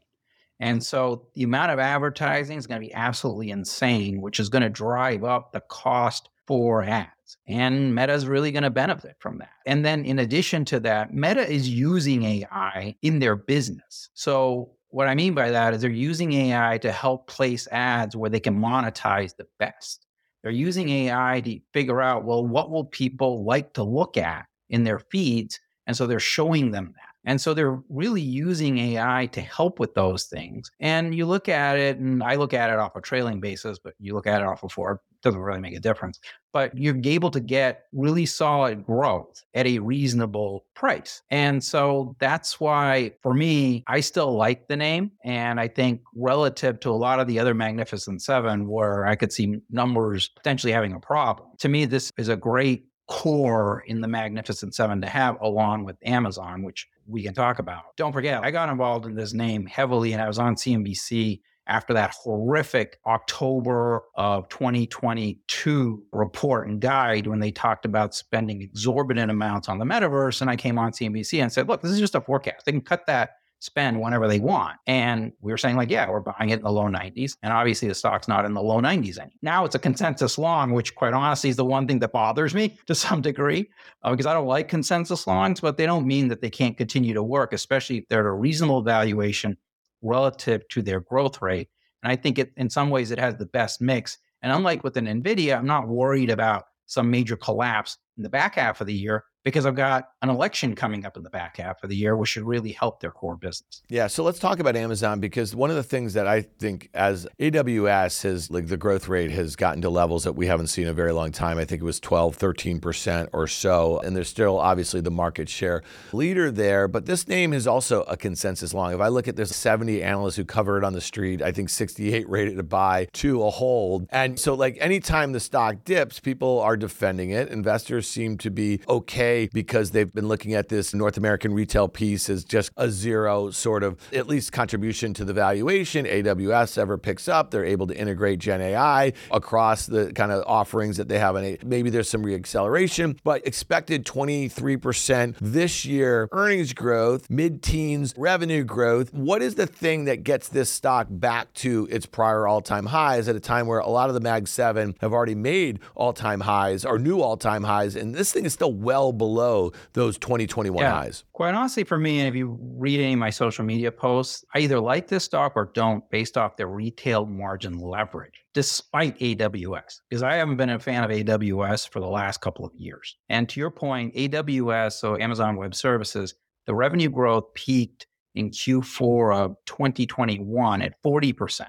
And 0.59 0.83
so 0.83 1.27
the 1.35 1.43
amount 1.43 1.71
of 1.71 1.79
advertising 1.79 2.57
is 2.57 2.65
going 2.65 2.81
to 2.81 2.87
be 2.87 2.93
absolutely 2.93 3.51
insane, 3.51 4.21
which 4.21 4.39
is 4.39 4.49
going 4.49 4.63
to 4.63 4.69
drive 4.69 5.23
up 5.23 5.51
the 5.51 5.61
cost 5.61 6.29
for 6.47 6.81
ads. 6.83 7.11
And 7.47 7.93
Meta 7.93 8.13
is 8.13 8.25
really 8.25 8.51
going 8.51 8.63
to 8.63 8.69
benefit 8.71 9.17
from 9.19 9.37
that. 9.37 9.51
And 9.67 9.85
then 9.85 10.03
in 10.03 10.17
addition 10.17 10.65
to 10.65 10.79
that, 10.79 11.13
Meta 11.13 11.47
is 11.47 11.69
using 11.69 12.23
AI 12.23 12.95
in 13.03 13.19
their 13.19 13.35
business. 13.35 14.09
So 14.15 14.71
what 14.89 15.07
I 15.07 15.13
mean 15.13 15.35
by 15.35 15.51
that 15.51 15.73
is 15.75 15.81
they're 15.81 15.91
using 15.91 16.31
AI 16.33 16.79
to 16.79 16.91
help 16.91 17.27
place 17.27 17.67
ads 17.71 18.15
where 18.15 18.29
they 18.29 18.39
can 18.39 18.57
monetize 18.59 19.35
the 19.35 19.45
best. 19.59 20.06
They're 20.43 20.51
using 20.51 20.89
AI 20.89 21.41
to 21.41 21.59
figure 21.73 22.01
out, 22.01 22.25
well, 22.25 22.45
what 22.45 22.69
will 22.71 22.85
people 22.85 23.43
like 23.43 23.73
to 23.73 23.83
look 23.83 24.17
at 24.17 24.45
in 24.69 24.83
their 24.83 24.99
feeds? 24.99 25.59
And 25.87 25.95
so 25.95 26.07
they're 26.07 26.19
showing 26.19 26.71
them 26.71 26.93
that. 26.95 27.06
And 27.27 27.41
so 27.41 27.53
they're 27.53 27.83
really 27.89 28.21
using 28.21 28.77
AI 28.77 29.27
to 29.33 29.41
help 29.41 29.79
with 29.79 29.93
those 29.93 30.23
things. 30.23 30.71
And 30.79 31.13
you 31.13 31.25
look 31.25 31.49
at 31.49 31.77
it, 31.77 31.97
and 31.97 32.23
I 32.23 32.35
look 32.35 32.53
at 32.53 32.69
it 32.69 32.79
off 32.79 32.95
a 32.95 33.01
trailing 33.01 33.41
basis, 33.41 33.77
but 33.77 33.95
you 33.99 34.13
look 34.13 34.25
at 34.25 34.41
it 34.41 34.47
off 34.47 34.63
of 34.63 34.71
four, 34.71 35.01
doesn't 35.21 35.41
really 35.41 35.59
make 35.59 35.75
a 35.75 35.79
difference. 35.81 36.21
But 36.53 36.75
you're 36.77 36.97
able 37.03 37.29
to 37.31 37.41
get 37.41 37.83
really 37.91 38.25
solid 38.25 38.85
growth 38.85 39.43
at 39.53 39.67
a 39.67 39.79
reasonable 39.79 40.63
price. 40.73 41.21
And 41.29 41.61
so 41.61 42.15
that's 42.19 42.61
why, 42.61 43.11
for 43.21 43.33
me, 43.33 43.83
I 43.87 43.99
still 43.99 44.33
like 44.33 44.69
the 44.69 44.77
name. 44.77 45.11
And 45.25 45.59
I 45.59 45.67
think 45.67 46.01
relative 46.15 46.79
to 46.79 46.91
a 46.91 46.93
lot 46.93 47.19
of 47.19 47.27
the 47.27 47.39
other 47.39 47.53
Magnificent 47.53 48.21
Seven, 48.21 48.69
where 48.69 49.05
I 49.05 49.17
could 49.17 49.33
see 49.33 49.57
numbers 49.69 50.29
potentially 50.29 50.71
having 50.71 50.93
a 50.93 50.99
problem, 51.01 51.49
to 51.59 51.67
me, 51.67 51.83
this 51.83 52.09
is 52.17 52.29
a 52.29 52.37
great 52.37 52.85
core 53.09 53.83
in 53.87 54.01
the 54.01 54.07
Magnificent 54.07 54.75
Seven 54.75 55.01
to 55.01 55.07
have 55.09 55.39
along 55.41 55.83
with 55.83 55.97
Amazon, 56.03 56.63
which 56.63 56.87
we 57.07 57.23
can 57.23 57.33
talk 57.33 57.59
about. 57.59 57.95
Don't 57.95 58.13
forget, 58.13 58.43
I 58.43 58.51
got 58.51 58.69
involved 58.69 59.05
in 59.05 59.15
this 59.15 59.33
name 59.33 59.65
heavily 59.65 60.13
and 60.13 60.21
I 60.21 60.27
was 60.27 60.39
on 60.39 60.55
CNBC 60.55 61.41
after 61.67 61.93
that 61.93 62.13
horrific 62.13 62.97
October 63.05 64.03
of 64.15 64.47
2022 64.49 66.03
report 66.11 66.67
and 66.67 66.79
guide 66.79 67.27
when 67.27 67.39
they 67.39 67.51
talked 67.51 67.85
about 67.85 68.15
spending 68.15 68.61
exorbitant 68.61 69.29
amounts 69.29 69.67
on 69.67 69.77
the 69.77 69.85
metaverse. 69.85 70.41
And 70.41 70.49
I 70.49 70.55
came 70.55 70.79
on 70.79 70.91
CNBC 70.91 71.41
and 71.41 71.51
said, 71.51 71.67
look, 71.67 71.81
this 71.81 71.91
is 71.91 71.99
just 71.99 72.15
a 72.15 72.21
forecast. 72.21 72.65
They 72.65 72.71
can 72.71 72.81
cut 72.81 73.05
that 73.07 73.31
spend 73.59 73.99
whenever 73.99 74.27
they 74.27 74.39
want. 74.39 74.77
And 74.85 75.31
we 75.41 75.51
were 75.51 75.57
saying, 75.57 75.77
like, 75.77 75.89
yeah, 75.89 76.09
we're 76.09 76.19
buying 76.19 76.49
it 76.49 76.59
in 76.59 76.63
the 76.63 76.71
low 76.71 76.85
90s. 76.85 77.37
And 77.41 77.51
obviously 77.51 77.87
the 77.87 77.95
stock's 77.95 78.27
not 78.27 78.45
in 78.45 78.53
the 78.53 78.61
low 78.61 78.79
90s 78.79 79.17
anymore. 79.17 79.31
Now 79.41 79.65
it's 79.65 79.75
a 79.75 79.79
consensus 79.79 80.37
long, 80.37 80.71
which 80.71 80.95
quite 80.95 81.13
honestly 81.13 81.49
is 81.49 81.55
the 81.55 81.65
one 81.65 81.87
thing 81.87 81.99
that 81.99 82.11
bothers 82.11 82.53
me 82.53 82.77
to 82.85 82.95
some 82.95 83.21
degree, 83.21 83.69
uh, 84.03 84.11
because 84.11 84.25
I 84.25 84.33
don't 84.33 84.47
like 84.47 84.67
consensus 84.67 85.25
longs, 85.25 85.59
but 85.59 85.77
they 85.77 85.85
don't 85.85 86.05
mean 86.05 86.27
that 86.27 86.41
they 86.41 86.49
can't 86.49 86.77
continue 86.77 87.13
to 87.13 87.23
work, 87.23 87.53
especially 87.53 87.97
if 87.97 88.07
they're 88.07 88.21
at 88.21 88.25
a 88.25 88.31
reasonable 88.31 88.83
valuation 88.83 89.57
relative 90.01 90.67
to 90.69 90.81
their 90.81 90.99
growth 90.99 91.41
rate. 91.41 91.69
And 92.03 92.11
I 92.11 92.15
think 92.15 92.37
it, 92.37 92.51
in 92.57 92.69
some 92.69 92.89
ways, 92.89 93.11
it 93.11 93.19
has 93.19 93.35
the 93.37 93.47
best 93.47 93.81
mix. 93.81 94.19
And 94.43 94.51
unlike 94.51 94.83
with 94.83 94.97
an 94.97 95.07
NVIDIA, 95.07 95.57
I'm 95.57 95.65
not 95.65 95.87
worried 95.87 96.29
about 96.29 96.65
some 96.85 97.09
major 97.09 97.35
collapse 97.35 97.97
in 98.17 98.23
the 98.23 98.29
back 98.29 98.55
half 98.55 98.81
of 98.81 98.87
the 98.87 98.93
year 98.93 99.23
because 99.47 99.65
I've 99.65 99.75
got 99.75 100.09
an 100.21 100.29
election 100.29 100.75
coming 100.75 101.05
up 101.05 101.15
in 101.15 101.23
the 101.23 101.29
back 101.29 101.55
half 101.55 101.81
of 101.81 101.89
the 101.89 101.95
year, 101.95 102.17
which 102.17 102.31
should 102.31 102.43
really 102.43 102.73
help 102.73 102.99
their 102.99 103.11
core 103.11 103.37
business. 103.37 103.81
Yeah, 103.87 104.07
so 104.07 104.21
let's 104.21 104.39
talk 104.39 104.59
about 104.59 104.75
Amazon 104.75 105.21
because 105.21 105.55
one 105.55 105.69
of 105.69 105.77
the 105.77 105.83
things 105.83 106.15
that 106.15 106.27
I 106.27 106.41
think 106.41 106.89
as 106.93 107.25
AWS 107.39 108.23
has 108.23 108.51
like 108.51 108.67
the 108.67 108.75
growth 108.75 109.07
rate 109.07 109.31
has 109.31 109.55
gotten 109.55 109.81
to 109.83 109.89
levels 109.89 110.25
that 110.25 110.33
we 110.33 110.47
haven't 110.47 110.67
seen 110.67 110.83
in 110.83 110.89
a 110.89 110.93
very 110.93 111.13
long 111.13 111.31
time. 111.31 111.57
I 111.57 111.63
think 111.63 111.81
it 111.81 111.85
was 111.85 112.01
12, 112.01 112.37
13% 112.37 113.29
or 113.31 113.47
so. 113.47 113.99
And 113.99 114.17
there's 114.17 114.27
still 114.27 114.59
obviously 114.59 114.99
the 114.99 115.11
market 115.11 115.47
share 115.47 115.81
leader 116.11 116.51
there, 116.51 116.89
but 116.89 117.05
this 117.05 117.25
name 117.25 117.53
is 117.53 117.67
also 117.67 118.01
a 118.01 118.17
consensus 118.17 118.73
long. 118.73 118.93
If 118.93 118.99
I 118.99 119.07
look 119.07 119.29
at 119.29 119.37
there's 119.37 119.55
70 119.55 120.03
analysts 120.03 120.35
who 120.35 120.43
cover 120.43 120.77
it 120.77 120.83
on 120.83 120.91
the 120.91 120.99
street, 120.99 121.41
I 121.41 121.53
think 121.53 121.69
68 121.69 122.27
rated 122.27 122.57
to 122.57 122.63
buy, 122.63 123.07
two 123.13 123.41
a 123.43 123.49
hold. 123.49 124.07
And 124.09 124.37
so 124.37 124.55
like 124.55 124.77
anytime 124.81 125.31
the 125.31 125.39
stock 125.39 125.85
dips, 125.85 126.19
people 126.19 126.59
are 126.59 126.75
defending 126.75 127.29
it. 127.29 127.47
Investors 127.47 128.06
seem 128.07 128.37
to 128.39 128.49
be 128.49 128.79
okay 128.87 129.49
because 129.53 129.91
they've 129.91 130.13
been 130.13 130.27
looking 130.27 130.53
at 130.53 130.69
this 130.69 130.93
North 130.93 131.17
American 131.17 131.53
retail 131.53 131.87
piece 131.87 132.29
as 132.29 132.43
just 132.43 132.71
a 132.77 132.89
zero 132.89 133.51
sort 133.51 133.83
of 133.83 133.97
at 134.13 134.27
least 134.27 134.51
contribution 134.51 135.13
to 135.13 135.25
the 135.25 135.33
valuation. 135.33 136.05
AWS 136.05 136.77
ever 136.77 136.97
picks 136.97 137.27
up, 137.27 137.51
they're 137.51 137.65
able 137.65 137.87
to 137.87 137.97
integrate 137.97 138.39
Gen 138.39 138.61
AI 138.61 139.13
across 139.31 139.85
the 139.85 140.11
kind 140.13 140.31
of 140.31 140.43
offerings 140.47 140.97
that 140.97 141.07
they 141.07 141.19
have. 141.19 141.35
And 141.35 141.63
maybe 141.63 141.89
there's 141.89 142.09
some 142.09 142.23
reacceleration, 142.23 143.17
but 143.23 143.45
expected 143.45 144.05
23% 144.05 145.35
this 145.41 145.85
year 145.85 146.29
earnings 146.31 146.73
growth, 146.73 147.29
mid 147.29 147.61
teens 147.61 148.13
revenue 148.17 148.63
growth. 148.63 149.13
What 149.13 149.41
is 149.41 149.55
the 149.55 149.67
thing 149.67 150.05
that 150.05 150.23
gets 150.23 150.49
this 150.49 150.69
stock 150.69 151.07
back 151.09 151.53
to 151.55 151.87
its 151.91 152.05
prior 152.05 152.47
all 152.47 152.61
time 152.61 152.85
highs 152.85 153.27
at 153.27 153.35
a 153.35 153.39
time 153.39 153.67
where 153.67 153.79
a 153.79 153.89
lot 153.89 154.09
of 154.09 154.13
the 154.13 154.21
Mag 154.21 154.47
7 154.47 154.95
have 155.01 155.13
already 155.13 155.35
made 155.35 155.79
all 155.95 156.13
time 156.13 156.41
highs 156.41 156.85
or 156.85 156.99
new 156.99 157.21
all 157.21 157.37
time 157.37 157.63
highs? 157.63 157.95
And 157.97 158.13
this 158.15 158.31
thing 158.31 158.45
is 158.45 158.53
still 158.53 158.73
well 158.73 159.11
below 159.11 159.71
those 159.93 160.17
2021 160.17 160.81
Yeah. 160.83 160.91
highs. 160.91 161.23
Quite 161.33 161.53
honestly, 161.53 161.83
for 161.83 161.97
me, 161.97 162.19
and 162.19 162.27
if 162.27 162.35
you 162.35 162.57
read 162.77 162.99
any 162.99 163.13
of 163.13 163.19
my 163.19 163.29
social 163.29 163.65
media 163.65 163.91
posts, 163.91 164.43
I 164.53 164.59
either 164.59 164.79
like 164.79 165.07
this 165.07 165.23
stock 165.23 165.53
or 165.55 165.71
don't 165.73 166.07
based 166.09 166.37
off 166.37 166.57
their 166.57 166.67
retail 166.67 167.25
margin 167.25 167.79
leverage, 167.79 168.43
despite 168.53 169.17
AWS, 169.19 170.01
because 170.09 170.23
I 170.23 170.35
haven't 170.35 170.57
been 170.57 170.69
a 170.69 170.79
fan 170.79 171.03
of 171.03 171.09
AWS 171.11 171.87
for 171.89 171.99
the 171.99 172.07
last 172.07 172.41
couple 172.41 172.65
of 172.65 172.73
years. 172.75 173.15
And 173.29 173.47
to 173.49 173.59
your 173.59 173.71
point, 173.71 174.13
AWS, 174.15 174.93
so 174.99 175.17
Amazon 175.17 175.55
Web 175.57 175.73
Services, 175.75 176.35
the 176.65 176.75
revenue 176.75 177.09
growth 177.09 177.53
peaked 177.53 178.07
in 178.35 178.49
Q4 178.51 179.35
of 179.35 179.55
2021 179.65 180.81
at 180.81 181.01
40%. 181.03 181.65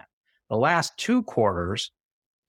The 0.50 0.56
last 0.56 0.96
two 0.98 1.22
quarters, 1.22 1.90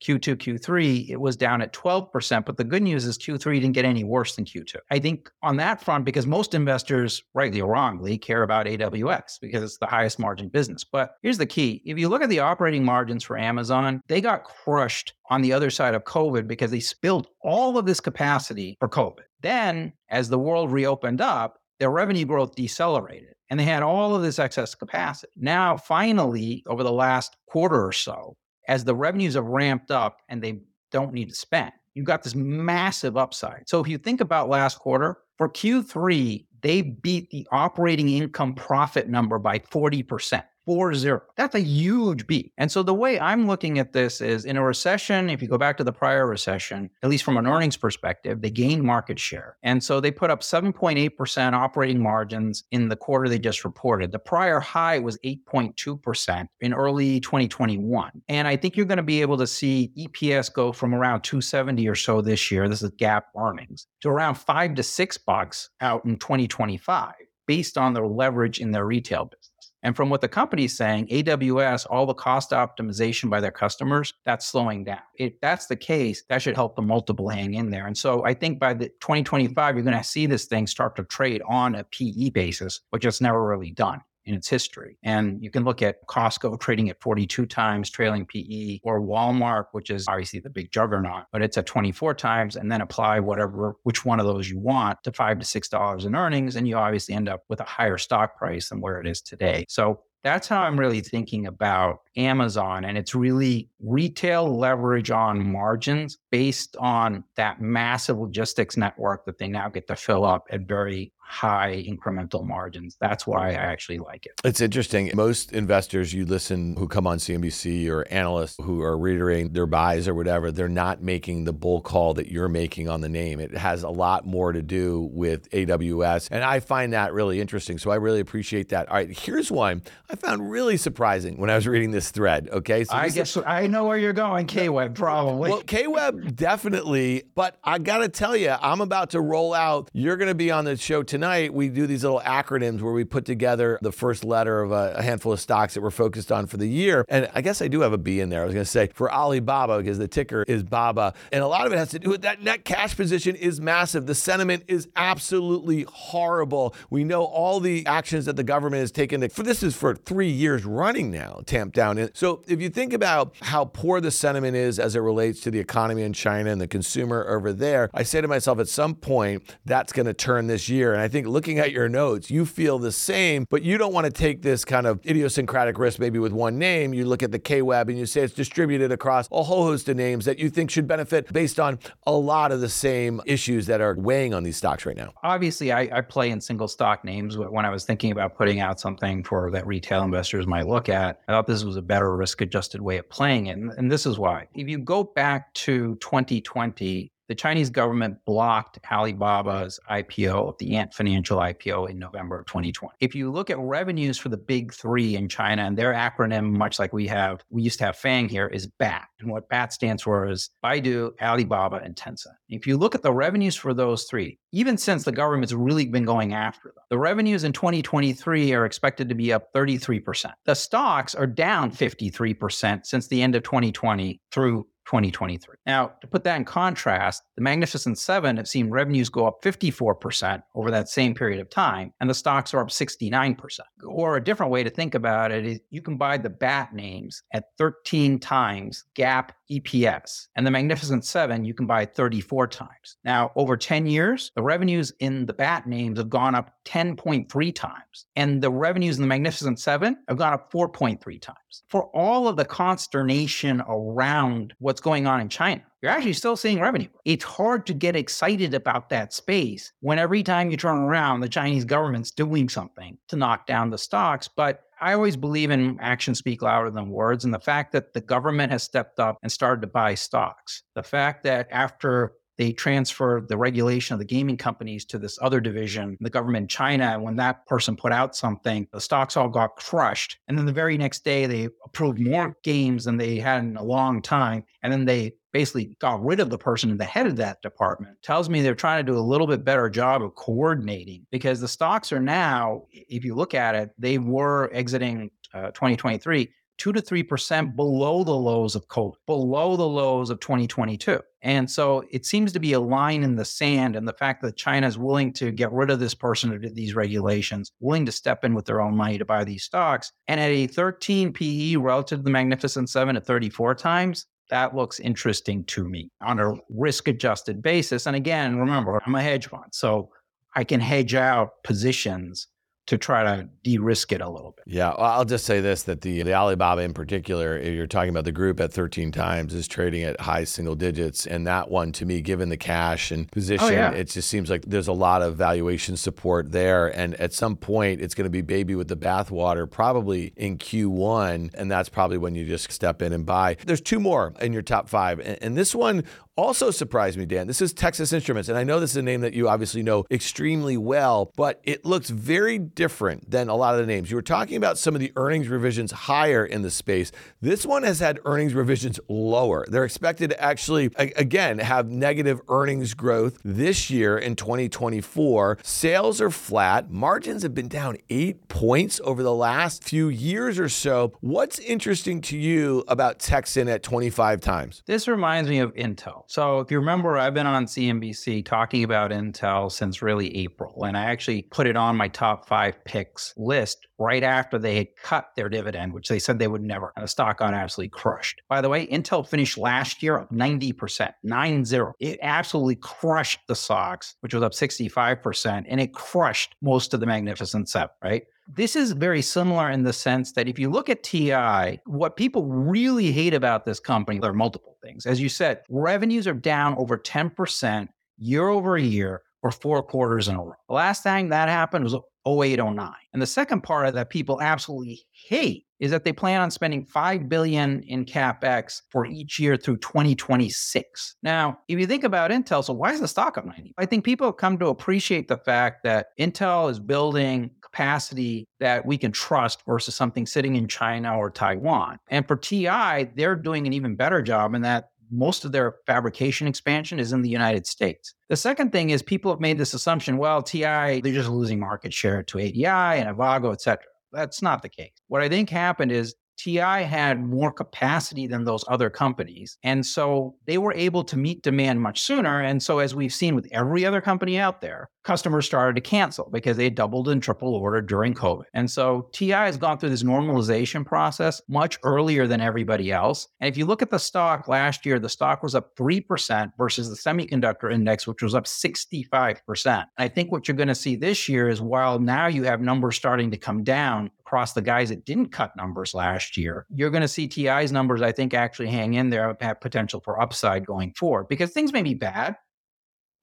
Q2, 0.03 0.35
Q3, 0.35 1.09
it 1.09 1.19
was 1.19 1.35
down 1.35 1.61
at 1.61 1.73
12%. 1.73 2.45
But 2.45 2.57
the 2.57 2.63
good 2.63 2.83
news 2.83 3.05
is 3.05 3.17
Q3 3.17 3.55
didn't 3.55 3.73
get 3.73 3.85
any 3.85 4.03
worse 4.03 4.35
than 4.35 4.45
Q2. 4.45 4.75
I 4.91 4.99
think 4.99 5.29
on 5.43 5.57
that 5.57 5.83
front, 5.83 6.05
because 6.05 6.25
most 6.25 6.53
investors, 6.53 7.23
rightly 7.33 7.61
or 7.61 7.71
wrongly, 7.71 8.17
care 8.17 8.43
about 8.43 8.65
AWS 8.65 9.39
because 9.41 9.63
it's 9.63 9.77
the 9.77 9.85
highest 9.85 10.19
margin 10.19 10.49
business. 10.49 10.83
But 10.83 11.11
here's 11.21 11.37
the 11.37 11.45
key 11.45 11.81
if 11.85 11.97
you 11.97 12.09
look 12.09 12.21
at 12.21 12.29
the 12.29 12.39
operating 12.39 12.85
margins 12.85 13.23
for 13.23 13.37
Amazon, 13.37 14.01
they 14.07 14.21
got 14.21 14.43
crushed 14.43 15.13
on 15.29 15.41
the 15.41 15.53
other 15.53 15.69
side 15.69 15.95
of 15.95 16.03
COVID 16.03 16.47
because 16.47 16.71
they 16.71 16.79
spilled 16.79 17.27
all 17.43 17.77
of 17.77 17.85
this 17.85 17.99
capacity 17.99 18.77
for 18.79 18.89
COVID. 18.89 19.23
Then, 19.41 19.93
as 20.09 20.29
the 20.29 20.39
world 20.39 20.71
reopened 20.71 21.21
up, 21.21 21.57
their 21.79 21.91
revenue 21.91 22.25
growth 22.25 22.55
decelerated 22.55 23.35
and 23.49 23.59
they 23.59 23.63
had 23.63 23.83
all 23.83 24.15
of 24.15 24.21
this 24.21 24.39
excess 24.39 24.75
capacity. 24.75 25.31
Now, 25.35 25.75
finally, 25.77 26.63
over 26.67 26.83
the 26.83 26.91
last 26.91 27.35
quarter 27.49 27.83
or 27.83 27.91
so, 27.91 28.37
as 28.69 28.85
the 28.85 28.95
revenues 28.95 29.33
have 29.33 29.45
ramped 29.45 29.89
up 29.91 30.21
and 30.29 30.41
they 30.41 30.61
don't 30.91 31.11
need 31.11 31.27
to 31.27 31.35
spend, 31.35 31.71
you've 31.95 32.05
got 32.05 32.23
this 32.23 32.35
massive 32.35 33.17
upside. 33.17 33.63
So 33.67 33.81
if 33.81 33.87
you 33.87 33.97
think 33.97 34.21
about 34.21 34.47
last 34.47 34.77
quarter, 34.79 35.17
for 35.37 35.49
Q3, 35.49 36.45
they 36.61 36.81
beat 36.81 37.29
the 37.31 37.47
operating 37.51 38.09
income 38.09 38.53
profit 38.53 39.09
number 39.09 39.39
by 39.39 39.59
40%. 39.59 40.43
Four 40.69 40.93
zero. 40.93 41.19
That's 41.35 41.55
a 41.55 41.61
huge 41.61 42.27
beat. 42.27 42.53
And 42.59 42.71
so 42.71 42.83
the 42.83 42.93
way 42.93 43.19
I'm 43.19 43.47
looking 43.47 43.79
at 43.79 43.91
this 43.91 44.21
is 44.21 44.45
in 44.45 44.55
a 44.55 44.63
recession, 44.63 45.27
if 45.27 45.41
you 45.41 45.47
go 45.47 45.57
back 45.57 45.77
to 45.77 45.83
the 45.83 45.91
prior 45.91 46.27
recession, 46.27 46.91
at 47.01 47.09
least 47.09 47.23
from 47.23 47.37
an 47.37 47.45
mm-hmm. 47.45 47.53
earnings 47.53 47.75
perspective, 47.75 48.39
they 48.43 48.51
gained 48.51 48.83
market 48.83 49.17
share. 49.17 49.57
And 49.63 49.83
so 49.83 49.99
they 49.99 50.11
put 50.11 50.29
up 50.29 50.41
7.8% 50.41 51.53
operating 51.53 52.03
margins 52.03 52.65
in 52.69 52.87
the 52.87 52.95
quarter 52.95 53.27
they 53.27 53.39
just 53.39 53.65
reported. 53.65 54.11
The 54.11 54.19
prior 54.19 54.59
high 54.59 54.99
was 54.99 55.17
8.2% 55.25 56.47
in 56.61 56.73
early 56.75 57.19
2021. 57.19 58.21
And 58.27 58.47
I 58.47 58.55
think 58.55 58.77
you're 58.77 58.85
going 58.85 58.97
to 58.97 59.01
be 59.03 59.21
able 59.21 59.39
to 59.39 59.47
see 59.47 59.91
EPS 59.97 60.53
go 60.53 60.71
from 60.71 60.93
around 60.93 61.23
270 61.23 61.87
or 61.87 61.95
so 61.95 62.21
this 62.21 62.51
year. 62.51 62.69
This 62.69 62.83
is 62.83 62.91
GAAP 62.91 63.23
earnings 63.35 63.87
to 64.01 64.09
around 64.09 64.35
five 64.35 64.75
to 64.75 64.83
six 64.83 65.17
bucks 65.17 65.71
out 65.81 66.05
in 66.05 66.17
2025 66.17 67.13
based 67.47 67.75
on 67.75 67.95
their 67.95 68.05
leverage 68.05 68.59
in 68.59 68.69
their 68.69 68.85
retail 68.85 69.25
business. 69.25 69.48
And 69.83 69.95
from 69.95 70.09
what 70.09 70.21
the 70.21 70.27
company's 70.27 70.75
saying, 70.75 71.07
AWS, 71.07 71.87
all 71.89 72.05
the 72.05 72.13
cost 72.13 72.51
optimization 72.51 73.29
by 73.29 73.39
their 73.39 73.51
customers, 73.51 74.13
that's 74.25 74.45
slowing 74.45 74.83
down. 74.83 74.99
If 75.15 75.39
that's 75.41 75.67
the 75.67 75.75
case, 75.75 76.23
that 76.29 76.41
should 76.41 76.55
help 76.55 76.75
the 76.75 76.81
multiple 76.81 77.29
hang 77.29 77.53
in 77.53 77.69
there. 77.69 77.87
And 77.87 77.97
so 77.97 78.25
I 78.25 78.33
think 78.33 78.59
by 78.59 78.73
the 78.73 78.89
2025, 78.99 79.75
you're 79.75 79.83
going 79.83 79.97
to 79.97 80.03
see 80.03 80.25
this 80.25 80.45
thing 80.45 80.67
start 80.67 80.95
to 80.97 81.03
trade 81.05 81.41
on 81.47 81.75
a 81.75 81.85
PE 81.85 82.31
basis, 82.31 82.81
which 82.89 83.05
it's 83.05 83.21
never 83.21 83.45
really 83.45 83.71
done 83.71 84.01
in 84.25 84.35
its 84.35 84.47
history. 84.47 84.97
And 85.03 85.41
you 85.43 85.49
can 85.49 85.63
look 85.63 85.81
at 85.81 86.05
Costco 86.07 86.59
trading 86.59 86.89
at 86.89 87.01
42 87.01 87.45
times 87.45 87.89
trailing 87.89 88.25
PE 88.25 88.79
or 88.83 89.01
Walmart, 89.01 89.65
which 89.71 89.89
is 89.89 90.07
obviously 90.07 90.39
the 90.39 90.49
big 90.49 90.71
juggernaut, 90.71 91.25
but 91.31 91.41
it's 91.41 91.57
at 91.57 91.65
24 91.65 92.13
times 92.13 92.55
and 92.55 92.71
then 92.71 92.81
apply 92.81 93.19
whatever, 93.19 93.75
which 93.83 94.05
one 94.05 94.19
of 94.19 94.25
those 94.25 94.49
you 94.49 94.59
want 94.59 95.01
to 95.03 95.11
five 95.11 95.39
to 95.39 95.45
$6 95.45 96.05
in 96.05 96.15
earnings. 96.15 96.55
And 96.55 96.67
you 96.67 96.75
obviously 96.75 97.15
end 97.15 97.29
up 97.29 97.43
with 97.49 97.59
a 97.59 97.65
higher 97.65 97.97
stock 97.97 98.37
price 98.37 98.69
than 98.69 98.81
where 98.81 98.99
it 98.99 99.07
is 99.07 99.21
today. 99.21 99.65
So 99.67 100.01
that's 100.23 100.47
how 100.47 100.61
I'm 100.63 100.77
really 100.77 101.01
thinking 101.01 101.47
about 101.47 101.99
Amazon. 102.17 102.83
And 102.83 102.97
it's 102.97 103.15
really 103.15 103.69
retail 103.79 104.57
leverage 104.57 105.11
on 105.11 105.51
margins 105.51 106.17
based 106.29 106.75
on 106.77 107.23
that 107.35 107.61
massive 107.61 108.17
logistics 108.17 108.75
network 108.75 109.25
that 109.25 109.37
they 109.37 109.47
now 109.47 109.69
get 109.69 109.87
to 109.87 109.95
fill 109.95 110.25
up 110.25 110.47
at 110.51 110.61
very 110.61 111.13
high 111.29 111.85
incremental 111.87 112.43
margins. 112.43 112.97
That's 112.99 113.27
why 113.27 113.49
I 113.49 113.53
actually 113.53 113.99
like 113.99 114.25
it. 114.25 114.31
It's 114.43 114.61
interesting. 114.61 115.11
Most 115.13 115.53
investors 115.53 116.11
you 116.11 116.25
listen 116.25 116.75
who 116.75 116.87
come 116.87 117.05
on 117.05 117.19
CNBC 117.19 117.87
or 117.87 118.07
analysts 118.09 118.55
who 118.59 118.81
are 118.81 118.97
reiterating 118.97 119.53
their 119.53 119.67
buys 119.67 120.07
or 120.07 120.15
whatever, 120.15 120.51
they're 120.51 120.67
not 120.67 121.03
making 121.03 121.43
the 121.43 121.53
bull 121.53 121.81
call 121.81 122.15
that 122.15 122.31
you're 122.31 122.49
making 122.49 122.89
on 122.89 123.01
the 123.01 123.09
name. 123.09 123.39
It 123.39 123.55
has 123.55 123.83
a 123.83 123.89
lot 123.89 124.25
more 124.25 124.51
to 124.51 124.63
do 124.63 125.07
with 125.13 125.47
AWS. 125.51 126.29
And 126.31 126.43
I 126.43 126.61
find 126.61 126.93
that 126.93 127.13
really 127.13 127.39
interesting. 127.39 127.77
So 127.77 127.91
I 127.91 127.97
really 127.97 128.21
appreciate 128.21 128.69
that. 128.69 128.89
All 128.89 128.95
right, 128.95 129.15
here's 129.15 129.51
one 129.51 129.83
I 130.09 130.15
found 130.15 130.49
really 130.49 130.77
surprising 130.77 131.37
when 131.37 131.51
I 131.51 131.55
was 131.55 131.67
reading 131.67 131.91
this 131.91 132.09
thread. 132.09 132.49
Okay. 132.51 132.85
So 132.85 132.95
I 132.95 133.09
guess 133.09 133.37
is, 133.37 133.43
I 133.45 133.67
know 133.67 133.85
where 133.85 133.99
you're 133.99 134.13
going, 134.13 134.47
K 134.47 134.69
Web, 134.69 134.95
probably. 134.95 135.51
Well, 135.51 135.61
K 135.61 135.85
Web 135.85 136.35
definitely. 136.35 137.25
But 137.35 137.55
I 137.63 137.77
got 137.77 137.99
to 137.99 138.09
tell 138.09 138.35
you, 138.35 138.55
I'm 138.59 138.81
about 138.81 139.11
to 139.11 139.21
roll 139.21 139.53
out. 139.53 139.91
You're 139.93 140.17
going 140.17 140.29
to 140.29 140.35
be 140.35 140.49
on 140.49 140.65
the 140.65 140.75
show 140.75 141.03
tonight 141.03 141.18
tonight 141.19 141.53
we 141.53 141.67
do 141.67 141.85
these 141.85 142.01
little 142.01 142.21
acronyms 142.21 142.79
where 142.79 142.93
we 142.93 143.03
put 143.03 143.25
together 143.25 143.77
the 143.81 143.91
first 143.91 144.23
letter 144.23 144.61
of 144.61 144.71
a, 144.71 144.93
a 144.95 145.03
handful 145.03 145.33
of 145.33 145.39
stocks 145.41 145.73
that 145.73 145.81
we're 145.81 145.91
focused 145.91 146.31
on 146.31 146.45
for 146.45 146.55
the 146.55 146.65
year. 146.65 147.03
And 147.09 147.29
I 147.35 147.41
guess 147.41 147.61
I 147.61 147.67
do 147.67 147.81
have 147.81 147.91
a 147.91 147.97
B 147.97 148.21
in 148.21 148.29
there. 148.29 148.41
I 148.41 148.45
was 148.45 148.53
going 148.53 148.63
to 148.63 148.71
say 148.71 148.89
for 148.93 149.11
Alibaba 149.11 149.79
because 149.79 149.97
the 149.97 150.07
ticker 150.07 150.43
is 150.43 150.63
Baba. 150.63 151.13
And 151.33 151.43
a 151.43 151.47
lot 151.47 151.67
of 151.67 151.73
it 151.73 151.77
has 151.77 151.89
to 151.89 151.99
do 151.99 152.09
with 152.09 152.21
that 152.21 152.41
net 152.41 152.63
cash 152.63 152.95
position 152.95 153.35
is 153.35 153.59
massive. 153.59 154.05
The 154.05 154.15
sentiment 154.15 154.63
is 154.69 154.87
absolutely 154.95 155.85
horrible. 155.89 156.73
We 156.89 157.03
know 157.03 157.25
all 157.25 157.59
the 157.59 157.85
actions 157.85 158.23
that 158.23 158.37
the 158.37 158.43
government 158.45 158.79
has 158.79 158.89
taken. 158.89 159.19
To, 159.19 159.27
for 159.27 159.43
this 159.43 159.61
is 159.61 159.75
for 159.75 159.95
three 159.95 160.31
years 160.31 160.63
running 160.63 161.11
now, 161.11 161.41
tamped 161.45 161.75
down. 161.75 162.11
So 162.13 162.43
if 162.47 162.61
you 162.61 162.69
think 162.69 162.93
about 162.93 163.35
how 163.41 163.65
poor 163.65 163.99
the 163.99 164.11
sentiment 164.11 164.55
is 164.55 164.79
as 164.79 164.95
it 164.95 165.01
relates 165.01 165.41
to 165.41 165.51
the 165.51 165.59
economy 165.59 166.03
in 166.03 166.13
China 166.13 166.49
and 166.49 166.61
the 166.61 166.67
consumer 166.67 167.27
over 167.27 167.51
there, 167.51 167.89
I 167.93 168.03
say 168.03 168.21
to 168.21 168.27
myself 168.29 168.59
at 168.59 168.69
some 168.69 168.95
point 168.95 169.43
that's 169.65 169.91
going 169.91 170.05
to 170.05 170.13
turn 170.13 170.47
this 170.47 170.69
year. 170.69 170.93
And 170.93 171.01
I 171.01 171.08
think 171.09 171.27
looking 171.27 171.59
at 171.59 171.71
your 171.71 171.89
notes, 171.89 172.31
you 172.31 172.45
feel 172.45 172.79
the 172.79 172.91
same, 172.91 173.45
but 173.49 173.63
you 173.63 173.77
don't 173.77 173.93
want 173.93 174.05
to 174.05 174.11
take 174.11 174.41
this 174.41 174.63
kind 174.63 174.87
of 174.87 175.05
idiosyncratic 175.05 175.77
risk 175.77 175.99
maybe 175.99 176.19
with 176.19 176.31
one 176.31 176.57
name. 176.57 176.93
You 176.93 177.05
look 177.05 177.21
at 177.21 177.31
the 177.31 177.39
KWEB 177.39 177.89
and 177.89 177.97
you 177.97 178.05
say 178.05 178.21
it's 178.21 178.33
distributed 178.33 178.91
across 178.91 179.27
a 179.31 179.43
whole 179.43 179.63
host 179.63 179.89
of 179.89 179.97
names 179.97 180.25
that 180.25 180.39
you 180.39 180.49
think 180.49 180.71
should 180.71 180.87
benefit 180.87 181.31
based 181.33 181.59
on 181.59 181.79
a 182.07 182.11
lot 182.11 182.51
of 182.51 182.61
the 182.61 182.69
same 182.69 183.21
issues 183.25 183.65
that 183.65 183.81
are 183.81 183.95
weighing 183.95 184.33
on 184.33 184.43
these 184.43 184.57
stocks 184.57 184.85
right 184.85 184.95
now. 184.95 185.13
Obviously, 185.23 185.71
I, 185.71 185.89
I 185.91 186.01
play 186.01 186.29
in 186.29 186.39
single 186.39 186.67
stock 186.67 187.03
names. 187.03 187.37
When 187.37 187.65
I 187.65 187.69
was 187.69 187.83
thinking 187.83 188.11
about 188.11 188.35
putting 188.35 188.59
out 188.59 188.79
something 188.79 189.23
for 189.23 189.51
that 189.51 189.67
retail 189.67 190.03
investors 190.03 190.47
might 190.47 190.67
look 190.67 190.89
at, 190.89 191.21
I 191.27 191.33
thought 191.33 191.47
this 191.47 191.63
was 191.63 191.75
a 191.75 191.81
better 191.81 192.15
risk 192.15 192.41
adjusted 192.41 192.81
way 192.81 192.97
of 192.97 193.09
playing 193.09 193.47
it. 193.47 193.57
And, 193.57 193.71
and 193.77 193.91
this 193.91 194.05
is 194.05 194.17
why. 194.17 194.47
If 194.53 194.69
you 194.69 194.77
go 194.77 195.03
back 195.03 195.53
to 195.55 195.95
2020, 195.95 197.11
the 197.29 197.35
Chinese 197.35 197.69
government 197.69 198.17
blocked 198.25 198.79
Alibaba's 198.89 199.79
IPO, 199.89 200.57
the 200.57 200.75
Ant 200.75 200.95
Financial 200.95 201.37
IPO 201.37 201.87
in 201.87 201.99
November 201.99 202.39
of 202.39 202.47
2020. 202.47 202.95
If 202.99 203.13
you 203.13 203.31
look 203.31 203.51
at 203.51 203.59
revenues 203.59 204.17
for 204.17 204.29
the 204.29 204.37
big 204.37 204.73
three 204.73 205.15
in 205.15 205.29
China, 205.29 205.61
and 205.61 205.77
their 205.77 205.93
acronym, 205.93 206.51
much 206.51 206.79
like 206.79 206.91
we 206.91 207.05
have, 207.07 207.43
we 207.51 207.61
used 207.61 207.77
to 207.79 207.85
have 207.85 207.95
FANG 207.95 208.29
here, 208.29 208.47
is 208.47 208.65
BAT. 208.65 209.05
And 209.19 209.29
what 209.29 209.47
BAT 209.47 209.71
stands 209.71 210.01
for 210.01 210.27
is 210.27 210.49
Baidu, 210.63 211.11
Alibaba, 211.21 211.77
and 211.77 211.95
Tencent. 211.95 212.33
If 212.49 212.65
you 212.65 212.77
look 212.77 212.95
at 212.95 213.03
the 213.03 213.13
revenues 213.13 213.55
for 213.55 213.75
those 213.75 214.05
three, 214.05 214.39
even 214.51 214.75
since 214.75 215.03
the 215.03 215.11
government's 215.11 215.53
really 215.53 215.85
been 215.85 216.05
going 216.05 216.33
after 216.33 216.69
them, 216.69 216.78
the 216.89 216.97
revenues 216.97 217.43
in 217.43 217.53
2023 217.53 218.53
are 218.53 218.65
expected 218.65 219.09
to 219.09 219.15
be 219.15 219.31
up 219.31 219.53
33%. 219.53 220.31
The 220.45 220.55
stocks 220.55 221.13
are 221.13 221.27
down 221.27 221.71
53% 221.71 222.85
since 222.85 223.07
the 223.07 223.21
end 223.21 223.35
of 223.35 223.43
2020 223.43 224.21
through 224.31 224.65
2023. 224.89 225.55
Now, 225.67 225.91
to 226.01 226.07
put 226.07 226.23
that 226.23 226.35
in 226.35 226.45
contrast, 226.45 227.21
the 227.35 227.43
Magnificent 227.43 227.99
Seven 227.99 228.37
have 228.37 228.47
seen 228.47 228.71
revenues 228.71 229.07
go 229.07 229.27
up 229.27 229.43
54% 229.43 230.41
over 230.55 230.71
that 230.71 230.89
same 230.89 231.13
period 231.13 231.39
of 231.39 231.49
time, 231.51 231.93
and 231.99 232.09
the 232.09 232.15
stocks 232.15 232.55
are 232.55 232.61
up 232.61 232.69
69%. 232.69 233.37
Or 233.85 234.15
a 234.15 234.23
different 234.23 234.51
way 234.51 234.63
to 234.63 234.69
think 234.71 234.95
about 234.95 235.31
it 235.31 235.45
is 235.45 235.59
you 235.69 235.83
can 235.83 235.97
buy 235.97 236.17
the 236.17 236.31
BAT 236.31 236.73
names 236.73 237.21
at 237.35 237.45
13 237.59 238.17
times 238.17 238.83
GAAP 238.95 239.29
EPS, 239.51 240.27
and 240.35 240.45
the 240.45 240.51
Magnificent 240.51 241.05
Seven 241.05 241.45
you 241.45 241.53
can 241.53 241.67
buy 241.67 241.85
34 241.85 242.47
times. 242.47 242.97
Now, 243.03 243.31
over 243.35 243.57
10 243.57 243.85
years, 243.85 244.31
the 244.35 244.41
revenues 244.41 244.91
in 244.99 245.27
the 245.27 245.33
BAT 245.33 245.67
names 245.67 245.99
have 245.99 246.09
gone 246.09 246.33
up 246.33 246.51
10.3 246.79 247.55
times, 247.55 248.05
and 248.15 248.41
the 248.41 248.49
revenues 248.49 248.97
in 248.97 249.01
the 249.01 249.07
Magnificent 249.07 249.59
Seven 249.59 249.97
have 250.07 250.17
gone 250.17 250.33
up 250.33 250.51
4.3 250.51 251.21
times. 251.21 251.63
For 251.67 251.85
all 251.95 252.27
of 252.27 252.37
the 252.37 252.45
consternation 252.45 253.61
around 253.67 254.53
what's 254.59 254.79
going 254.79 255.05
on 255.05 255.19
in 255.19 255.27
China. 255.27 255.63
You're 255.81 255.91
actually 255.91 256.13
still 256.13 256.35
seeing 256.35 256.59
revenue. 256.59 256.89
It's 257.05 257.23
hard 257.23 257.65
to 257.67 257.73
get 257.73 257.95
excited 257.95 258.53
about 258.53 258.89
that 258.89 259.13
space 259.13 259.71
when 259.79 259.99
every 259.99 260.23
time 260.23 260.51
you 260.51 260.57
turn 260.57 260.77
around, 260.77 261.21
the 261.21 261.29
Chinese 261.29 261.65
government's 261.65 262.11
doing 262.11 262.49
something 262.49 262.97
to 263.09 263.15
knock 263.15 263.45
down 263.45 263.69
the 263.69 263.77
stocks. 263.77 264.27
But 264.27 264.61
I 264.81 264.93
always 264.93 265.17
believe 265.17 265.51
in 265.51 265.77
actions 265.81 266.19
speak 266.19 266.41
louder 266.41 266.71
than 266.71 266.89
words. 266.89 267.25
And 267.25 267.33
the 267.33 267.39
fact 267.39 267.71
that 267.73 267.93
the 267.93 268.01
government 268.01 268.51
has 268.51 268.63
stepped 268.63 268.99
up 268.99 269.17
and 269.21 269.31
started 269.31 269.61
to 269.61 269.67
buy 269.67 269.95
stocks, 269.95 270.63
the 270.75 270.83
fact 270.83 271.23
that 271.23 271.47
after 271.51 272.13
they 272.39 272.53
transferred 272.53 273.27
the 273.27 273.35
regulation 273.35 273.93
of 273.93 273.99
the 273.99 274.05
gaming 274.05 274.37
companies 274.37 274.85
to 274.85 274.97
this 274.97 275.19
other 275.21 275.41
division, 275.41 275.97
the 275.99 276.09
government 276.09 276.43
in 276.43 276.47
China. 276.47 276.85
And 276.85 277.03
when 277.03 277.17
that 277.17 277.45
person 277.47 277.75
put 277.75 277.91
out 277.91 278.15
something, 278.15 278.65
the 278.71 278.79
stocks 278.79 279.17
all 279.17 279.27
got 279.27 279.57
crushed. 279.57 280.17
And 280.29 280.37
then 280.37 280.45
the 280.45 280.53
very 280.53 280.77
next 280.77 281.03
day, 281.03 281.25
they 281.25 281.49
approved 281.65 281.99
more 281.99 282.37
games 282.41 282.85
than 282.85 282.95
they 282.95 283.17
had 283.17 283.43
in 283.43 283.57
a 283.57 283.63
long 283.63 284.01
time. 284.01 284.45
And 284.63 284.71
then 284.71 284.85
they 284.85 285.15
basically 285.33 285.75
got 285.81 286.01
rid 286.01 286.21
of 286.21 286.29
the 286.29 286.37
person 286.37 286.71
in 286.71 286.77
the 286.77 286.85
head 286.85 287.07
of 287.07 287.17
that 287.17 287.41
department 287.41 288.01
tells 288.01 288.29
me 288.29 288.41
they're 288.41 288.55
trying 288.55 288.83
to 288.85 288.89
do 288.89 288.97
a 288.97 289.01
little 289.01 289.27
bit 289.27 289.43
better 289.43 289.69
job 289.69 290.01
of 290.01 290.15
coordinating 290.15 291.05
because 291.11 291.41
the 291.41 291.47
stocks 291.47 291.91
are 291.91 291.99
now 291.99 292.63
if 292.71 293.05
you 293.05 293.13
look 293.13 293.35
at 293.35 293.53
it 293.53 293.69
they 293.77 293.99
were 293.99 294.49
exiting 294.51 295.11
uh, 295.35 295.51
2023 295.51 296.27
two 296.59 296.73
to 296.73 296.81
three 296.81 297.01
percent 297.01 297.55
below 297.55 298.03
the 298.03 298.15
lows 298.15 298.55
of 298.55 298.67
COVID, 298.67 298.95
below 299.05 299.55
the 299.55 299.67
lows 299.67 300.09
of 300.09 300.19
2022. 300.19 300.99
And 301.21 301.49
so 301.49 301.83
it 301.91 302.05
seems 302.05 302.31
to 302.33 302.39
be 302.39 302.53
a 302.53 302.59
line 302.59 303.03
in 303.03 303.15
the 303.15 303.25
sand. 303.25 303.75
And 303.75 303.87
the 303.87 303.93
fact 303.93 304.21
that 304.21 304.37
China 304.37 304.67
is 304.67 304.77
willing 304.77 305.11
to 305.13 305.31
get 305.31 305.51
rid 305.51 305.69
of 305.69 305.79
this 305.79 305.93
person 305.93 306.31
or 306.31 306.39
these 306.39 306.75
regulations, 306.75 307.51
willing 307.59 307.85
to 307.85 307.91
step 307.91 308.23
in 308.23 308.33
with 308.33 308.45
their 308.45 308.61
own 308.61 308.75
money 308.75 308.97
to 308.97 309.05
buy 309.05 309.23
these 309.23 309.43
stocks, 309.43 309.91
and 310.07 310.19
at 310.19 310.29
a 310.29 310.47
13 310.47 311.11
PE 311.13 311.55
relative 311.57 311.99
to 311.99 312.03
the 312.03 312.09
Magnificent 312.09 312.69
Seven 312.69 312.95
at 312.95 313.05
34 313.05 313.55
times, 313.55 314.05
that 314.29 314.55
looks 314.55 314.79
interesting 314.79 315.43
to 315.45 315.67
me 315.67 315.89
on 316.01 316.19
a 316.19 316.35
risk 316.49 316.87
adjusted 316.87 317.41
basis. 317.41 317.87
And 317.87 317.95
again, 317.95 318.37
remember, 318.37 318.81
I'm 318.85 318.95
a 318.95 319.01
hedge 319.01 319.27
fund, 319.27 319.45
so 319.51 319.89
I 320.35 320.43
can 320.43 320.59
hedge 320.59 320.93
out 320.93 321.43
positions 321.43 322.27
to 322.69 322.77
try 322.77 323.03
to 323.03 323.27
de-risk 323.41 323.91
it 323.91 323.99
a 323.99 324.07
little 324.07 324.29
bit. 324.31 324.43
Yeah, 324.45 324.69
well, 324.77 324.85
I'll 324.91 325.05
just 325.05 325.25
say 325.25 325.41
this: 325.41 325.63
that 325.63 325.81
the 325.81 326.03
the 326.03 326.13
Alibaba 326.13 326.61
in 326.61 326.73
particular, 326.73 327.35
if 327.35 327.53
you're 327.55 327.65
talking 327.65 327.89
about 327.89 328.03
the 328.05 328.11
group 328.11 328.39
at 328.39 328.53
13 328.53 328.91
times, 328.91 329.33
is 329.33 329.47
trading 329.47 329.81
at 329.83 329.99
high 329.99 330.23
single 330.23 330.53
digits, 330.53 331.07
and 331.07 331.25
that 331.25 331.49
one 331.49 331.71
to 331.73 331.85
me, 331.85 332.01
given 332.01 332.29
the 332.29 332.37
cash 332.37 332.91
and 332.91 333.11
position, 333.11 333.47
Oh, 333.47 333.49
yeah. 333.51 333.71
it 333.71 333.85
just 333.85 334.07
seems 334.07 334.29
like 334.29 334.43
there's 334.45 334.67
a 334.67 334.73
lot 334.73 335.01
of 335.01 335.15
valuation 335.15 335.77
support 335.77 336.31
there, 336.31 336.67
and 336.67 336.93
at 336.95 337.11
some 337.11 337.35
point, 337.35 337.81
it's 337.81 337.95
going 337.95 338.05
to 338.05 338.09
be 338.11 338.21
baby 338.21 338.53
with 338.53 338.67
the 338.67 338.77
bathwater, 338.77 339.49
probably 339.49 340.13
in 340.15 340.37
Q1, 340.37 341.31
and 341.33 341.49
that's 341.51 341.69
probably 341.69 341.97
when 341.97 342.13
you 342.13 342.25
just 342.25 342.51
step 342.51 342.83
in 342.83 342.93
and 342.93 343.03
buy. 343.05 343.35
There's 343.47 343.61
two 343.61 343.79
more 343.79 344.13
in 344.21 344.31
your 344.31 344.43
top 344.43 344.69
five, 344.69 344.99
and, 344.99 345.17
and 345.21 345.35
this 345.37 345.55
one 345.55 345.83
also 346.19 346.51
surprised 346.51 346.97
me, 346.97 347.05
Dan. 347.05 347.27
This 347.27 347.41
is 347.41 347.53
Texas 347.53 347.93
Instruments, 347.93 348.27
and 348.27 348.37
I 348.37 348.43
know 348.43 348.59
this 348.59 348.71
is 348.71 348.77
a 348.77 348.81
name 348.81 349.01
that 349.01 349.13
you 349.13 349.29
obviously 349.29 349.63
know 349.63 349.85
extremely 349.89 350.57
well, 350.57 351.11
but 351.15 351.39
it 351.43 351.63
looks 351.63 351.89
very 351.89 352.37
different 352.37 353.09
than 353.09 353.29
a 353.29 353.35
lot 353.35 353.55
of 353.55 353.61
the 353.61 353.65
names. 353.65 353.89
You 353.89 353.95
were 353.95 354.01
talking 354.01 354.35
about 354.35 354.57
some 354.57 354.75
of 354.75 354.81
the 354.81 354.91
earnings 354.97 355.29
revisions 355.29 355.71
higher 355.71 356.25
in 356.25 356.41
the 356.41 356.51
space. 356.51 356.91
This 357.21 357.45
one 357.45 357.63
has 357.63 357.79
had 357.79 357.99
earnings 358.03 358.33
revisions 358.33 358.79
lower. 358.89 359.45
They're 359.47 359.63
expected 359.63 360.09
to 360.09 360.21
actually, 360.21 360.71
again, 360.75 361.39
have 361.39 361.69
negative 361.69 362.19
earnings 362.27 362.73
growth 362.73 363.19
this 363.23 363.69
year 363.69 363.97
in 363.97 364.17
2024. 364.17 365.39
Sales 365.41 366.01
are 366.01 366.09
flat. 366.09 366.69
Margins 366.69 367.23
have 367.23 367.33
been 367.33 367.47
down 367.47 367.77
eight 367.89 368.27
points 368.27 368.81
over 368.83 369.03
the 369.03 369.15
last 369.15 369.63
few 369.63 369.87
years 369.87 370.37
or 370.37 370.49
so. 370.49 370.93
What's 370.99 371.39
interesting 371.39 372.01
to 372.01 372.17
you 372.17 372.65
about 372.67 372.99
Texan 372.99 373.47
at 373.47 373.63
25 373.63 374.19
times? 374.19 374.63
This 374.65 374.87
reminds 374.87 375.29
me 375.29 375.39
of 375.39 375.53
Intel. 375.55 376.08
So, 376.09 376.39
if 376.39 376.49
you 376.49 376.57
remember, 376.57 376.97
I've 376.97 377.13
been 377.13 377.27
on 377.27 377.45
CNBC 377.45 378.25
talking 378.25 378.63
about 378.63 378.89
Intel 378.89 379.51
since 379.51 379.83
really 379.83 380.17
April, 380.17 380.63
and 380.63 380.75
I 380.75 380.85
actually 380.85 381.21
put 381.21 381.45
it 381.45 381.55
on 381.55 381.77
my 381.77 381.87
top 381.87 382.27
five 382.27 382.65
picks 382.65 383.13
list 383.15 383.67
right 383.77 384.01
after 384.01 384.39
they 384.39 384.55
had 384.55 384.75
cut 384.81 385.11
their 385.15 385.29
dividend, 385.29 385.71
which 385.71 385.87
they 385.87 385.99
said 385.99 386.17
they 386.17 386.27
would 386.27 386.41
never. 386.41 386.73
And 386.75 386.83
the 386.83 386.87
stock 386.87 387.19
got 387.19 387.35
absolutely 387.35 387.69
crushed. 387.69 388.23
By 388.27 388.41
the 388.41 388.49
way, 388.49 388.65
Intel 388.65 389.07
finished 389.07 389.37
last 389.37 389.83
year 389.83 389.99
up 389.99 390.11
90%, 390.11 390.93
9 391.03 391.45
0. 391.45 391.73
It 391.79 391.99
absolutely 392.01 392.55
crushed 392.55 393.19
the 393.27 393.35
SOX, 393.35 393.93
which 393.99 394.15
was 394.15 394.23
up 394.23 394.31
65%, 394.31 395.45
and 395.47 395.61
it 395.61 395.75
crushed 395.75 396.33
most 396.41 396.73
of 396.73 396.79
the 396.79 396.87
Magnificent 396.87 397.49
Seven, 397.49 397.69
right? 397.83 398.05
This 398.31 398.55
is 398.55 398.73
very 398.73 399.01
similar 399.01 399.49
in 399.49 399.63
the 399.63 399.73
sense 399.73 400.11
that 400.11 400.27
if 400.27 400.37
you 400.37 400.51
look 400.51 400.69
at 400.69 400.83
TI, 400.83 401.59
what 401.65 401.95
people 401.95 402.27
really 402.27 402.91
hate 402.91 403.15
about 403.15 403.43
this 403.43 403.59
company, 403.59 403.97
there 403.97 404.11
are 404.11 404.13
multiple 404.13 404.55
things. 404.63 404.85
As 404.85 405.01
you 405.01 405.09
said, 405.09 405.41
revenues 405.49 406.05
are 406.05 406.13
down 406.13 406.55
over 406.57 406.77
10% 406.77 407.67
year 407.97 408.27
over 408.27 408.55
year 408.57 409.01
for 409.21 409.31
four 409.31 409.63
quarters 409.63 410.07
in 410.07 410.15
a 410.15 410.23
row. 410.23 410.33
The 410.47 410.53
last 410.53 410.83
time 410.83 411.09
that 411.09 411.27
happened 411.27 411.63
was 411.63 411.75
08, 412.07 412.37
09. 412.37 412.71
And 412.93 413.01
the 413.01 413.07
second 413.07 413.41
part 413.41 413.73
that 413.73 413.89
people 413.89 414.21
absolutely 414.21 414.81
hate 414.91 415.45
is 415.59 415.71
that 415.71 415.83
they 415.83 415.91
plan 415.91 416.21
on 416.21 416.31
spending 416.31 416.65
5 416.65 417.09
billion 417.09 417.61
in 417.63 417.85
capex 417.85 418.61
for 418.69 418.85
each 418.85 419.19
year 419.19 419.35
through 419.35 419.57
2026. 419.57 420.95
Now, 421.03 421.39
if 421.47 421.59
you 421.59 421.67
think 421.67 421.83
about 421.83 422.11
Intel, 422.11 422.43
so 422.43 422.53
why 422.53 422.71
is 422.71 422.79
the 422.79 422.87
stock 422.87 423.17
up 423.17 423.25
90? 423.25 423.53
I 423.57 423.65
think 423.65 423.83
people 423.83 424.07
have 424.07 424.17
come 424.17 424.37
to 424.39 424.47
appreciate 424.47 425.07
the 425.09 425.17
fact 425.17 425.63
that 425.63 425.87
Intel 425.99 426.49
is 426.49 426.59
building 426.59 427.31
capacity 427.51 428.27
that 428.39 428.65
we 428.65 428.77
can 428.77 428.91
trust 428.91 429.43
versus 429.45 429.75
something 429.75 430.05
sitting 430.05 430.35
in 430.35 430.47
China 430.47 430.97
or 430.97 431.09
Taiwan. 431.09 431.79
And 431.89 432.07
for 432.07 432.15
TI, 432.15 432.89
they're 432.95 433.15
doing 433.15 433.47
an 433.47 433.53
even 433.53 433.75
better 433.75 434.01
job 434.01 434.33
in 434.35 434.41
that 434.43 434.69
most 434.91 435.25
of 435.25 435.31
their 435.31 435.55
fabrication 435.67 436.27
expansion 436.27 436.79
is 436.79 436.93
in 436.93 437.01
the 437.01 437.09
United 437.09 437.45
States. 437.45 437.93
The 438.09 438.15
second 438.15 438.51
thing 438.51 438.71
is 438.71 438.81
people 438.81 439.11
have 439.11 439.19
made 439.19 439.37
this 439.37 439.53
assumption, 439.53 439.97
well, 439.97 440.21
TI, 440.21 440.81
they're 440.81 440.93
just 440.93 441.09
losing 441.09 441.39
market 441.39 441.73
share 441.73 442.01
to 442.03 442.19
ADI 442.19 442.45
and 442.45 442.95
Avago, 442.95 443.31
et 443.31 443.41
cetera. 443.41 443.65
That's 443.91 444.21
not 444.21 444.41
the 444.41 444.49
case. 444.49 444.71
What 444.87 445.01
I 445.01 445.09
think 445.09 445.29
happened 445.29 445.71
is 445.71 445.95
TI 446.19 446.63
had 446.63 447.01
more 447.01 447.31
capacity 447.31 448.05
than 448.05 448.25
those 448.25 448.43
other 448.49 448.69
companies. 448.69 449.37
And 449.41 449.65
so 449.65 450.15
they 450.25 450.37
were 450.37 450.53
able 450.53 450.83
to 450.83 450.97
meet 450.97 451.23
demand 451.23 451.61
much 451.61 451.81
sooner. 451.81 452.21
And 452.21 452.43
so, 452.43 452.59
as 452.59 452.75
we've 452.75 452.93
seen 452.93 453.15
with 453.15 453.27
every 453.31 453.65
other 453.65 453.79
company 453.79 454.19
out 454.19 454.41
there, 454.41 454.69
customers 454.89 455.25
started 455.25 455.55
to 455.55 455.61
cancel 455.61 456.09
because 456.11 456.35
they 456.35 456.49
doubled 456.49 456.89
and 456.89 457.03
triple 457.03 457.35
ordered 457.35 457.67
during 457.67 457.93
COVID. 457.93 458.23
And 458.33 458.49
so 458.49 458.89
TI 458.91 459.11
has 459.11 459.37
gone 459.37 459.59
through 459.59 459.69
this 459.69 459.83
normalization 459.83 460.65
process 460.65 461.21
much 461.27 461.59
earlier 461.63 462.07
than 462.07 462.21
everybody 462.21 462.71
else. 462.71 463.07
And 463.19 463.27
if 463.27 463.37
you 463.37 463.45
look 463.45 463.61
at 463.61 463.69
the 463.69 463.77
stock 463.77 464.27
last 464.27 464.65
year, 464.65 464.79
the 464.79 464.89
stock 464.89 465.21
was 465.21 465.35
up 465.35 465.55
3% 465.55 466.31
versus 466.37 466.69
the 466.69 466.75
semiconductor 466.75 467.53
index, 467.53 467.85
which 467.85 468.01
was 468.01 468.15
up 468.15 468.25
65%. 468.25 469.45
And 469.45 469.67
I 469.77 469.87
think 469.87 470.11
what 470.11 470.27
you're 470.27 470.37
going 470.37 470.47
to 470.47 470.55
see 470.55 470.75
this 470.75 471.07
year 471.07 471.29
is 471.29 471.39
while 471.41 471.79
now 471.79 472.07
you 472.07 472.23
have 472.23 472.41
numbers 472.41 472.75
starting 472.75 473.11
to 473.11 473.17
come 473.17 473.43
down, 473.43 473.91
across 474.09 474.33
the 474.33 474.41
guys 474.41 474.69
that 474.69 474.85
didn't 474.85 475.09
cut 475.09 475.35
numbers 475.35 475.75
last 475.75 476.17
year, 476.17 476.47
you're 476.49 476.71
going 476.71 476.81
to 476.81 476.87
see 476.87 477.07
TI's 477.07 477.51
numbers, 477.51 477.83
I 477.83 477.91
think, 477.91 478.15
actually 478.15 478.47
hang 478.47 478.73
in 478.73 478.89
there, 478.89 479.15
have 479.21 479.39
potential 479.39 479.81
for 479.81 480.01
upside 480.01 480.47
going 480.47 480.73
forward 480.73 481.07
because 481.07 481.29
things 481.29 481.53
may 481.53 481.61
be 481.61 481.75
bad. 481.75 482.15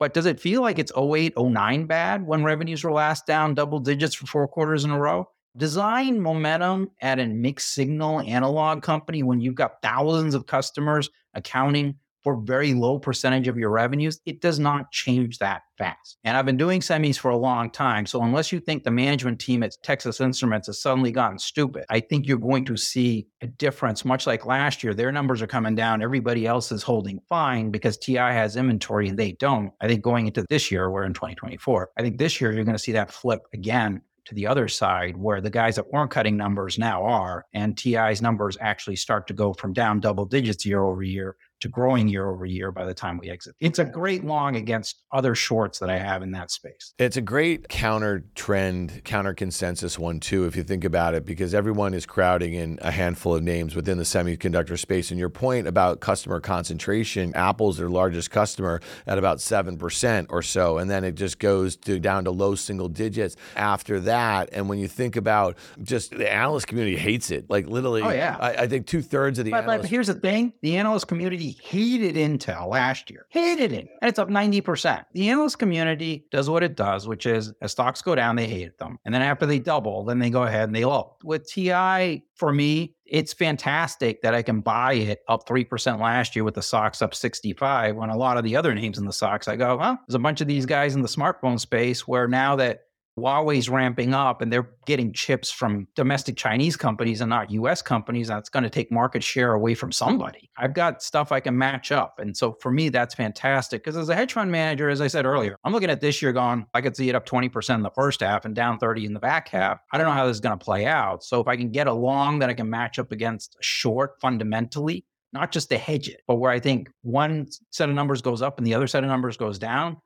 But 0.01 0.15
does 0.15 0.27
it 0.27 0.41
feel 0.41 0.63
like 0.63 0.81
it's 0.81 0.91
08, 0.99 1.35
09 1.39 1.87
bad 1.87 2.27
when 2.27 2.43
revenues 2.43 2.83
were 2.83 2.91
last 2.91 3.25
down 3.25 3.55
double 3.55 3.79
digits 3.79 4.17
for 4.17 4.27
four 4.27 4.49
quarters 4.49 4.85
in 4.85 4.91
a 4.91 4.99
row? 4.99 5.29
Design 5.57 6.21
momentum 6.21 6.91
at 7.01 7.21
a 7.21 7.27
mixed 7.27 7.73
signal 7.73 8.21
analog 8.23 8.83
company 8.83 9.23
when 9.23 9.41
you've 9.41 9.55
got 9.55 9.81
thousands 9.83 10.35
of 10.35 10.47
customers 10.47 11.09
accounting 11.35 11.95
for 12.27 12.35
very 12.43 12.75
low 12.75 12.99
percentage 12.99 13.47
of 13.47 13.57
your 13.57 13.71
revenues, 13.71 14.19
it 14.27 14.41
does 14.41 14.59
not 14.59 14.91
change 14.91 15.39
that 15.39 15.63
fast. 15.79 16.19
And 16.25 16.37
I've 16.37 16.45
been 16.45 16.57
doing 16.57 16.81
semis 16.81 17.17
for 17.17 17.31
a 17.31 17.37
long 17.37 17.71
time. 17.71 18.05
So 18.05 18.21
unless 18.21 18.51
you 18.51 18.59
think 18.59 18.83
the 18.83 18.91
management 18.91 19.39
team 19.39 19.63
at 19.63 19.77
Texas 19.85 20.21
Instruments 20.21 20.67
has 20.67 20.83
suddenly 20.83 21.13
gotten 21.13 21.39
stupid, 21.39 21.85
I 21.89 22.01
think 22.01 22.27
you're 22.27 22.39
going 22.39 22.65
to 22.65 22.77
see 22.77 23.29
a 23.43 23.47
difference, 23.47 24.05
much 24.05 24.27
like 24.27 24.45
last 24.45 24.83
year. 24.83 24.93
Their 24.93 25.13
numbers 25.13 25.41
are 25.41 25.47
coming 25.47 25.77
down. 25.77 26.03
Everybody 26.03 26.49
else 26.49 26.73
is 26.73 26.83
holding 26.83 27.21
fine 27.29 27.71
because 27.71 27.97
TI 27.97 28.17
has 28.17 28.57
inventory 28.57 29.09
and 29.09 29.17
they 29.17 29.31
don't. 29.35 29.71
I 29.81 29.87
think 29.87 30.03
going 30.03 30.27
into 30.27 30.45
this 30.51 30.73
year, 30.73 30.91
we're 30.91 31.05
in 31.05 31.15
2024. 31.15 31.91
I 31.97 32.03
think 32.03 32.19
this 32.19 32.41
year 32.41 32.51
you're 32.53 32.65
going 32.65 32.77
to 32.77 32.83
see 32.83 32.91
that 32.91 33.13
flip 33.13 33.43
again 33.55 34.03
to 34.25 34.35
the 34.35 34.49
other 34.49 34.67
side 34.67 35.17
where 35.17 35.41
the 35.41 35.51
guys 35.51 35.77
that 35.77 35.93
weren't 35.93 36.11
cutting 36.11 36.37
numbers 36.37 36.77
now 36.77 37.05
are, 37.05 37.45
and 37.55 37.79
TI's 37.79 38.21
numbers 38.21 38.59
actually 38.61 38.97
start 38.97 39.29
to 39.29 39.35
go 39.35 39.55
from 39.55 39.73
down 39.73 40.01
double 40.01 40.25
digits 40.25 40.67
year 40.67 40.83
over 40.83 41.05
year 41.05 41.37
to 41.61 41.69
growing 41.69 42.09
year 42.09 42.29
over 42.29 42.45
year 42.45 42.71
by 42.71 42.85
the 42.85 42.95
time 42.95 43.19
we 43.19 43.31
exit. 43.31 43.55
It's 43.61 43.79
a 43.79 43.85
great 43.85 44.25
long 44.25 44.57
against 44.57 45.03
other 45.13 45.35
shorts 45.35 45.79
that 45.79 45.89
I 45.89 45.99
have 45.99 46.23
in 46.23 46.31
that 46.33 46.51
space. 46.51 46.93
It's 46.99 47.17
a 47.17 47.23
great 47.23 47.69
counter 47.69 48.25
trend, 48.35 49.03
counter 49.05 49.33
consensus 49.35 49.99
one, 49.99 50.21
too, 50.21 50.45
if 50.47 50.55
you 50.57 50.63
think 50.63 50.85
about 50.85 51.15
it, 51.15 51.25
because 51.25 51.55
everyone 51.55 51.95
is 51.95 52.05
crowding 52.05 52.55
in 52.55 52.79
a 52.83 52.91
handful 52.91 53.35
of 53.37 53.43
names 53.43 53.75
within 53.75 53.97
the 53.99 54.05
semiconductor 54.05 54.79
space. 54.79 55.11
And 55.11 55.19
your 55.19 55.31
point 55.31 55.67
about 55.67 56.01
customer 56.01 56.41
concentration, 56.41 57.33
Apple's 57.35 57.79
their 57.79 57.89
largest 57.89 58.31
customer 58.31 58.81
at 59.07 59.17
about 59.19 59.39
7% 59.39 60.27
or 60.29 60.43
so. 60.43 60.79
And 60.79 60.91
then 60.91 61.05
it 61.05 61.15
just 61.15 61.39
goes 61.39 61.77
to 61.79 61.99
down 61.99 62.25
to 62.25 62.31
low 62.31 62.55
single 62.55 62.89
digits 62.89 63.37
after 63.57 64.01
that. 64.01 64.51
And 64.53 64.69
when 64.69 64.79
you 64.79 64.89
think 64.89 65.17
about 65.17 65.57
just 65.83 66.11
the 66.11 66.31
analyst 66.31 66.67
community 66.67 66.97
hates 66.97 67.31
it, 67.31 67.49
like 67.49 67.67
literally, 67.67 68.03
Oh, 68.03 68.11
yeah. 68.11 68.37
I, 68.39 68.51
I 68.65 68.67
think 68.67 68.87
two 68.87 69.01
thirds 69.03 69.39
of 69.39 69.45
the 69.47 69.53
But, 69.53 69.65
but 69.67 69.73
analysts. 69.73 69.91
here's 69.91 70.07
the 70.09 70.15
thing 70.15 70.53
the 70.61 70.77
analyst 70.77 71.09
community 71.09 71.46
hated 71.51 72.17
Intel 72.17 72.69
last 72.69 73.11
year, 73.11 73.27
hated 73.31 73.73
it. 73.73 73.89
And 74.01 74.09
it's 74.09 74.19
up 74.19 74.29
90%. 74.29 75.05
The 75.13 75.29
analyst 75.31 75.59
community 75.59 76.27
does 76.31 76.49
what 76.51 76.63
it 76.63 76.77
does, 76.77 77.07
which 77.09 77.27
is 77.27 77.53
as 77.61 77.73
stocks 77.73 78.03
go 78.03 78.15
down, 78.15 78.37
they 78.37 78.47
hate 78.47 78.79
them. 78.79 78.99
And 79.05 79.15
then 79.15 79.23
after 79.23 79.47
they 79.47 79.59
double, 79.59 80.05
then 80.05 80.19
they 80.19 80.31
go 80.31 80.45
ahead 80.45 80.65
and 80.65 80.75
they 80.75 80.85
low. 80.85 81.17
With 81.25 81.49
TI, 81.49 82.25
for 82.35 82.53
me, 82.53 82.95
it's 83.07 83.33
fantastic 83.33 84.23
that 84.23 84.35
I 84.35 84.43
can 84.43 84.61
buy 84.61 84.95
it 84.95 85.21
up 85.29 85.47
3% 85.49 86.01
last 86.01 86.35
year 86.35 86.45
with 86.45 86.55
the 86.55 86.63
SOX 86.63 87.03
up 87.03 87.15
65 87.15 87.97
when 87.97 88.11
a 88.11 88.17
lot 88.17 88.37
of 88.37 88.45
the 88.45 88.57
other 88.57 88.75
names 88.75 88.99
in 88.99 89.05
the 89.05 89.13
SOX 89.13 89.49
I 89.49 89.57
go, 89.57 89.77
well, 89.77 89.99
there's 90.07 90.17
a 90.17 90.21
bunch 90.21 90.41
of 90.41 90.49
these 90.49 90.67
guys 90.67 90.95
in 90.95 91.03
the 91.03 91.09
smartphone 91.09 91.61
space 91.61 92.07
where 92.07 92.27
now 92.27 92.57
that 92.57 92.86
Huawei's 93.19 93.71
ramping 93.71 94.13
up 94.13 94.43
and 94.43 94.53
they're 94.53 94.69
getting 94.85 95.13
chips 95.13 95.51
from 95.51 95.89
domestic 95.95 96.37
Chinese 96.37 96.77
companies 96.77 97.23
and 97.23 97.31
not 97.31 97.51
US 97.51 97.81
companies. 97.81 98.29
That's 98.29 98.51
going 98.51 98.63
to 98.63 98.71
take 98.71 98.93
market 98.93 99.25
share 99.25 99.55
away 99.55 99.75
from 99.75 99.91
somebody. 99.91 100.51
I've 100.59 100.75
got 100.75 101.03
stuff 101.03 101.33
I 101.33 101.41
can 101.41 101.57
match 101.57 101.93
up. 101.93 102.19
And 102.19 102.37
so 102.37 102.57
for 102.61 102.71
me, 102.71 102.91
that's 102.91 103.15
fantastic. 103.15 103.83
Because 103.83 103.97
as 103.97 104.11
a 104.11 104.15
hedge 104.15 104.35
fund 104.35 104.53
manager, 104.53 104.91
as 104.91 105.01
I 105.01 105.07
said 105.07 105.25
earlier, 105.25 105.57
I'm 105.65 105.73
looking 105.73 105.89
at 105.89 106.03
this 106.03 106.21
year 106.21 106.33
going, 106.33 106.67
I 106.75 106.83
could 106.83 106.95
see 106.95 107.09
it 107.09 107.15
up 107.15 107.25
20% 107.25 107.75
in 107.75 107.83
the 107.83 107.91
first 107.91 108.21
half 108.21 108.45
and 108.45 108.55
down 108.55 108.79
30 108.79 109.07
in 109.07 109.15
the 109.15 109.21
back 109.21 109.49
half. 109.49 109.81
I 109.93 109.99
don't 109.99 110.07
know 110.07 110.13
how 110.13 110.27
this 110.27 110.37
is 110.37 110.41
going 110.41 110.59
to 110.59 110.65
play 110.65 110.85
out. 110.85 111.25
So 111.25 111.41
if 111.41 111.49
I 111.49 111.57
can 111.57 111.71
get 111.71 111.87
a 111.87 111.93
long 111.93 112.41
that 112.41 112.51
I 112.51 112.55
can 112.55 112.69
match 112.69 112.99
up 112.99 113.13
against 113.13 113.55
a 113.55 113.63
short 113.63 114.21
fundamentally, 114.21 115.07
not 115.33 115.53
just 115.53 115.71
to 115.71 115.79
hedge 115.79 116.09
it, 116.09 116.21
but 116.27 116.37
where 116.37 116.51
I 116.51 116.61
think 116.61 116.91
one 117.03 117.49
set 117.71 117.89
of 117.89 117.95
numbers 117.95 118.21
goes 118.21 118.43
up 118.43 118.59
and 118.59 118.67
the 118.67 118.75
other 118.75 118.87
set 118.87 119.05
of 119.05 119.09
numbers 119.09 119.37
goes 119.37 119.59
down, 119.59 119.97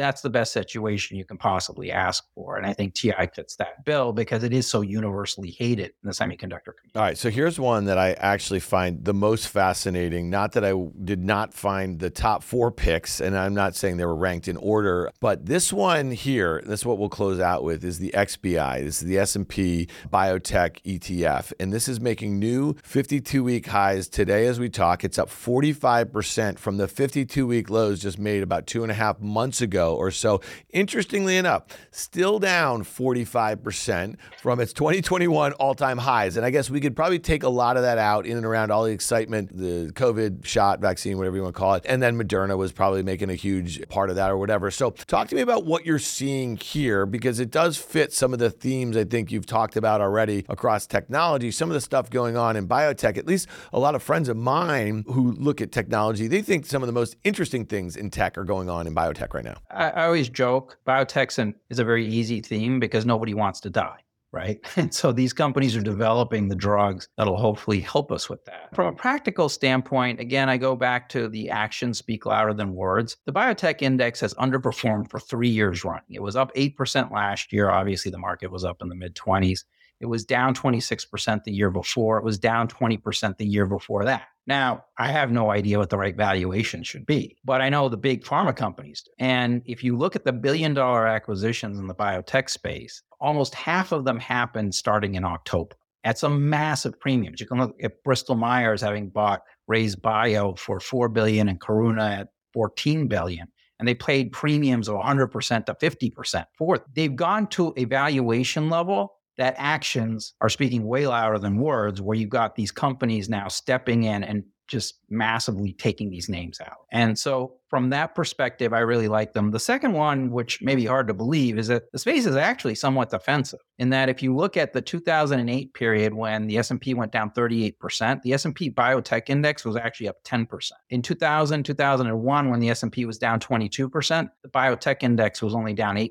that's 0.00 0.22
the 0.22 0.30
best 0.30 0.52
situation 0.52 1.16
you 1.16 1.24
can 1.24 1.36
possibly 1.36 1.92
ask 1.92 2.24
for. 2.34 2.56
And 2.56 2.66
I 2.66 2.72
think 2.72 2.94
TI 2.94 3.28
fits 3.34 3.56
that 3.56 3.84
bill 3.84 4.12
because 4.12 4.42
it 4.44 4.52
is 4.52 4.66
so 4.66 4.80
universally 4.80 5.50
hated 5.50 5.92
in 6.02 6.08
the 6.08 6.12
semiconductor 6.12 6.72
community. 6.74 6.96
All 6.96 7.02
right. 7.02 7.18
So 7.18 7.30
here's 7.30 7.60
one 7.60 7.84
that 7.84 7.98
I 7.98 8.12
actually 8.14 8.60
find 8.60 9.04
the 9.04 9.14
most 9.14 9.48
fascinating. 9.48 10.30
Not 10.30 10.52
that 10.52 10.64
I 10.64 10.72
did 11.04 11.20
not 11.20 11.52
find 11.52 11.98
the 11.98 12.10
top 12.10 12.42
four 12.42 12.70
picks, 12.70 13.20
and 13.20 13.36
I'm 13.36 13.54
not 13.54 13.76
saying 13.76 13.98
they 13.98 14.06
were 14.06 14.16
ranked 14.16 14.48
in 14.48 14.56
order, 14.56 15.10
but 15.20 15.46
this 15.46 15.72
one 15.72 16.10
here, 16.10 16.62
that's 16.64 16.86
what 16.86 16.98
we'll 16.98 17.08
close 17.08 17.38
out 17.38 17.62
with, 17.62 17.84
is 17.84 17.98
the 17.98 18.10
XBI. 18.14 18.84
This 18.84 19.02
is 19.02 19.08
the 19.08 19.18
S&P 19.18 19.88
Biotech 20.10 20.80
ETF, 20.82 21.52
and 21.60 21.72
this 21.72 21.88
is 21.88 22.00
making 22.00 22.38
new 22.38 22.72
52-week 22.74 23.66
highs 23.66 24.08
today 24.08 24.46
as 24.46 24.58
we 24.58 24.68
talk. 24.68 25.04
It's 25.04 25.18
up 25.18 25.28
45% 25.28 26.58
from 26.58 26.78
the 26.78 26.86
52-week 26.86 27.68
lows 27.68 28.00
just 28.00 28.18
made 28.18 28.42
about 28.42 28.66
two 28.66 28.82
and 28.82 28.90
a 28.90 28.94
half 28.94 29.20
months 29.20 29.60
ago 29.60 29.89
or 29.94 30.10
so. 30.10 30.40
Interestingly 30.70 31.36
enough, 31.36 31.64
still 31.90 32.38
down 32.38 32.84
45% 32.84 34.16
from 34.40 34.60
its 34.60 34.72
2021 34.72 35.52
all-time 35.54 35.98
highs, 35.98 36.36
and 36.36 36.46
I 36.46 36.50
guess 36.50 36.70
we 36.70 36.80
could 36.80 36.96
probably 36.96 37.18
take 37.18 37.42
a 37.42 37.48
lot 37.48 37.76
of 37.76 37.82
that 37.82 37.98
out 37.98 38.26
in 38.26 38.36
and 38.36 38.46
around 38.46 38.70
all 38.70 38.84
the 38.84 38.92
excitement, 38.92 39.56
the 39.56 39.92
COVID 39.94 40.44
shot, 40.44 40.80
vaccine, 40.80 41.18
whatever 41.18 41.36
you 41.36 41.42
want 41.42 41.54
to 41.54 41.58
call 41.58 41.74
it, 41.74 41.84
and 41.86 42.02
then 42.02 42.16
Moderna 42.16 42.56
was 42.56 42.72
probably 42.72 43.02
making 43.02 43.30
a 43.30 43.34
huge 43.34 43.86
part 43.88 44.10
of 44.10 44.16
that 44.16 44.30
or 44.30 44.36
whatever. 44.36 44.70
So, 44.70 44.90
talk 44.90 45.28
to 45.28 45.34
me 45.34 45.42
about 45.42 45.64
what 45.64 45.86
you're 45.86 45.98
seeing 45.98 46.56
here 46.56 47.06
because 47.06 47.40
it 47.40 47.50
does 47.50 47.76
fit 47.76 48.12
some 48.12 48.32
of 48.32 48.38
the 48.38 48.50
themes 48.50 48.96
I 48.96 49.04
think 49.04 49.30
you've 49.30 49.46
talked 49.46 49.76
about 49.76 50.00
already 50.00 50.44
across 50.48 50.86
technology. 50.86 51.50
Some 51.50 51.70
of 51.70 51.74
the 51.74 51.80
stuff 51.80 52.10
going 52.10 52.36
on 52.36 52.56
in 52.56 52.68
biotech, 52.68 53.16
at 53.16 53.26
least 53.26 53.48
a 53.72 53.78
lot 53.78 53.94
of 53.94 54.02
friends 54.02 54.28
of 54.28 54.36
mine 54.36 55.04
who 55.06 55.32
look 55.32 55.60
at 55.60 55.72
technology, 55.72 56.28
they 56.28 56.42
think 56.42 56.66
some 56.66 56.82
of 56.82 56.86
the 56.86 56.92
most 56.92 57.16
interesting 57.24 57.64
things 57.66 57.96
in 57.96 58.10
tech 58.10 58.38
are 58.38 58.44
going 58.44 58.68
on 58.68 58.86
in 58.86 58.94
biotech 58.94 59.34
right 59.34 59.44
now. 59.44 59.56
I, 59.80 59.90
I 59.90 60.04
always 60.06 60.28
joke 60.28 60.78
biotech 60.86 61.54
is 61.70 61.78
a 61.78 61.84
very 61.84 62.06
easy 62.06 62.40
theme 62.40 62.78
because 62.78 63.04
nobody 63.04 63.34
wants 63.34 63.60
to 63.60 63.70
die 63.70 64.04
right? 64.32 64.60
And 64.76 64.94
so 64.94 65.12
these 65.12 65.32
companies 65.32 65.76
are 65.76 65.82
developing 65.82 66.48
the 66.48 66.54
drugs 66.54 67.08
that'll 67.16 67.36
hopefully 67.36 67.80
help 67.80 68.12
us 68.12 68.30
with 68.30 68.44
that. 68.44 68.74
From 68.74 68.86
a 68.86 68.92
practical 68.92 69.48
standpoint, 69.48 70.20
again, 70.20 70.48
I 70.48 70.56
go 70.56 70.76
back 70.76 71.08
to 71.10 71.28
the 71.28 71.50
actions 71.50 71.98
speak 71.98 72.26
louder 72.26 72.54
than 72.54 72.74
words. 72.74 73.16
The 73.26 73.32
biotech 73.32 73.82
index 73.82 74.20
has 74.20 74.32
underperformed 74.34 75.10
for 75.10 75.18
three 75.18 75.48
years 75.48 75.84
running. 75.84 76.04
It 76.10 76.22
was 76.22 76.36
up 76.36 76.54
8% 76.54 77.10
last 77.10 77.52
year. 77.52 77.70
Obviously, 77.70 78.10
the 78.10 78.18
market 78.18 78.50
was 78.50 78.64
up 78.64 78.80
in 78.80 78.88
the 78.88 78.94
mid 78.94 79.14
20s. 79.16 79.64
It 80.00 80.06
was 80.06 80.24
down 80.24 80.54
26% 80.54 81.44
the 81.44 81.52
year 81.52 81.70
before. 81.70 82.18
It 82.18 82.24
was 82.24 82.38
down 82.38 82.68
20% 82.68 83.36
the 83.36 83.46
year 83.46 83.66
before 83.66 84.04
that. 84.06 84.24
Now, 84.46 84.84
I 84.98 85.08
have 85.08 85.30
no 85.30 85.50
idea 85.50 85.78
what 85.78 85.90
the 85.90 85.98
right 85.98 86.16
valuation 86.16 86.82
should 86.82 87.04
be, 87.06 87.36
but 87.44 87.60
I 87.60 87.68
know 87.68 87.88
the 87.88 87.96
big 87.96 88.24
pharma 88.24 88.56
companies. 88.56 89.04
And 89.18 89.62
if 89.66 89.84
you 89.84 89.96
look 89.96 90.16
at 90.16 90.24
the 90.24 90.32
billion 90.32 90.74
dollar 90.74 91.06
acquisitions 91.06 91.78
in 91.78 91.86
the 91.86 91.94
biotech 91.94 92.48
space, 92.48 93.02
almost 93.20 93.54
half 93.54 93.92
of 93.92 94.04
them 94.04 94.18
happened 94.18 94.74
starting 94.74 95.14
in 95.14 95.24
October 95.24 95.76
at 96.04 96.18
some 96.18 96.48
massive 96.48 96.98
premiums. 96.98 97.40
You 97.40 97.46
can 97.46 97.58
look 97.58 97.76
at 97.82 98.02
Bristol 98.02 98.34
Myers 98.34 98.80
having 98.80 99.10
bought 99.10 99.42
RayzeBio 99.70 100.58
for 100.58 100.80
4 100.80 101.10
billion 101.10 101.48
and 101.48 101.60
Karuna 101.60 102.20
at 102.20 102.28
14 102.54 103.06
billion 103.06 103.46
and 103.80 103.88
they 103.88 103.94
paid 103.94 104.30
premiums 104.30 104.88
of 104.88 104.96
100% 104.96 105.64
to 105.64 105.74
50% 105.74 106.44
for 106.56 106.76
it. 106.76 106.82
They've 106.94 107.16
gone 107.16 107.46
to 107.48 107.72
a 107.78 107.86
valuation 107.86 108.68
level 108.68 109.14
that 109.40 109.54
actions 109.56 110.34
are 110.42 110.50
speaking 110.50 110.84
way 110.84 111.06
louder 111.06 111.38
than 111.38 111.56
words, 111.56 112.00
where 112.00 112.16
you've 112.16 112.28
got 112.28 112.54
these 112.54 112.70
companies 112.70 113.28
now 113.28 113.48
stepping 113.48 114.04
in 114.04 114.22
and 114.22 114.44
just 114.68 114.99
massively 115.10 115.72
taking 115.72 116.10
these 116.10 116.28
names 116.28 116.60
out. 116.60 116.86
And 116.92 117.18
so 117.18 117.60
from 117.70 117.90
that 117.90 118.16
perspective, 118.16 118.72
I 118.72 118.80
really 118.80 119.06
like 119.06 119.32
them. 119.32 119.52
The 119.52 119.60
second 119.60 119.92
one, 119.92 120.30
which 120.32 120.60
may 120.60 120.74
be 120.74 120.84
hard 120.84 121.06
to 121.06 121.14
believe, 121.14 121.56
is 121.56 121.68
that 121.68 121.84
the 121.92 122.00
space 122.00 122.26
is 122.26 122.34
actually 122.34 122.74
somewhat 122.74 123.10
defensive 123.10 123.60
in 123.78 123.90
that 123.90 124.08
if 124.08 124.24
you 124.24 124.34
look 124.34 124.56
at 124.56 124.72
the 124.72 124.82
2008 124.82 125.72
period 125.72 126.12
when 126.12 126.48
the 126.48 126.58
S&P 126.58 126.94
went 126.94 127.12
down 127.12 127.30
38%, 127.30 128.22
the 128.22 128.32
S&P 128.32 128.70
Biotech 128.70 129.30
Index 129.30 129.64
was 129.64 129.76
actually 129.76 130.08
up 130.08 130.16
10%. 130.24 130.48
In 130.90 131.00
2000, 131.00 131.62
2001, 131.62 132.50
when 132.50 132.60
the 132.60 132.70
S&P 132.70 133.04
was 133.04 133.18
down 133.18 133.38
22%, 133.38 134.28
the 134.42 134.48
Biotech 134.48 135.02
Index 135.04 135.40
was 135.40 135.54
only 135.54 135.72
down 135.72 135.94
8%. 135.94 136.10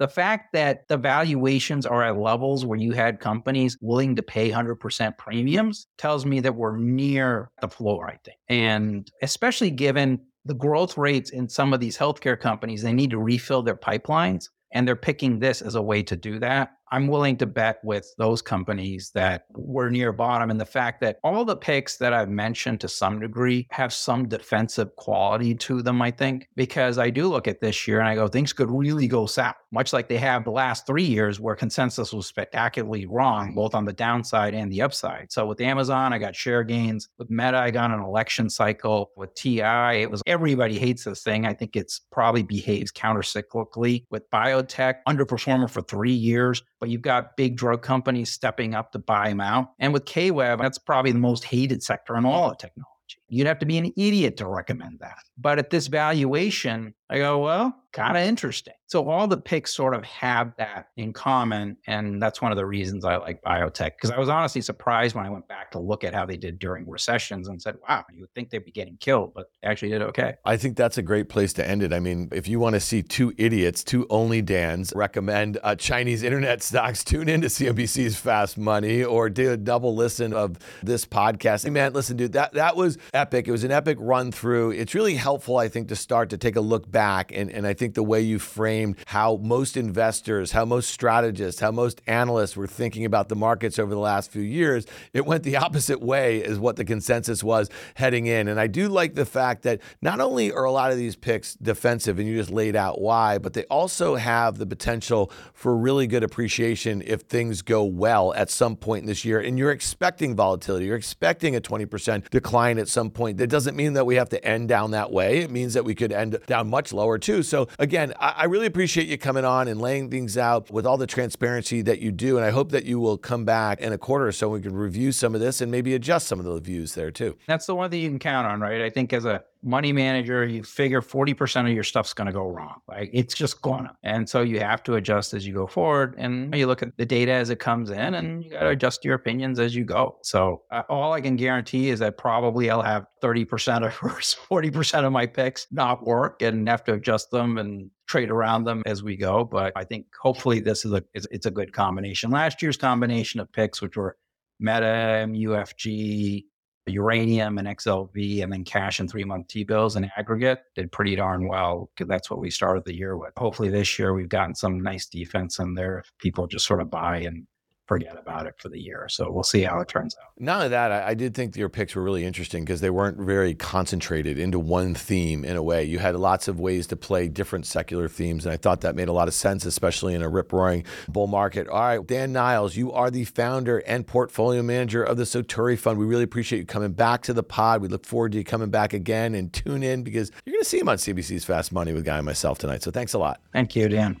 The 0.00 0.08
fact 0.08 0.52
that 0.54 0.88
the 0.88 0.96
valuations 0.98 1.86
are 1.86 2.02
at 2.02 2.18
levels 2.18 2.66
where 2.66 2.78
you 2.78 2.92
had 2.92 3.20
companies 3.20 3.78
willing 3.80 4.16
to 4.16 4.22
pay 4.24 4.50
100% 4.50 5.18
premiums 5.18 5.86
tells 5.98 6.26
me 6.26 6.40
that 6.40 6.56
we're 6.56 6.76
near 6.76 7.48
the 7.60 7.68
floor, 7.68 8.08
I 8.08 8.18
think. 8.24 8.35
And 8.48 9.10
especially 9.22 9.70
given 9.70 10.20
the 10.44 10.54
growth 10.54 10.96
rates 10.96 11.30
in 11.30 11.48
some 11.48 11.72
of 11.72 11.80
these 11.80 11.98
healthcare 11.98 12.38
companies, 12.38 12.82
they 12.82 12.92
need 12.92 13.10
to 13.10 13.18
refill 13.18 13.62
their 13.62 13.76
pipelines. 13.76 14.48
And 14.72 14.86
they're 14.86 14.96
picking 14.96 15.38
this 15.38 15.62
as 15.62 15.74
a 15.74 15.82
way 15.82 16.02
to 16.04 16.16
do 16.16 16.38
that. 16.40 16.72
I'm 16.92 17.08
willing 17.08 17.36
to 17.38 17.46
bet 17.46 17.80
with 17.82 18.14
those 18.18 18.42
companies 18.42 19.10
that 19.14 19.46
we're 19.54 19.90
near 19.90 20.12
bottom. 20.12 20.50
And 20.50 20.60
the 20.60 20.64
fact 20.64 21.00
that 21.00 21.18
all 21.24 21.44
the 21.44 21.56
picks 21.56 21.96
that 21.96 22.12
I've 22.12 22.28
mentioned 22.28 22.80
to 22.80 22.88
some 22.88 23.20
degree 23.20 23.66
have 23.70 23.92
some 23.92 24.28
defensive 24.28 24.94
quality 24.96 25.54
to 25.56 25.82
them, 25.82 26.00
I 26.00 26.10
think, 26.10 26.48
because 26.54 26.98
I 26.98 27.10
do 27.10 27.28
look 27.28 27.48
at 27.48 27.60
this 27.60 27.88
year 27.88 27.98
and 27.98 28.08
I 28.08 28.14
go, 28.14 28.28
things 28.28 28.52
could 28.52 28.70
really 28.70 29.08
go 29.08 29.26
south, 29.26 29.56
much 29.72 29.92
like 29.92 30.08
they 30.08 30.18
have 30.18 30.44
the 30.44 30.50
last 30.50 30.86
three 30.86 31.04
years 31.04 31.40
where 31.40 31.56
consensus 31.56 32.12
was 32.12 32.26
spectacularly 32.26 33.06
wrong, 33.06 33.54
both 33.54 33.74
on 33.74 33.84
the 33.84 33.92
downside 33.92 34.54
and 34.54 34.70
the 34.70 34.82
upside. 34.82 35.32
So 35.32 35.46
with 35.46 35.60
Amazon, 35.60 36.12
I 36.12 36.18
got 36.18 36.36
share 36.36 36.62
gains. 36.62 37.08
With 37.18 37.30
Meta, 37.30 37.58
I 37.58 37.70
got 37.70 37.90
an 37.90 38.00
election 38.00 38.48
cycle. 38.48 39.10
With 39.16 39.34
TI, 39.34 40.02
it 40.02 40.10
was 40.10 40.22
everybody 40.26 40.78
hates 40.78 41.04
this 41.04 41.22
thing. 41.22 41.46
I 41.46 41.54
think 41.54 41.74
it's 41.74 42.00
probably 42.12 42.42
behaves 42.42 42.92
countercyclically. 42.92 44.04
With 44.10 44.30
biotech, 44.30 44.96
underperformer 45.08 45.68
for 45.68 45.82
three 45.82 46.12
years 46.12 46.62
but 46.80 46.88
you've 46.88 47.02
got 47.02 47.36
big 47.36 47.56
drug 47.56 47.82
companies 47.82 48.30
stepping 48.30 48.74
up 48.74 48.92
to 48.92 48.98
buy 48.98 49.28
them 49.28 49.40
out. 49.40 49.70
And 49.78 49.92
with 49.92 50.04
KWeb, 50.04 50.58
that's 50.58 50.78
probably 50.78 51.12
the 51.12 51.18
most 51.18 51.44
hated 51.44 51.82
sector 51.82 52.16
in 52.16 52.24
all 52.24 52.50
of 52.50 52.58
technology. 52.58 53.15
You'd 53.28 53.46
have 53.46 53.58
to 53.60 53.66
be 53.66 53.78
an 53.78 53.92
idiot 53.96 54.36
to 54.38 54.46
recommend 54.46 55.00
that. 55.00 55.18
But 55.38 55.58
at 55.58 55.70
this 55.70 55.86
valuation, 55.88 56.94
I 57.08 57.18
go, 57.18 57.38
well, 57.38 57.76
kind 57.92 58.16
of 58.16 58.22
interesting. 58.24 58.74
So 58.88 59.08
all 59.08 59.26
the 59.26 59.38
picks 59.38 59.74
sort 59.74 59.94
of 59.94 60.04
have 60.04 60.52
that 60.58 60.88
in 60.96 61.12
common. 61.12 61.76
And 61.86 62.20
that's 62.20 62.42
one 62.42 62.52
of 62.52 62.56
the 62.56 62.66
reasons 62.66 63.04
I 63.04 63.16
like 63.16 63.42
biotech. 63.42 63.92
Because 63.96 64.10
I 64.10 64.18
was 64.18 64.28
honestly 64.28 64.60
surprised 64.60 65.14
when 65.14 65.24
I 65.24 65.30
went 65.30 65.48
back 65.48 65.70
to 65.72 65.78
look 65.78 66.04
at 66.04 66.14
how 66.14 66.26
they 66.26 66.36
did 66.36 66.58
during 66.58 66.88
recessions 66.88 67.48
and 67.48 67.60
said, 67.60 67.76
wow, 67.88 68.04
you 68.12 68.20
would 68.20 68.34
think 68.34 68.50
they'd 68.50 68.64
be 68.64 68.70
getting 68.70 68.96
killed, 68.98 69.32
but 69.34 69.46
actually 69.64 69.90
did 69.90 70.02
okay. 70.02 70.34
I 70.44 70.56
think 70.56 70.76
that's 70.76 70.98
a 70.98 71.02
great 71.02 71.28
place 71.28 71.52
to 71.54 71.66
end 71.66 71.82
it. 71.82 71.92
I 71.92 72.00
mean, 72.00 72.28
if 72.32 72.46
you 72.48 72.60
want 72.60 72.74
to 72.74 72.80
see 72.80 73.02
two 73.02 73.32
idiots, 73.38 73.82
two 73.82 74.06
only 74.10 74.42
Dans 74.42 74.92
recommend 74.94 75.58
uh, 75.62 75.74
Chinese 75.74 76.22
internet 76.22 76.62
stocks, 76.64 77.02
tune 77.02 77.28
into 77.28 77.48
CNBC's 77.48 78.16
Fast 78.16 78.58
Money 78.58 79.02
or 79.02 79.30
do 79.30 79.52
a 79.52 79.56
double 79.56 79.94
listen 79.96 80.32
of 80.32 80.58
this 80.82 81.04
podcast. 81.06 81.64
Hey, 81.64 81.70
man, 81.70 81.92
listen, 81.92 82.16
dude, 82.16 82.32
that, 82.32 82.52
that 82.54 82.76
was 82.76 82.98
epic. 83.16 83.48
It 83.48 83.50
was 83.50 83.64
an 83.64 83.72
epic 83.72 83.96
run 84.00 84.30
through. 84.30 84.70
It's 84.72 84.94
really 84.94 85.14
helpful, 85.14 85.56
I 85.56 85.68
think, 85.68 85.88
to 85.88 85.96
start 85.96 86.30
to 86.30 86.38
take 86.38 86.54
a 86.54 86.60
look 86.60 86.88
back. 86.90 87.32
And, 87.34 87.50
and 87.50 87.66
I 87.66 87.74
think 87.74 87.94
the 87.94 88.02
way 88.02 88.20
you 88.20 88.38
framed 88.38 88.96
how 89.06 89.36
most 89.42 89.76
investors, 89.76 90.52
how 90.52 90.64
most 90.64 90.90
strategists, 90.90 91.60
how 91.60 91.72
most 91.72 92.02
analysts 92.06 92.56
were 92.56 92.66
thinking 92.66 93.04
about 93.04 93.28
the 93.28 93.34
markets 93.34 93.78
over 93.78 93.92
the 93.92 94.00
last 94.00 94.30
few 94.30 94.42
years, 94.42 94.86
it 95.12 95.26
went 95.26 95.42
the 95.42 95.56
opposite 95.66 96.00
way 96.00 96.44
as 96.44 96.58
what 96.58 96.76
the 96.76 96.84
consensus 96.84 97.42
was 97.42 97.70
heading 97.94 98.26
in. 98.26 98.46
And 98.46 98.60
I 98.60 98.66
do 98.66 98.88
like 98.88 99.14
the 99.14 99.26
fact 99.26 99.62
that 99.62 99.80
not 100.02 100.20
only 100.20 100.52
are 100.52 100.64
a 100.64 100.70
lot 100.70 100.92
of 100.92 100.98
these 100.98 101.16
picks 101.16 101.54
defensive, 101.54 102.18
and 102.18 102.28
you 102.28 102.36
just 102.36 102.50
laid 102.50 102.76
out 102.76 103.00
why, 103.00 103.38
but 103.38 103.54
they 103.54 103.64
also 103.64 104.16
have 104.16 104.58
the 104.58 104.66
potential 104.66 105.32
for 105.54 105.76
really 105.76 106.06
good 106.06 106.22
appreciation 106.22 107.02
if 107.06 107.22
things 107.22 107.62
go 107.62 107.82
well 107.82 108.34
at 108.34 108.50
some 108.50 108.76
point 108.76 109.02
in 109.02 109.06
this 109.06 109.24
year. 109.24 109.40
And 109.40 109.58
you're 109.58 109.72
expecting 109.72 110.36
volatility, 110.36 110.86
you're 110.86 110.96
expecting 110.96 111.56
a 111.56 111.60
20% 111.60 112.28
decline 112.30 112.78
at 112.78 112.88
some 112.88 113.05
point. 113.10 113.38
That 113.38 113.48
doesn't 113.48 113.76
mean 113.76 113.94
that 113.94 114.04
we 114.04 114.16
have 114.16 114.28
to 114.30 114.44
end 114.44 114.68
down 114.68 114.92
that 114.92 115.10
way. 115.10 115.38
It 115.38 115.50
means 115.50 115.74
that 115.74 115.84
we 115.84 115.94
could 115.94 116.12
end 116.12 116.38
down 116.46 116.68
much 116.68 116.92
lower 116.92 117.18
too. 117.18 117.42
So 117.42 117.68
again, 117.78 118.12
I, 118.20 118.34
I 118.36 118.44
really 118.44 118.66
appreciate 118.66 119.08
you 119.08 119.18
coming 119.18 119.44
on 119.44 119.68
and 119.68 119.80
laying 119.80 120.10
things 120.10 120.36
out 120.38 120.70
with 120.70 120.86
all 120.86 120.96
the 120.96 121.06
transparency 121.06 121.82
that 121.82 122.00
you 122.00 122.12
do. 122.12 122.36
And 122.36 122.44
I 122.44 122.50
hope 122.50 122.70
that 122.72 122.84
you 122.84 122.98
will 123.00 123.18
come 123.18 123.44
back 123.44 123.80
in 123.80 123.92
a 123.92 123.98
quarter 123.98 124.26
or 124.26 124.32
so 124.32 124.46
and 124.46 124.62
we 124.62 124.68
can 124.68 124.76
review 124.76 125.12
some 125.12 125.34
of 125.34 125.40
this 125.40 125.60
and 125.60 125.70
maybe 125.70 125.94
adjust 125.94 126.26
some 126.28 126.38
of 126.38 126.44
the 126.44 126.60
views 126.60 126.94
there 126.94 127.10
too. 127.10 127.36
That's 127.46 127.66
the 127.66 127.74
one 127.74 127.90
thing 127.90 128.02
you 128.02 128.08
can 128.08 128.18
count 128.18 128.46
on, 128.46 128.60
right? 128.60 128.82
I 128.82 128.90
think 128.90 129.12
as 129.12 129.24
a 129.24 129.44
money 129.66 129.92
manager, 129.92 130.46
you 130.46 130.62
figure 130.62 131.02
40% 131.02 131.62
of 131.68 131.74
your 131.74 131.82
stuff's 131.82 132.14
going 132.14 132.26
to 132.26 132.32
go 132.32 132.48
wrong. 132.48 132.80
Like 132.86 133.10
it's 133.12 133.34
just 133.34 133.60
gonna. 133.60 133.96
And 134.04 134.28
so 134.28 134.42
you 134.42 134.60
have 134.60 134.82
to 134.84 134.94
adjust 134.94 135.34
as 135.34 135.46
you 135.46 135.52
go 135.52 135.66
forward. 135.66 136.14
And 136.16 136.54
you 136.54 136.66
look 136.66 136.82
at 136.82 136.96
the 136.96 137.04
data 137.04 137.32
as 137.32 137.50
it 137.50 137.58
comes 137.58 137.90
in 137.90 138.14
and 138.14 138.44
you 138.44 138.50
got 138.50 138.60
to 138.60 138.68
adjust 138.68 139.04
your 139.04 139.14
opinions 139.14 139.58
as 139.58 139.74
you 139.74 139.84
go. 139.84 140.18
So 140.22 140.62
uh, 140.70 140.82
all 140.88 141.12
I 141.12 141.20
can 141.20 141.34
guarantee 141.34 141.90
is 141.90 141.98
that 141.98 142.16
probably 142.16 142.70
I'll 142.70 142.80
have 142.80 143.06
30% 143.22 143.82
or 143.82 143.90
40% 143.90 145.04
of 145.04 145.12
my 145.12 145.26
picks 145.26 145.66
not 145.72 146.06
work 146.06 146.42
and 146.42 146.68
have 146.68 146.84
to 146.84 146.94
adjust 146.94 147.32
them 147.32 147.58
and 147.58 147.90
trade 148.06 148.30
around 148.30 148.64
them 148.64 148.84
as 148.86 149.02
we 149.02 149.16
go. 149.16 149.44
But 149.44 149.72
I 149.74 149.82
think 149.82 150.06
hopefully 150.20 150.60
this 150.60 150.84
is 150.84 150.92
a, 150.92 151.02
it's, 151.12 151.26
it's 151.32 151.46
a 151.46 151.50
good 151.50 151.72
combination. 151.72 152.30
Last 152.30 152.62
year's 152.62 152.76
combination 152.76 153.40
of 153.40 153.50
picks, 153.52 153.82
which 153.82 153.96
were 153.96 154.16
Meta, 154.60 155.26
MUFG, 155.28 156.44
uranium 156.92 157.58
and 157.58 157.68
XLV 157.68 158.42
and 158.42 158.52
then 158.52 158.64
cash 158.64 159.00
and 159.00 159.10
three 159.10 159.24
month 159.24 159.48
T 159.48 159.64
bills 159.64 159.96
in 159.96 160.10
aggregate 160.16 160.60
did 160.74 160.92
pretty 160.92 161.16
darn 161.16 161.48
well 161.48 161.90
because 161.94 162.08
that's 162.08 162.30
what 162.30 162.40
we 162.40 162.50
started 162.50 162.84
the 162.84 162.94
year 162.94 163.16
with. 163.16 163.32
Hopefully 163.36 163.68
this 163.68 163.98
year 163.98 164.14
we've 164.14 164.28
gotten 164.28 164.54
some 164.54 164.80
nice 164.80 165.06
defense 165.06 165.58
in 165.58 165.74
there 165.74 166.04
people 166.18 166.46
just 166.46 166.66
sort 166.66 166.80
of 166.80 166.90
buy 166.90 167.18
and 167.18 167.46
forget 167.86 168.16
about 168.18 168.46
it 168.46 168.54
for 168.58 168.68
the 168.68 168.80
year. 168.80 169.08
So 169.08 169.30
we'll 169.30 169.44
see 169.44 169.62
how 169.62 169.80
it 169.80 169.88
turns 169.88 170.16
out. 170.20 170.30
Not 170.38 170.56
only 170.56 170.68
that, 170.68 170.90
I, 170.90 171.08
I 171.08 171.14
did 171.14 171.34
think 171.34 171.56
your 171.56 171.68
picks 171.68 171.94
were 171.94 172.02
really 172.02 172.24
interesting 172.24 172.64
because 172.64 172.80
they 172.80 172.90
weren't 172.90 173.18
very 173.18 173.54
concentrated 173.54 174.38
into 174.38 174.58
one 174.58 174.94
theme 174.94 175.44
in 175.44 175.56
a 175.56 175.62
way. 175.62 175.84
You 175.84 175.98
had 175.98 176.16
lots 176.16 176.48
of 176.48 176.58
ways 176.58 176.86
to 176.88 176.96
play 176.96 177.28
different 177.28 177.66
secular 177.66 178.08
themes, 178.08 178.44
and 178.44 178.52
I 178.52 178.56
thought 178.56 178.80
that 178.80 178.96
made 178.96 179.08
a 179.08 179.12
lot 179.12 179.28
of 179.28 179.34
sense, 179.34 179.64
especially 179.64 180.14
in 180.14 180.22
a 180.22 180.28
rip 180.28 180.52
roaring 180.52 180.84
bull 181.08 181.26
market. 181.26 181.68
All 181.68 181.80
right, 181.80 182.06
Dan 182.06 182.32
Niles, 182.32 182.76
you 182.76 182.92
are 182.92 183.10
the 183.10 183.24
founder 183.24 183.78
and 183.78 184.06
portfolio 184.06 184.62
manager 184.62 185.02
of 185.02 185.16
the 185.16 185.24
Satori 185.24 185.78
Fund. 185.78 185.98
We 185.98 186.06
really 186.06 186.24
appreciate 186.24 186.58
you 186.58 186.66
coming 186.66 186.92
back 186.92 187.22
to 187.22 187.32
the 187.32 187.42
pod. 187.42 187.82
We 187.82 187.88
look 187.88 188.04
forward 188.04 188.32
to 188.32 188.38
you 188.38 188.44
coming 188.44 188.70
back 188.70 188.92
again 188.92 189.34
and 189.34 189.52
tune 189.52 189.82
in 189.82 190.02
because 190.02 190.32
you're 190.44 190.54
going 190.54 190.62
to 190.62 190.68
see 190.68 190.78
him 190.80 190.88
on 190.88 190.96
CNBC's 190.96 191.44
Fast 191.44 191.72
Money 191.72 191.92
with 191.92 192.04
Guy 192.04 192.16
and 192.16 192.26
myself 192.26 192.58
tonight. 192.58 192.82
So 192.82 192.90
thanks 192.90 193.14
a 193.14 193.18
lot. 193.18 193.40
Thank 193.52 193.76
you, 193.76 193.88
Dan. 193.88 194.20